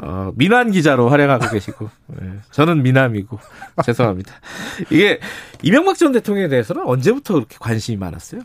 [0.00, 1.90] 어, 미남 기자로 활약하고 계시고,
[2.20, 3.38] 네, 저는 미남이고,
[3.84, 4.32] 죄송합니다.
[4.90, 5.18] 이게,
[5.62, 8.42] 이명박 전 대통령에 대해서는 언제부터 그렇게 관심이 많았어요?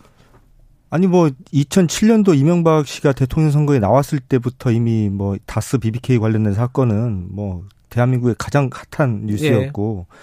[0.90, 7.28] 아니, 뭐, 2007년도 이명박 씨가 대통령 선거에 나왔을 때부터 이미 뭐, 다스 BBK 관련된 사건은
[7.30, 10.16] 뭐, 대한민국의 가장 핫한 뉴스였고, 예.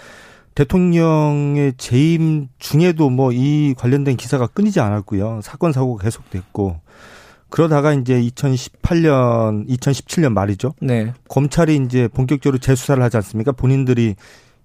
[0.61, 5.41] 대통령의 재임 중에도 뭐 이 관련된 기사가 끊이지 않았고요.
[5.43, 6.81] 사건 사고가 계속됐고
[7.49, 10.75] 그러다가 이제 2018년, 2017년 말이죠.
[10.81, 11.13] 네.
[11.29, 13.53] 검찰이 이제 본격적으로 재수사를 하지 않습니까?
[13.53, 14.17] 본인들이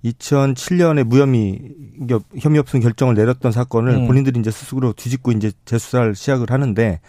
[0.03, 1.73] 2007년에 무혐의
[2.39, 4.07] 혐의 없음 결정을 내렸던 사건을 음.
[4.07, 6.99] 본인들이 이제 스스로 뒤집고 이제 재수사를 시작을 하는데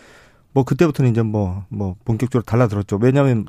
[0.52, 2.98] 뭐 그때부터는 이제 뭐뭐 뭐 본격적으로 달라들었죠.
[3.02, 3.46] 왜냐하면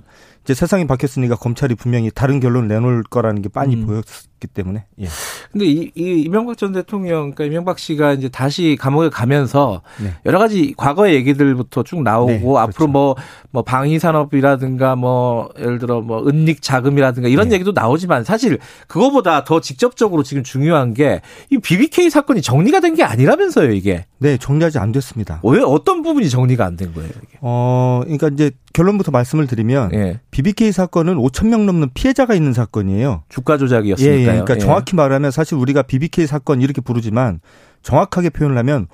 [0.47, 3.85] 이제 세상이 바뀌었으니까 검찰이 분명히 다른 결론을 내놓을 거라는 게 빤히 음.
[3.85, 4.85] 보였기 때문에.
[5.01, 5.07] 예.
[5.51, 10.13] 근데 이, 이 이명박 전 대통령, 그러니까 이명박 씨가 이제 다시 감옥에 가면서 네.
[10.25, 12.57] 여러 가지 과거의 얘기들부터 쭉 나오고 네, 그렇죠.
[12.59, 13.15] 앞으로 뭐,
[13.51, 17.55] 뭐 방위 산업이라든가 뭐 예를 들어 뭐 은닉 자금이라든가 이런 네.
[17.55, 18.57] 얘기도 나오지만 사실
[18.87, 21.19] 그거보다 더 직접적으로 지금 중요한 게
[21.51, 24.05] 이 BBK 사건이 정리가 된 게 아니라면서요, 이게.
[24.19, 25.41] 네, 정리하지 안 됐습니다.
[25.43, 27.37] 왜 어떤 부분이 정리가 안 된 거예요, 이게?
[27.41, 30.19] 어, 그러니까 이제 결론부터 말씀을 드리면 예.
[30.29, 33.23] BBK 사건은 5천 명 넘는 피해자가 있는 사건이에요.
[33.27, 34.17] 주가 조작이었으니까요.
[34.17, 34.25] 예, 예.
[34.25, 34.59] 그러니까 예.
[34.59, 37.39] 정확히 말하면 사실 우리가 BBK 사건 이렇게 부르지만
[37.81, 38.87] 정확하게 표현을 하면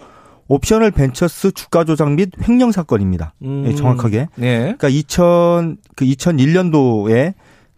[0.48, 3.34] 옵셔널 벤처스 주가 조작 및 횡령 사건입니다.
[3.42, 3.66] 예, 음.
[3.68, 4.30] 예, 정확하게.
[4.36, 7.34] 그러니까 2000, 그 2001년도에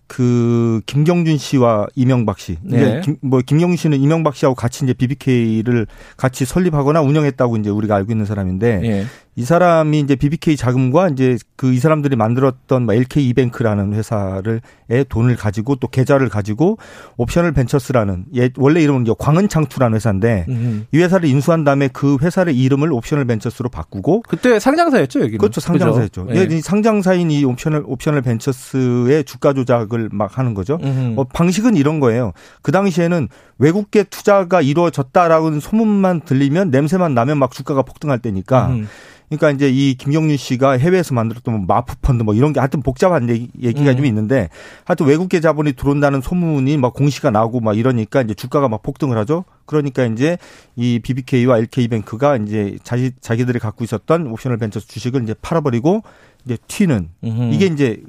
[0.08, 2.58] 그 김경준 씨와 이명박 씨.
[2.62, 3.02] 네.
[3.04, 8.12] 김, 뭐 김경준 씨는 이명박 씨하고 같이 이제 BBK를 같이 설립하거나 운영했다고 이제 우리가 알고
[8.12, 9.06] 있는 사람인데 네.
[9.36, 15.04] 이 사람이 이제 BBK 자금과 이제 그 이 사람들이 만들었던 뭐 LK 이뱅크라는 회사를 에
[15.04, 16.78] 돈을 가지고 또 계좌를 가지고
[17.18, 20.84] 옵셔널 벤처스라는 예 원래 이름은 광은창투라는 회사인데 음흠.
[20.94, 26.28] 이 회사를 인수한 다음에 그 회사의 이름을 옵셔널 벤처스로 바꾸고 그때 상장사였죠 여기는 그렇죠 상장사였죠.
[26.30, 26.62] 예, 네.
[26.62, 30.78] 상장사인 이 옵셔널 옵셔널 벤처스의 주가 조작을 막 하는 거죠.
[31.18, 32.32] 어, 방식은 이런 거예요.
[32.62, 38.68] 그 당시에는 외국계 투자가 이루어졌다라는 소문만 들리면 냄새만 나면 막 주가가 폭등할 때니까.
[38.68, 38.86] 음흠.
[39.30, 43.30] 그러니까 이제 이 김경준 씨가 해외에서 만들었던 뭐 마프 펀드 뭐 이런 게 하여튼 복잡한
[43.30, 43.96] 얘기, 가 음.
[43.98, 44.50] 좀 있는데
[44.84, 49.46] 하여튼 외국계 자본이 들어온다는 소문이 막 공시가 나오고 막 이러니까 이제 주가가 막 폭등을 하죠.
[49.66, 50.38] 그러니까 이제
[50.76, 56.04] 이 BBK와 LK뱅크가 이제 자기 자기들이 갖고 있었던 옵셔널 벤처스 주식을 이제 팔아버리고
[56.46, 57.54] 이제 튀는 음흠.
[57.54, 58.02] 이게 이제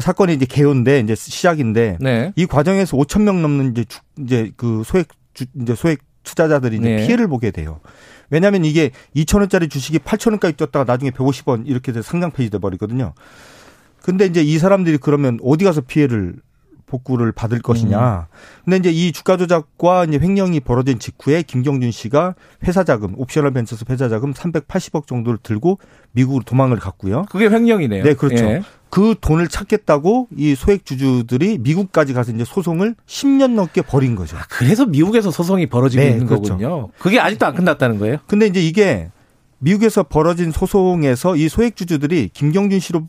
[0.00, 2.32] 사건이 이제 개요인데 이제 시작인데 네.
[2.36, 6.88] 이 과정에서 5천 명 넘는 이제 주, 이제 그 소액 주, 이제 소액 투자자들이 이제
[6.88, 7.06] 네.
[7.06, 7.80] 피해를 보게 돼요.
[8.30, 13.14] 왜냐하면 이게 2천 원짜리 주식이 8천 원까지 뛰었다가 나중에 150원 이렇게 돼서 상장 폐지돼 버리거든요.
[14.02, 16.36] 근데 이제 이 사람들이 그러면 어디 가서 피해를
[16.86, 18.28] 복구를 받을 것이냐.
[18.30, 18.64] 음.
[18.64, 22.34] 근데 이제 이 주가 조작과 이제 횡령이 벌어진 직후에 김경준 씨가
[22.64, 25.78] 회사 자금, 옵셔널 벤처스 회사 자금 380억 정도를 들고
[26.12, 27.26] 미국으로 도망을 갔고요.
[27.28, 28.04] 그게 횡령이네요.
[28.04, 28.44] 네, 그렇죠.
[28.44, 28.62] 예.
[28.88, 34.36] 그 돈을 찾겠다고 이 소액 주주들이 미국까지 가서 이제 소송을 10년 넘게 벌인 거죠.
[34.36, 36.56] 아, 그래서 미국에서 소송이 벌어지고 네, 있는 그렇죠.
[36.56, 36.88] 거군요.
[36.98, 38.18] 그게 아직도 안 끝났다는 거예요?
[38.26, 39.10] 근데 이제 이게
[39.58, 43.08] 미국에서 벌어진 소송에서 이 소액 주주들이 김경준 씨로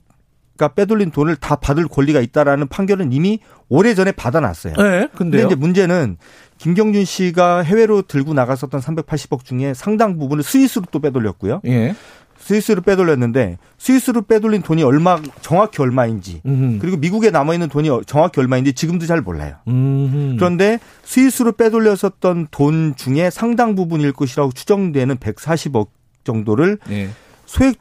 [0.58, 3.40] 가 빼돌린 돈을 다 받을 권리가 있다라는 판결은 이미
[3.70, 4.74] 오래전에 받아놨어요.
[4.76, 6.18] 네, 근데 이제 문제는
[6.58, 11.62] 김경준 씨가 해외로 들고 나갔었던 380억 중에 상당 부분을 스위스로 또 빼돌렸고요.
[11.68, 11.96] 예.
[12.40, 16.80] 스위스로 빼돌렸는데 스위스로 빼돌린 돈이 얼마 정확히 얼마인지 음흠.
[16.80, 19.56] 그리고 미국에 남아 있는 돈이 정확히 얼마인지 지금도 잘 몰라요.
[19.68, 20.36] 음흠.
[20.38, 25.88] 그런데 스위스로 빼돌렸었던 돈 중에 상당 부분일 것이라고 추정되는 140억
[26.24, 27.10] 정도를 예.
[27.46, 27.76] 소액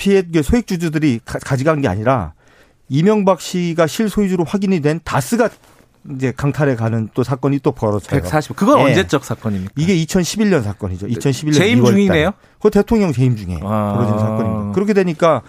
[0.00, 2.32] 피해 소액 주주들이 가져간 게 아니라
[2.88, 5.50] 이명박 씨가 실소유주로 확인이 된 다스가
[6.16, 8.22] 이제 강탈에 가는 또 사건이 또 벌어져요.
[8.22, 8.56] 140.
[8.56, 8.84] 그건 네.
[8.84, 9.74] 언제적 사건입니까?
[9.76, 11.06] 이게 2011년 사건이죠.
[11.06, 12.32] 2011년 재임 중이네요.
[12.58, 13.92] 그 대통령 재임 중에 아.
[13.94, 14.72] 벌어진 사건입니다.
[14.72, 15.42] 그렇게 되니까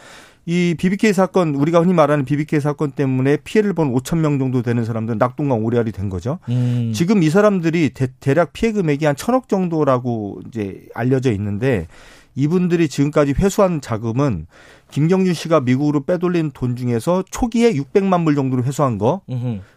[0.45, 4.84] 이 BBK 사건 우리가 흔히 말하는 BBK 사건 때문에 피해를 본 5천 명 정도 되는
[4.84, 6.40] 사람들은 낙동강 오리알이 된 거죠.
[6.49, 6.91] 음.
[6.94, 11.88] 지금 이 사람들이 대, 략 피해 금액이 한 천억 정도라고 이제 알려져 있는데
[12.35, 14.47] 이분들이 지금까지 회수한 자금은
[14.91, 19.21] 김경준 씨가 미국으로 빼돌린 돈 중에서 초기에 600만 불 정도로 회수한 거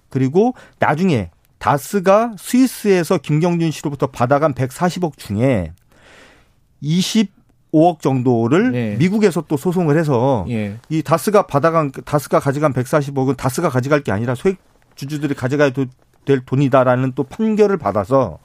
[0.08, 5.72] 그리고 나중에 다스가 스위스에서 김경준 씨로부터 받아간 140억 중에
[6.82, 8.96] 25억 정도를 네.
[8.96, 10.76] 미국에서 또 소송을 해서 예.
[10.90, 14.58] 이 다스가 받아간 다스가 가져간 140억은 다스가 가져갈 게 아니라 소액
[14.94, 18.38] 주주들이 가져가야 될 돈이다라는 또 판결을 받아서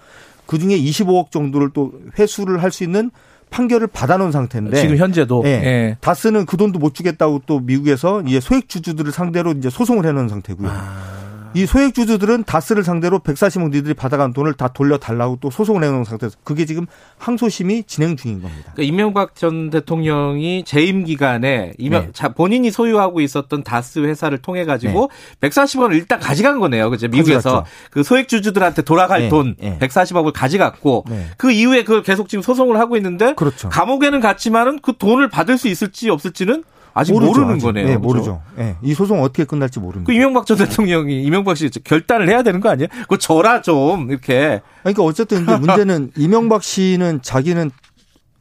[0.46, 3.12] 그 중에 25억 정도를 또 회수를 할 수 있는
[3.50, 5.50] 판결을 받아놓은 상태인데 지금 현재도 예.
[5.50, 5.98] 예.
[6.02, 10.70] 다스는 그 돈도 못 주겠다고 또 미국에서 이제 소액 주주들을 상대로 이제 소송을 해놓은 상태고요.
[10.70, 11.19] 아.
[11.54, 16.38] 이 소액 주주들은 다스를 상대로 140억 니들이 받아간 돈을 다 돌려달라고 또 소송을 해놓은 상태에서
[16.44, 16.86] 그게 지금
[17.18, 18.72] 항소심이 진행 중인 겁니다.
[18.74, 22.10] 그러니까 이명박 전 대통령이 재임 기간에 이명 네.
[22.14, 25.10] 자, 본인이 소유하고 있었던 다스 회사를 통해 가지고
[25.40, 25.50] 네.
[25.50, 26.90] 140억을 일단 가져간 거네요.
[26.90, 27.08] 그죠?
[27.08, 27.72] 미국에서 가져갔죠.
[27.92, 29.30] 그 소액 주주들한테 돌아갈 네.
[29.30, 29.78] 돈 네.
[29.80, 31.28] 140억을 가져갔고 네.
[31.38, 33.70] 그 이후에 그걸 계속 지금 소송을 하고 있는데 그렇죠.
[33.70, 36.64] 감옥에는 갔지만은 그 돈을 받을 수 있을지 없을지는
[36.94, 37.66] 아직 모르죠, 모르는 아직.
[37.66, 37.86] 거네요.
[37.88, 38.42] 네, 모르죠.
[38.56, 40.08] 네, 이 소송 어떻게 끝날지 모릅니다.
[40.08, 42.88] 그 이명박 전 대통령이 이명박 씨 결단을 해야 되는 거 아니에요?
[43.02, 44.62] 그거 저라 좀 이렇게.
[44.84, 47.72] 그러니까 어쨌든 문제는 이명박 씨는 자기는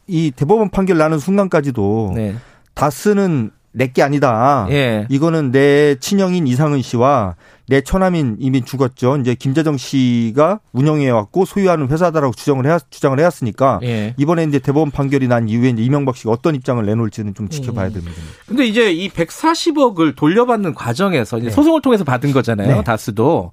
[0.07, 2.35] 이 대법원 판결 나는 순간까지도 네.
[2.75, 4.67] 다스는 내게 아니다.
[4.71, 5.07] 예.
[5.09, 7.37] 이거는 내 친형인 이상은 씨와
[7.69, 9.19] 내 처남인 이미 죽었죠.
[9.19, 14.15] 이제 김재정 씨가 운영해 왔고 소유하는 회사다라고 주장을 해 주장을 해왔으니까 예.
[14.17, 17.93] 이번에 이제 대법원 판결이 난 이후에 이제 이명박 씨가 어떤 입장을 내놓을지는 좀 지켜봐야 음.
[17.93, 18.17] 됩니다.
[18.47, 21.53] 근데 이제 이 140억을 돌려받는 과정에서 이제 네.
[21.53, 22.77] 소송을 통해서 받은 거잖아요.
[22.77, 22.85] 네.
[22.85, 23.53] 다스도.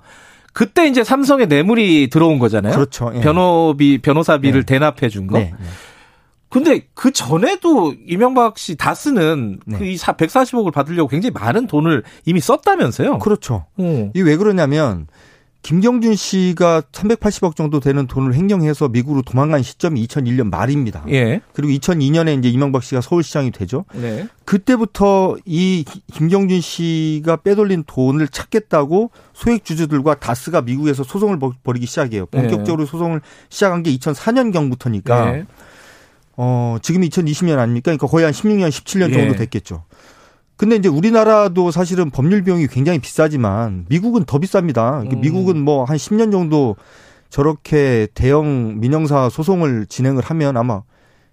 [0.53, 2.73] 그때 이제 삼성에 뇌물이 들어온 거잖아요.
[2.73, 3.11] 그렇죠.
[3.13, 3.19] 예.
[3.19, 4.65] 변호비 변호사비를 네.
[4.65, 5.37] 대납해 준 거.
[5.37, 5.53] 네.
[6.55, 6.63] 네.
[6.63, 9.77] 근데 그 전에도 이명박 씨 다스는 네.
[9.77, 13.19] 그이 140억을 받으려고 굉장히 많은 돈을 이미 썼다면서요?
[13.19, 13.65] 그렇죠.
[13.77, 14.11] 어.
[14.13, 15.07] 이왜 그러냐면
[15.65, 21.03] 김경준 씨가 380억 정도 되는 돈을 횡령해서 미국으로 도망간 시점이 2001년 말입니다.
[21.09, 21.41] 예.
[21.53, 23.85] 그리고 2002년에 이제 이명박 씨가 서울시장이 되죠.
[23.95, 24.27] 네.
[24.45, 25.83] 그때부터 이
[26.13, 32.27] 김경준 씨가 빼돌린 돈을 찾겠다고 소액 주주들과 다스가 미국에서 소송을 벌이기 시작해요.
[32.27, 32.91] 본격적으로 네.
[32.91, 35.45] 소송을 시작한 게 2004년경부터니까 네.
[36.37, 37.85] 어, 지금 2020년 아닙니까?
[37.85, 39.35] 그러니까 거의 한 16년, 17년 정도 예.
[39.35, 39.83] 됐겠죠.
[40.57, 44.73] 근데 이제 우리나라도 사실은 법률 비용이 굉장히 비싸지만 미국은 더 비쌉니다.
[44.73, 45.21] 그러니까 음.
[45.21, 46.75] 미국은 뭐 한 10년 정도
[47.29, 50.83] 저렇게 대형 민영사 소송을 진행을 하면 아마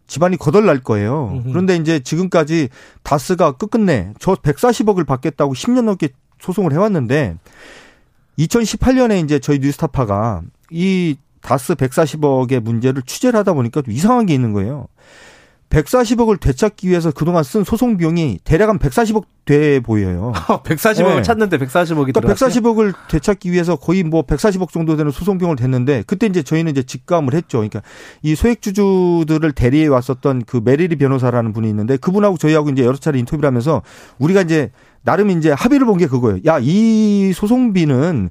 [0.09, 1.31] 집안이 거덜날 거예요.
[1.33, 1.49] 음흠.
[1.51, 2.69] 그런데 이제 지금까지
[3.05, 6.09] 다스가 끝끝내 저 140억을 받겠다고 10년 넘게
[6.41, 7.37] 소송을 해왔는데
[8.39, 14.53] 2018년에 이제 저희 뉴스타파가 이 다스 140억의 문제를 취재를 하다 보니까 좀 이상한 게 있는
[14.53, 14.87] 거예요.
[15.71, 20.33] 140억을 되찾기 위해서 그동안 쓴 소송 비용이 대략 한 140억 돼 보여요.
[20.65, 21.23] 140억을 네.
[21.23, 26.27] 찾는데 140억이 그러니까 140억을 되찾기 위해서 거의 뭐 140억 정도 되는 소송 비용을 댔는데 그때
[26.27, 27.59] 이제 저희는 이제 직감을 했죠.
[27.59, 27.81] 그러니까
[28.21, 33.19] 이 소액 주주들을 대리해 왔었던 그 메리리 변호사라는 분이 있는데 그분하고 저희하고 이제 여러 차례
[33.19, 33.81] 인터뷰를 하면서
[34.19, 34.71] 우리가 이제
[35.05, 36.41] 나름 이제 합의를 본 게 그거예요.
[36.45, 38.29] 야, 이 소송비는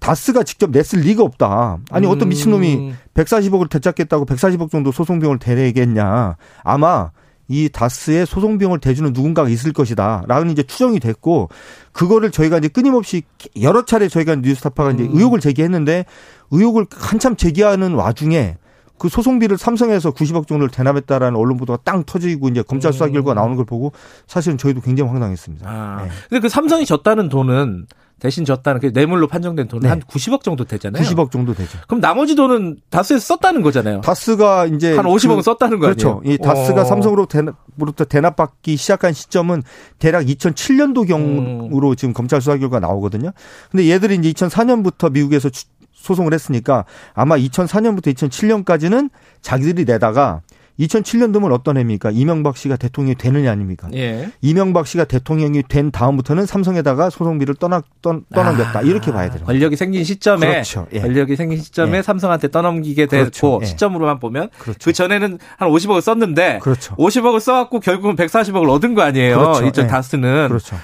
[0.00, 1.78] 다스가 직접 냈을 리가 없다.
[1.90, 2.28] 아니 어떤 음.
[2.30, 6.36] 미친놈이 140억을 되찾겠다고 140억 정도 소송비용을 대내겠냐.
[6.64, 7.10] 아마
[7.50, 10.22] 이 다스의 소송비용을 대주는 누군가가 있을 것이다.
[10.28, 11.48] 라는 이제 추정이 됐고,
[11.90, 13.22] 그거를 저희가 이제 끊임없이
[13.60, 15.10] 여러 차례 저희가 뉴스타파가 이제 음.
[15.14, 16.04] 의혹을 제기했는데,
[16.52, 18.56] 의혹을 한참 제기하는 와중에
[19.00, 23.56] 그 소송비를 삼성에서 90억 정도를 대납했다라는 언론 보도가 땅 터지고 이제 검찰 수사 결과가 나오는
[23.56, 23.92] 걸 보고
[24.26, 25.68] 사실은 저희도 굉장히 황당했습니다.
[25.68, 26.02] 아.
[26.02, 26.10] 네.
[26.28, 27.86] 근데 그 삼성이 졌다는 돈은
[28.20, 29.88] 대신 졌다는 그 뇌물로 판정된 돈은 네.
[29.88, 31.02] 한 90억 정도 되잖아요.
[31.02, 31.78] 90억 정도 되죠.
[31.88, 34.02] 그럼 나머지 돈은 다스에서 썼다는 거잖아요.
[34.02, 36.20] 다스가 이제 한 50억은 그, 썼다는 거 그렇죠.
[36.24, 36.84] 이 다스가 어.
[36.84, 39.62] 삼성으로 대납부터 대납 받기 시작한 시점은
[39.98, 41.96] 대략 2007년도 경으로 음.
[41.96, 43.32] 지금 검찰 수사 결과 나오거든요.
[43.70, 45.48] 근데 얘들이 이제 2004년부터 미국에서
[45.92, 46.84] 소송을 했으니까
[47.14, 49.10] 아마 2004년부터 2007년까지는
[49.40, 50.42] 자기들이 내다가
[50.80, 52.10] 2007년도면 어떤 해입니까?
[52.10, 53.88] 이명박 씨가 대통령이 되느냐 아닙니까?
[53.94, 54.30] 예.
[54.40, 58.78] 이명박 씨가 대통령이 된 다음부터는 삼성에다가 소송비를 떠나, 떠, 떠넘겼다.
[58.78, 59.44] 아, 이렇게 봐야 돼요.
[59.44, 60.86] 권력이 생긴 시점에 그렇죠.
[60.92, 61.00] 예.
[61.00, 62.02] 권력이 생긴 시점에 예.
[62.02, 63.58] 삼성한테 떠넘기게 됐고 그렇죠.
[63.62, 63.66] 예.
[63.66, 64.78] 시점으로만 보면 그렇죠.
[64.82, 66.96] 그 전에는 한 50억을 썼는데 그렇죠.
[66.96, 69.38] 50억을 써갖고 결국은 140억을 얻은 거 아니에요.
[69.38, 69.66] 그렇죠.
[69.66, 69.88] 이전 예.
[69.88, 70.48] 다스는.
[70.48, 70.76] 그렇죠.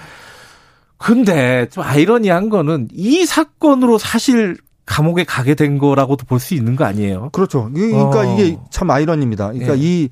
[0.99, 4.57] 근데 좀 아이러니한 거는 이 사건으로 사실
[4.87, 7.31] 감옥에 가게 된 거라고도 볼 수 있는 거 아니에요?
[7.33, 7.71] 그렇죠.
[7.75, 8.35] 그러니까 어.
[8.35, 9.49] 이게 참 아이러니입니다.
[9.53, 9.81] 그러니까 네.
[9.81, 10.09] 이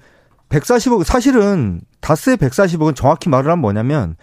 [0.48, 4.16] 140억 사실은 다스의 140억은 정확히 말을 하면 뭐냐면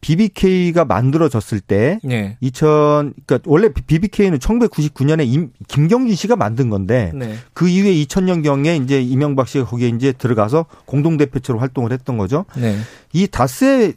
[0.00, 2.36] BBK가 만들어졌을 때 네.
[2.40, 7.34] 2000 그러니까 원래 BBK는 1999년에 임, 김경진 씨가 만든 건데 네.
[7.52, 12.44] 그 이후에 2000년 경에 이제 이명박 씨가 거기에 이제 들어가서 공동 대표처로 활동을 했던 거죠.
[12.56, 12.78] 네.
[13.12, 13.94] 이 다스의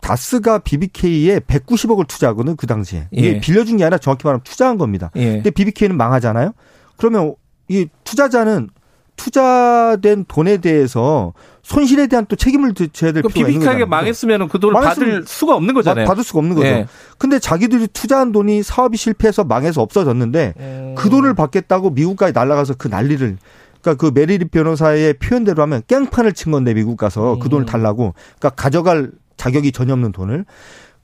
[0.00, 3.08] 다스가 BBK에 190억을 투자하거든 그 당시에.
[3.10, 3.40] 이게 예.
[3.40, 5.10] 빌려준 게 아니라 정확히 말하면 투자한 겁니다.
[5.16, 5.34] 예.
[5.34, 6.52] 근데 BBK는 망하잖아요.
[6.96, 7.34] 그러면
[7.68, 8.70] 이 투자자는
[9.16, 13.86] 투자된 돈에 대해서 손실에 대한 또 책임을 져야 될그 필요가 있는 거잖아요.
[13.86, 16.06] 망했으면 그 돈을 받을 수가 없는 거잖아요.
[16.06, 16.66] 받을 수가 없는 거죠.
[16.66, 16.86] 예.
[17.18, 20.94] 근데 자기들이 투자한 돈이 사업이 실패해서 망해서 없어졌는데 음.
[20.96, 23.36] 그 돈을 받겠다고 미국까지 날아가서 그 난리를
[23.82, 27.38] 그러니까 그 메리리 변호사의 표현대로 하면 깽판을 친 건데 미국 가서 음.
[27.40, 27.66] 그 돈을 음.
[27.66, 30.44] 달라고 그러니까 가져갈 자격이 전혀 없는 돈을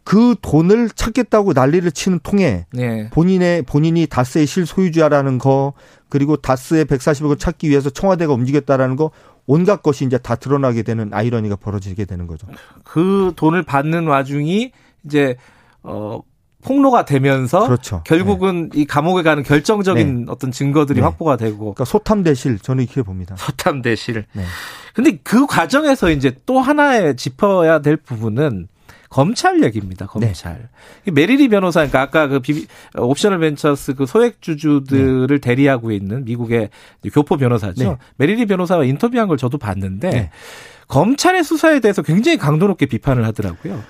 [0.04, 3.08] 그 돈을 찾겠다고 난리를 치는 통에 네.
[3.10, 5.72] 본인의 본인이 다스의 실소유주라는 거
[6.10, 9.10] 그리고 다스의 140억을 찾기 위해서 청와대가 움직였다라는 거
[9.46, 12.46] 온갖 것이 이제 다 드러나게 되는 아이러니가 벌어지게 되는 거죠.
[12.84, 14.72] 그 돈을 받는 와중이
[15.04, 15.36] 이제
[15.82, 16.20] 어
[16.62, 18.02] 폭로가 되면서 그렇죠.
[18.04, 18.80] 결국은 네.
[18.80, 20.24] 이 감옥에 가는 결정적인 네.
[20.28, 21.04] 어떤 증거들이 네.
[21.04, 23.36] 확보가 되고 그러니까 소탐 대실 저는 이렇게 봅니다.
[23.36, 24.24] 소탐 대실.
[24.96, 25.02] 네.
[25.02, 28.68] 근데 그 과정에서 이제 또 하나의 짚어야 될 부분은
[29.10, 30.06] 검찰 얘기입니다.
[30.06, 30.68] 검찰.
[31.04, 31.10] 네.
[31.12, 32.66] 메리리 변호사, 그러니까 아까 그 비비,
[32.96, 35.38] 옵셔널 벤처스 그 소액 주주들을 네.
[35.38, 36.70] 대리하고 있는 미국의
[37.12, 37.90] 교포 변호사죠.
[37.90, 37.96] 네.
[38.16, 40.30] 메리리 변호사와 인터뷰한 걸 저도 봤는데 네.
[40.88, 43.82] 검찰의 수사에 대해서 굉장히 강도 높게 비판을 하더라고요.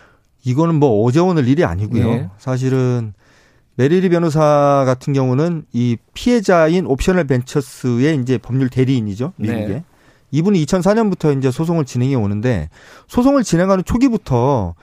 [0.45, 2.07] 이거는 뭐 어제 오늘 일이 아니고요.
[2.07, 2.29] 네.
[2.37, 3.15] 사실은
[3.77, 9.33] 메리리 변호사 같은 경우는 이 피해자인 옵셔널 벤처스의 이제 법률 대리인이죠.
[9.37, 9.85] 미국에.
[10.35, 10.39] 네.
[10.39, 12.69] 이분이 2004년부터 이제 소송을 진행해 오는데
[13.07, 14.75] 소송을 진행하는 초기부터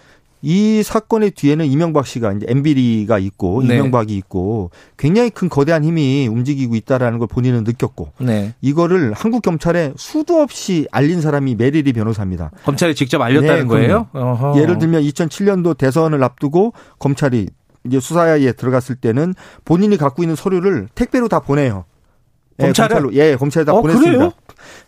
[0.43, 3.75] 이 사건의 뒤에는 이명박 씨가 이제 엠비리가 있고 네.
[3.75, 8.53] 이명박이 있고 굉장히 큰 거대한 힘이 움직이고 있다라는 걸 본인은 느꼈고 네.
[8.61, 12.51] 이거를 한국 경찰에 수도 없이 알린 사람이 메리리 변호사입니다.
[12.63, 14.07] 검찰이 직접 알렸다는 네, 거예요?
[14.13, 14.59] 어허.
[14.59, 17.47] 예를 들면 2007년도 대선을 앞두고 검찰이
[17.85, 19.33] 이제 수사에 들어갔을 때는
[19.65, 21.85] 본인이 갖고 있는 서류를 택배로 다 보내요.
[22.61, 24.11] 예, 검찰로 예, 검찰에 다 어, 보냈습니다.
[24.11, 24.31] 그래요?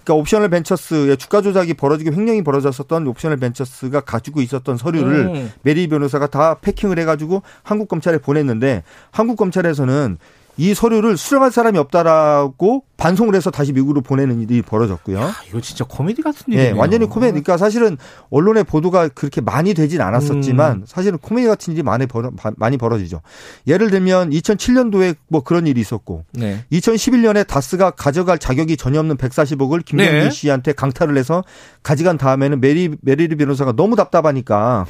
[0.03, 5.51] 그러니까 옵셔널 벤처스의 주가 조작이 벌어지고 횡령이 벌어졌었던 옵셔널 벤처스가 가지고 있었던 서류를 음.
[5.61, 10.17] 메리 변호사가 다 packing을 해가지고 한국 검찰에 보냈는데 한국 검찰에서는
[10.57, 15.19] 이 서류를 수령할 사람이 없다라고 반송을 해서 다시 미국으로 보내는 일이 벌어졌고요.
[15.19, 16.73] 야, 이거 진짜 코미디 같은 일이네요.
[16.73, 17.31] 네, 완전히 코미디.
[17.31, 17.97] 그러니까 사실은
[18.29, 20.83] 언론의 보도가 그렇게 많이 되진 않았었지만 음.
[20.85, 23.21] 사실은 코미디 같은 일이 많이 벌어 많이 벌어지죠.
[23.67, 26.63] 예를 들면 2007년도에 뭐 그런 일이 있었고 네.
[26.71, 30.29] 2011년에 다스가 가져갈 자격이 전혀 없는 140억을 김경준 네.
[30.29, 31.43] 씨한테 강탈을 해서
[31.81, 34.85] 가져간 다음에는 메리 메리리 변호사가 너무 답답하니까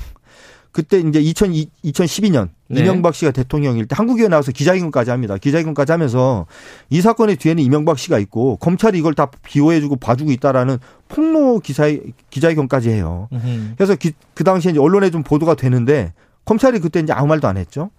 [0.73, 1.51] 그때 이제 2000,
[1.85, 2.81] 2012년 네.
[2.81, 5.37] 이명박 씨가 대통령일 때 한국에 나와서 기자회견까지 합니다.
[5.37, 6.47] 기자회견까지 하면서
[6.89, 11.85] 이 사건의 뒤에는 이명박 씨가 있고 검찰이 이걸 다 비호해주고 봐주고 있다라는 폭로 기사
[12.31, 13.29] 기자회견까지 해요.
[13.31, 13.75] 으흠.
[13.77, 16.11] 그래서 기, 그 당시에 이제 언론에 좀 보도가 되는데
[16.43, 17.91] 검찰이 그때 이제 아무 말도 안 했죠.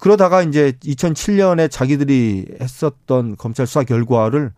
[0.00, 4.52] 그러다가 이제 2007년에 자기들이 했었던 검찰 수사 결과를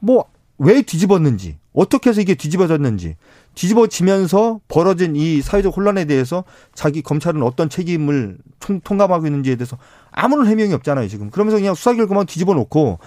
[0.00, 0.24] 뭐
[0.58, 3.16] 왜 뒤집었는지, 어떻게 해서 이게 뒤집어졌는지,
[3.54, 6.42] 뒤집어지면서 벌어진 이 사회적 혼란에 대해서
[6.74, 9.76] 자기 검찰은 어떤 책임을 통, 통감하고 있는지에 대해서
[10.10, 11.30] 아무런 해명이 없잖아요, 지금.
[11.30, 12.98] 그러면서 그냥 수사 결과만 뒤집어 놓고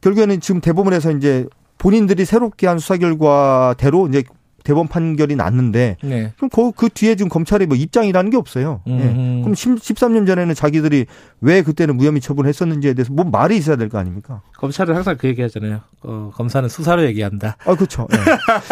[0.00, 1.46] 결국에는 지금 대법원에서 이제
[1.76, 4.24] 본인들이 새롭게 한 수사 결과대로 이제
[4.64, 6.32] 대법원 판결이 났는데 네.
[6.36, 8.82] 그럼 그, 그 뒤에 지금 검찰이 뭐 입장이라는 게 없어요.
[8.86, 8.98] 예.
[9.42, 11.06] 그럼 10, 13년 전에는 자기들이
[11.40, 14.42] 왜 그때는 무혐의 처분했었는지에 대해서 뭐 말이 있어야 될 거 아닙니까?
[14.58, 15.80] 검찰은 항상 그 얘기 하잖아요.
[16.02, 17.56] 어, 검사는 수사로 얘기한다.
[17.64, 18.06] 아, 그렇죠.
[18.12, 18.16] 예.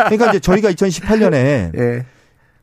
[0.04, 1.34] 그러니까 이제 저희가 2018년에
[1.78, 2.06] 예.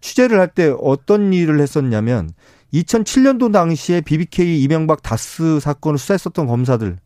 [0.02, 2.30] 취재를 할 때 어떤 일을 했었냐면
[2.74, 6.98] 2007년도 당시에 BBK 이명박 다스 사건을 수사했었던 검사들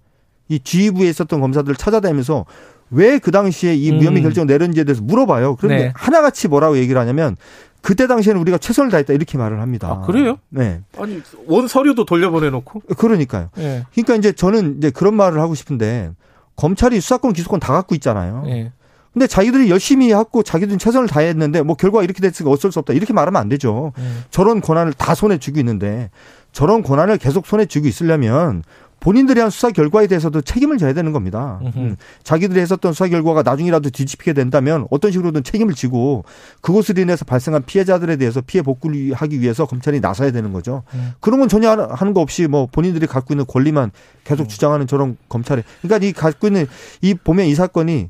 [0.49, 2.45] 이 G부에 있었던 검사들을 찾아다니면서
[2.91, 4.23] 왜 그 당시에 이 무혐의 음.
[4.23, 5.55] 결정을 내렸는지에 대해서 물어봐요.
[5.57, 5.91] 그런데 네.
[5.95, 7.35] 하나같이 뭐라고 얘기를 하냐면
[7.81, 9.87] 그때 당시에는 우리가 최선을 다했다 이렇게 말을 합니다.
[9.89, 10.37] 아, 그래요?
[10.49, 10.81] 네.
[10.97, 12.81] 아니 원 서류도 돌려보내놓고?
[12.97, 13.49] 그러니까요.
[13.55, 13.85] 네.
[13.93, 16.11] 그러니까 이제 저는 이제 그런 말을 하고 싶은데
[16.55, 18.43] 검찰이 수사권 기소권 다 갖고 있잖아요.
[18.45, 18.71] 네.
[19.13, 23.11] 근데 자기들이 열심히 했고 자기들은 최선을 다했는데 뭐 결과가 이렇게 됐으니까 어쩔 수 없다 이렇게
[23.13, 23.91] 말하면 안 되죠.
[23.97, 24.03] 네.
[24.29, 26.09] 저런 권한을 다 손에 쥐고 있는데
[26.51, 28.63] 저런 권한을 계속 손에 쥐고 있으려면
[28.99, 31.59] 본인들이 한 수사 결과에 대해서도 책임을 져야 되는 겁니다.
[31.75, 31.95] 음.
[32.23, 36.25] 자기들이 했었던 수사 결과가 나중이라도 뒤집히게 된다면 어떤 식으로든 책임을 지고
[36.61, 40.83] 그것으로 인해서 발생한 피해자들에 대해서 피해 복구를 하기 위해서 검찰이 나서야 되는 거죠.
[40.93, 41.13] 음.
[41.19, 43.91] 그러면 전혀 하는 거 없이 뭐 본인들이 갖고 있는 권리만
[44.23, 44.47] 계속 음.
[44.47, 46.67] 주장하는 저런 검찰에 그러니까 이 갖고 있는
[47.01, 48.09] 이 보면 이 사건이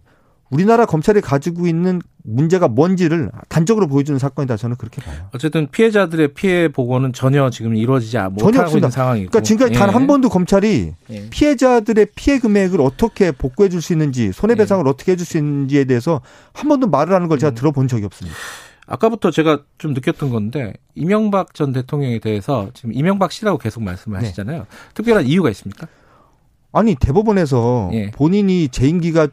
[0.49, 5.29] 우리나라 검찰이 가지고 있는 문제가 뭔지를 단적으로 보여주는 사건이다 저는 그렇게 봐요.
[5.33, 9.29] 어쨌든 피해자들의 피해 보고는 전혀 지금 이루어지지 못하고 있는 상황이고.
[9.29, 9.79] 그러니까 지금까지 예.
[9.79, 11.29] 단한 번도 검찰이 예.
[11.29, 14.89] 피해자들의 피해 금액을 어떻게 복구해 줄 수 있는지 손해배상을 예.
[14.89, 16.21] 어떻게 해줄 수 있는지에 대해서
[16.53, 17.55] 한 번도 말을 하는 걸 제가 음.
[17.55, 18.37] 들어본 적이 없습니다.
[18.87, 24.57] 아까부터 제가 좀 느꼈던 건데 이명박 전 대통령에 대해서 지금 이명박 씨라고 계속 말씀하시잖아요.
[24.57, 24.65] 네.
[24.95, 25.87] 특별한 이유가 있습니까?
[26.71, 28.11] 아니 대법원에서 예.
[28.11, 29.29] 본인이 재임 기간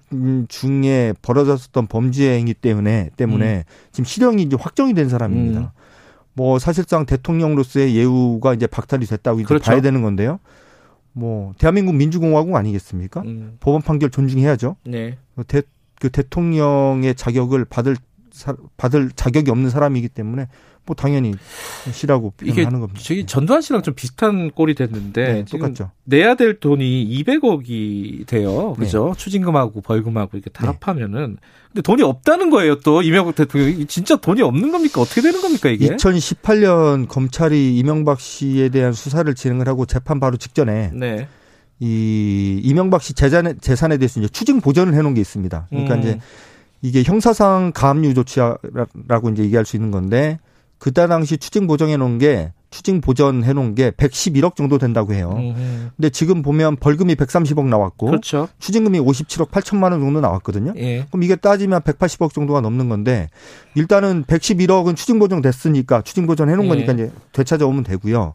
[0.48, 3.62] 중에 벌어졌었던 범죄 행위 때문에 때문에 음.
[3.92, 5.60] 지금 실형이 이제 확정이 된 사람입니다.
[5.60, 5.68] 음.
[6.32, 9.70] 뭐 사실상 대통령으로서의 예우가 이제 박탈이 됐다고 이제 그렇죠.
[9.70, 10.38] 봐야 되는 건데요.
[11.12, 13.22] 뭐 대한민국 민주공화국 아니겠습니까?
[13.22, 13.56] 음.
[13.60, 14.76] 법원 판결 존중해야죠.
[14.86, 15.16] 네.
[15.34, 15.62] 그 대,
[16.00, 17.96] 그 대통령의 자격을 받을
[18.76, 20.48] 받을 자격이 없는 사람이기 때문에
[20.86, 21.34] 뭐 당연히
[21.92, 23.00] 시라고 표현하는 겁니다.
[23.02, 25.90] 저기 전두환 씨랑 좀 비슷한 꼴이 됐는데 네, 똑같죠.
[26.04, 28.74] 내야 될 돈이 200억이 돼요.
[28.78, 28.84] 네.
[28.84, 29.12] 그죠?
[29.14, 29.18] 네.
[29.18, 30.68] 추징금하고 벌금하고 이렇게 다 네.
[30.68, 31.36] 합하면은
[31.68, 32.80] 근데 돈이 없다는 거예요.
[32.80, 35.00] 또 이명박 대통령이 진짜 돈이 없는 겁니까?
[35.00, 35.88] 어떻게 되는 겁니까 이게?
[35.96, 41.28] 2018년 검찰이 이명박 씨에 대한 수사를 진행을 하고 재판 바로 직전에 네.
[41.80, 45.66] 이 이명박 씨 재산에 재산에 대해서 이제 추징 보전을 해놓은 게 있습니다.
[45.68, 46.00] 그러니까 음.
[46.00, 46.20] 이제
[46.82, 50.38] 이게 형사상 가압류 조치라고 이제 얘기할 수 있는 건데
[50.78, 55.34] 그때 당시 추징 보정해 놓은 게 추징 보전해 놓은 게 111억 정도 된다고 해요.
[55.36, 55.90] 음.
[55.96, 58.48] 근데 지금 보면 벌금이 130억 나왔고 그렇죠.
[58.58, 60.74] 추징금이 57억 8천만 원 정도 나왔거든요.
[60.76, 61.04] 예.
[61.04, 63.28] 그럼 이게 따지면 180억 정도가 넘는 건데
[63.74, 66.68] 일단은 111억은 추징 보정 됐으니까 추징 보전 해 놓은 예.
[66.68, 68.34] 거니까 이제 되찾아오면 되고요.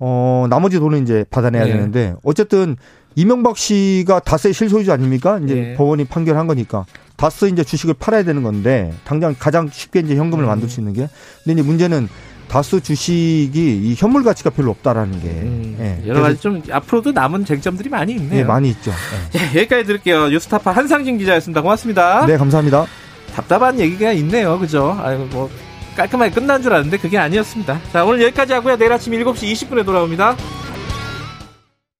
[0.00, 1.72] 어, 나머지 돈은 이제 받아내야 예.
[1.72, 2.76] 되는데 어쨌든
[3.14, 5.40] 이명박 씨가 다스의 실소유주 아닙니까?
[5.42, 5.74] 이제 예.
[5.74, 6.84] 법원이 판결한 거니까.
[7.16, 10.46] 다스 이제 주식을 팔아야 되는 건데 당장 가장 쉽게 이제 현금을 음.
[10.46, 11.08] 만들 수 있는 게
[11.42, 12.08] 근데 이제 문제는
[12.48, 16.08] 다스 주식이 이 현물 가치가 별로 없다라는 게 음, 예.
[16.08, 18.40] 여러 가지 좀 앞으로도 남은 쟁점들이 많이 있네요.
[18.40, 18.92] 예, 많이 있죠.
[19.34, 19.38] 예.
[19.54, 20.28] 예, 여기까지 들을게요.
[20.28, 21.60] 뉴스타파 한상진 기자였습니다.
[21.60, 22.24] 고맙습니다.
[22.24, 22.86] 네, 감사합니다.
[23.34, 24.58] 답답한 얘기가 있네요.
[24.58, 24.96] 그죠?
[25.02, 25.50] 아유, 뭐
[25.96, 27.80] 깔끔하게 끝난 줄 알았는데 그게 아니었습니다.
[27.92, 28.76] 자, 오늘 여기까지 하고요.
[28.76, 30.36] 내일 아침 7시 20분에 돌아옵니다.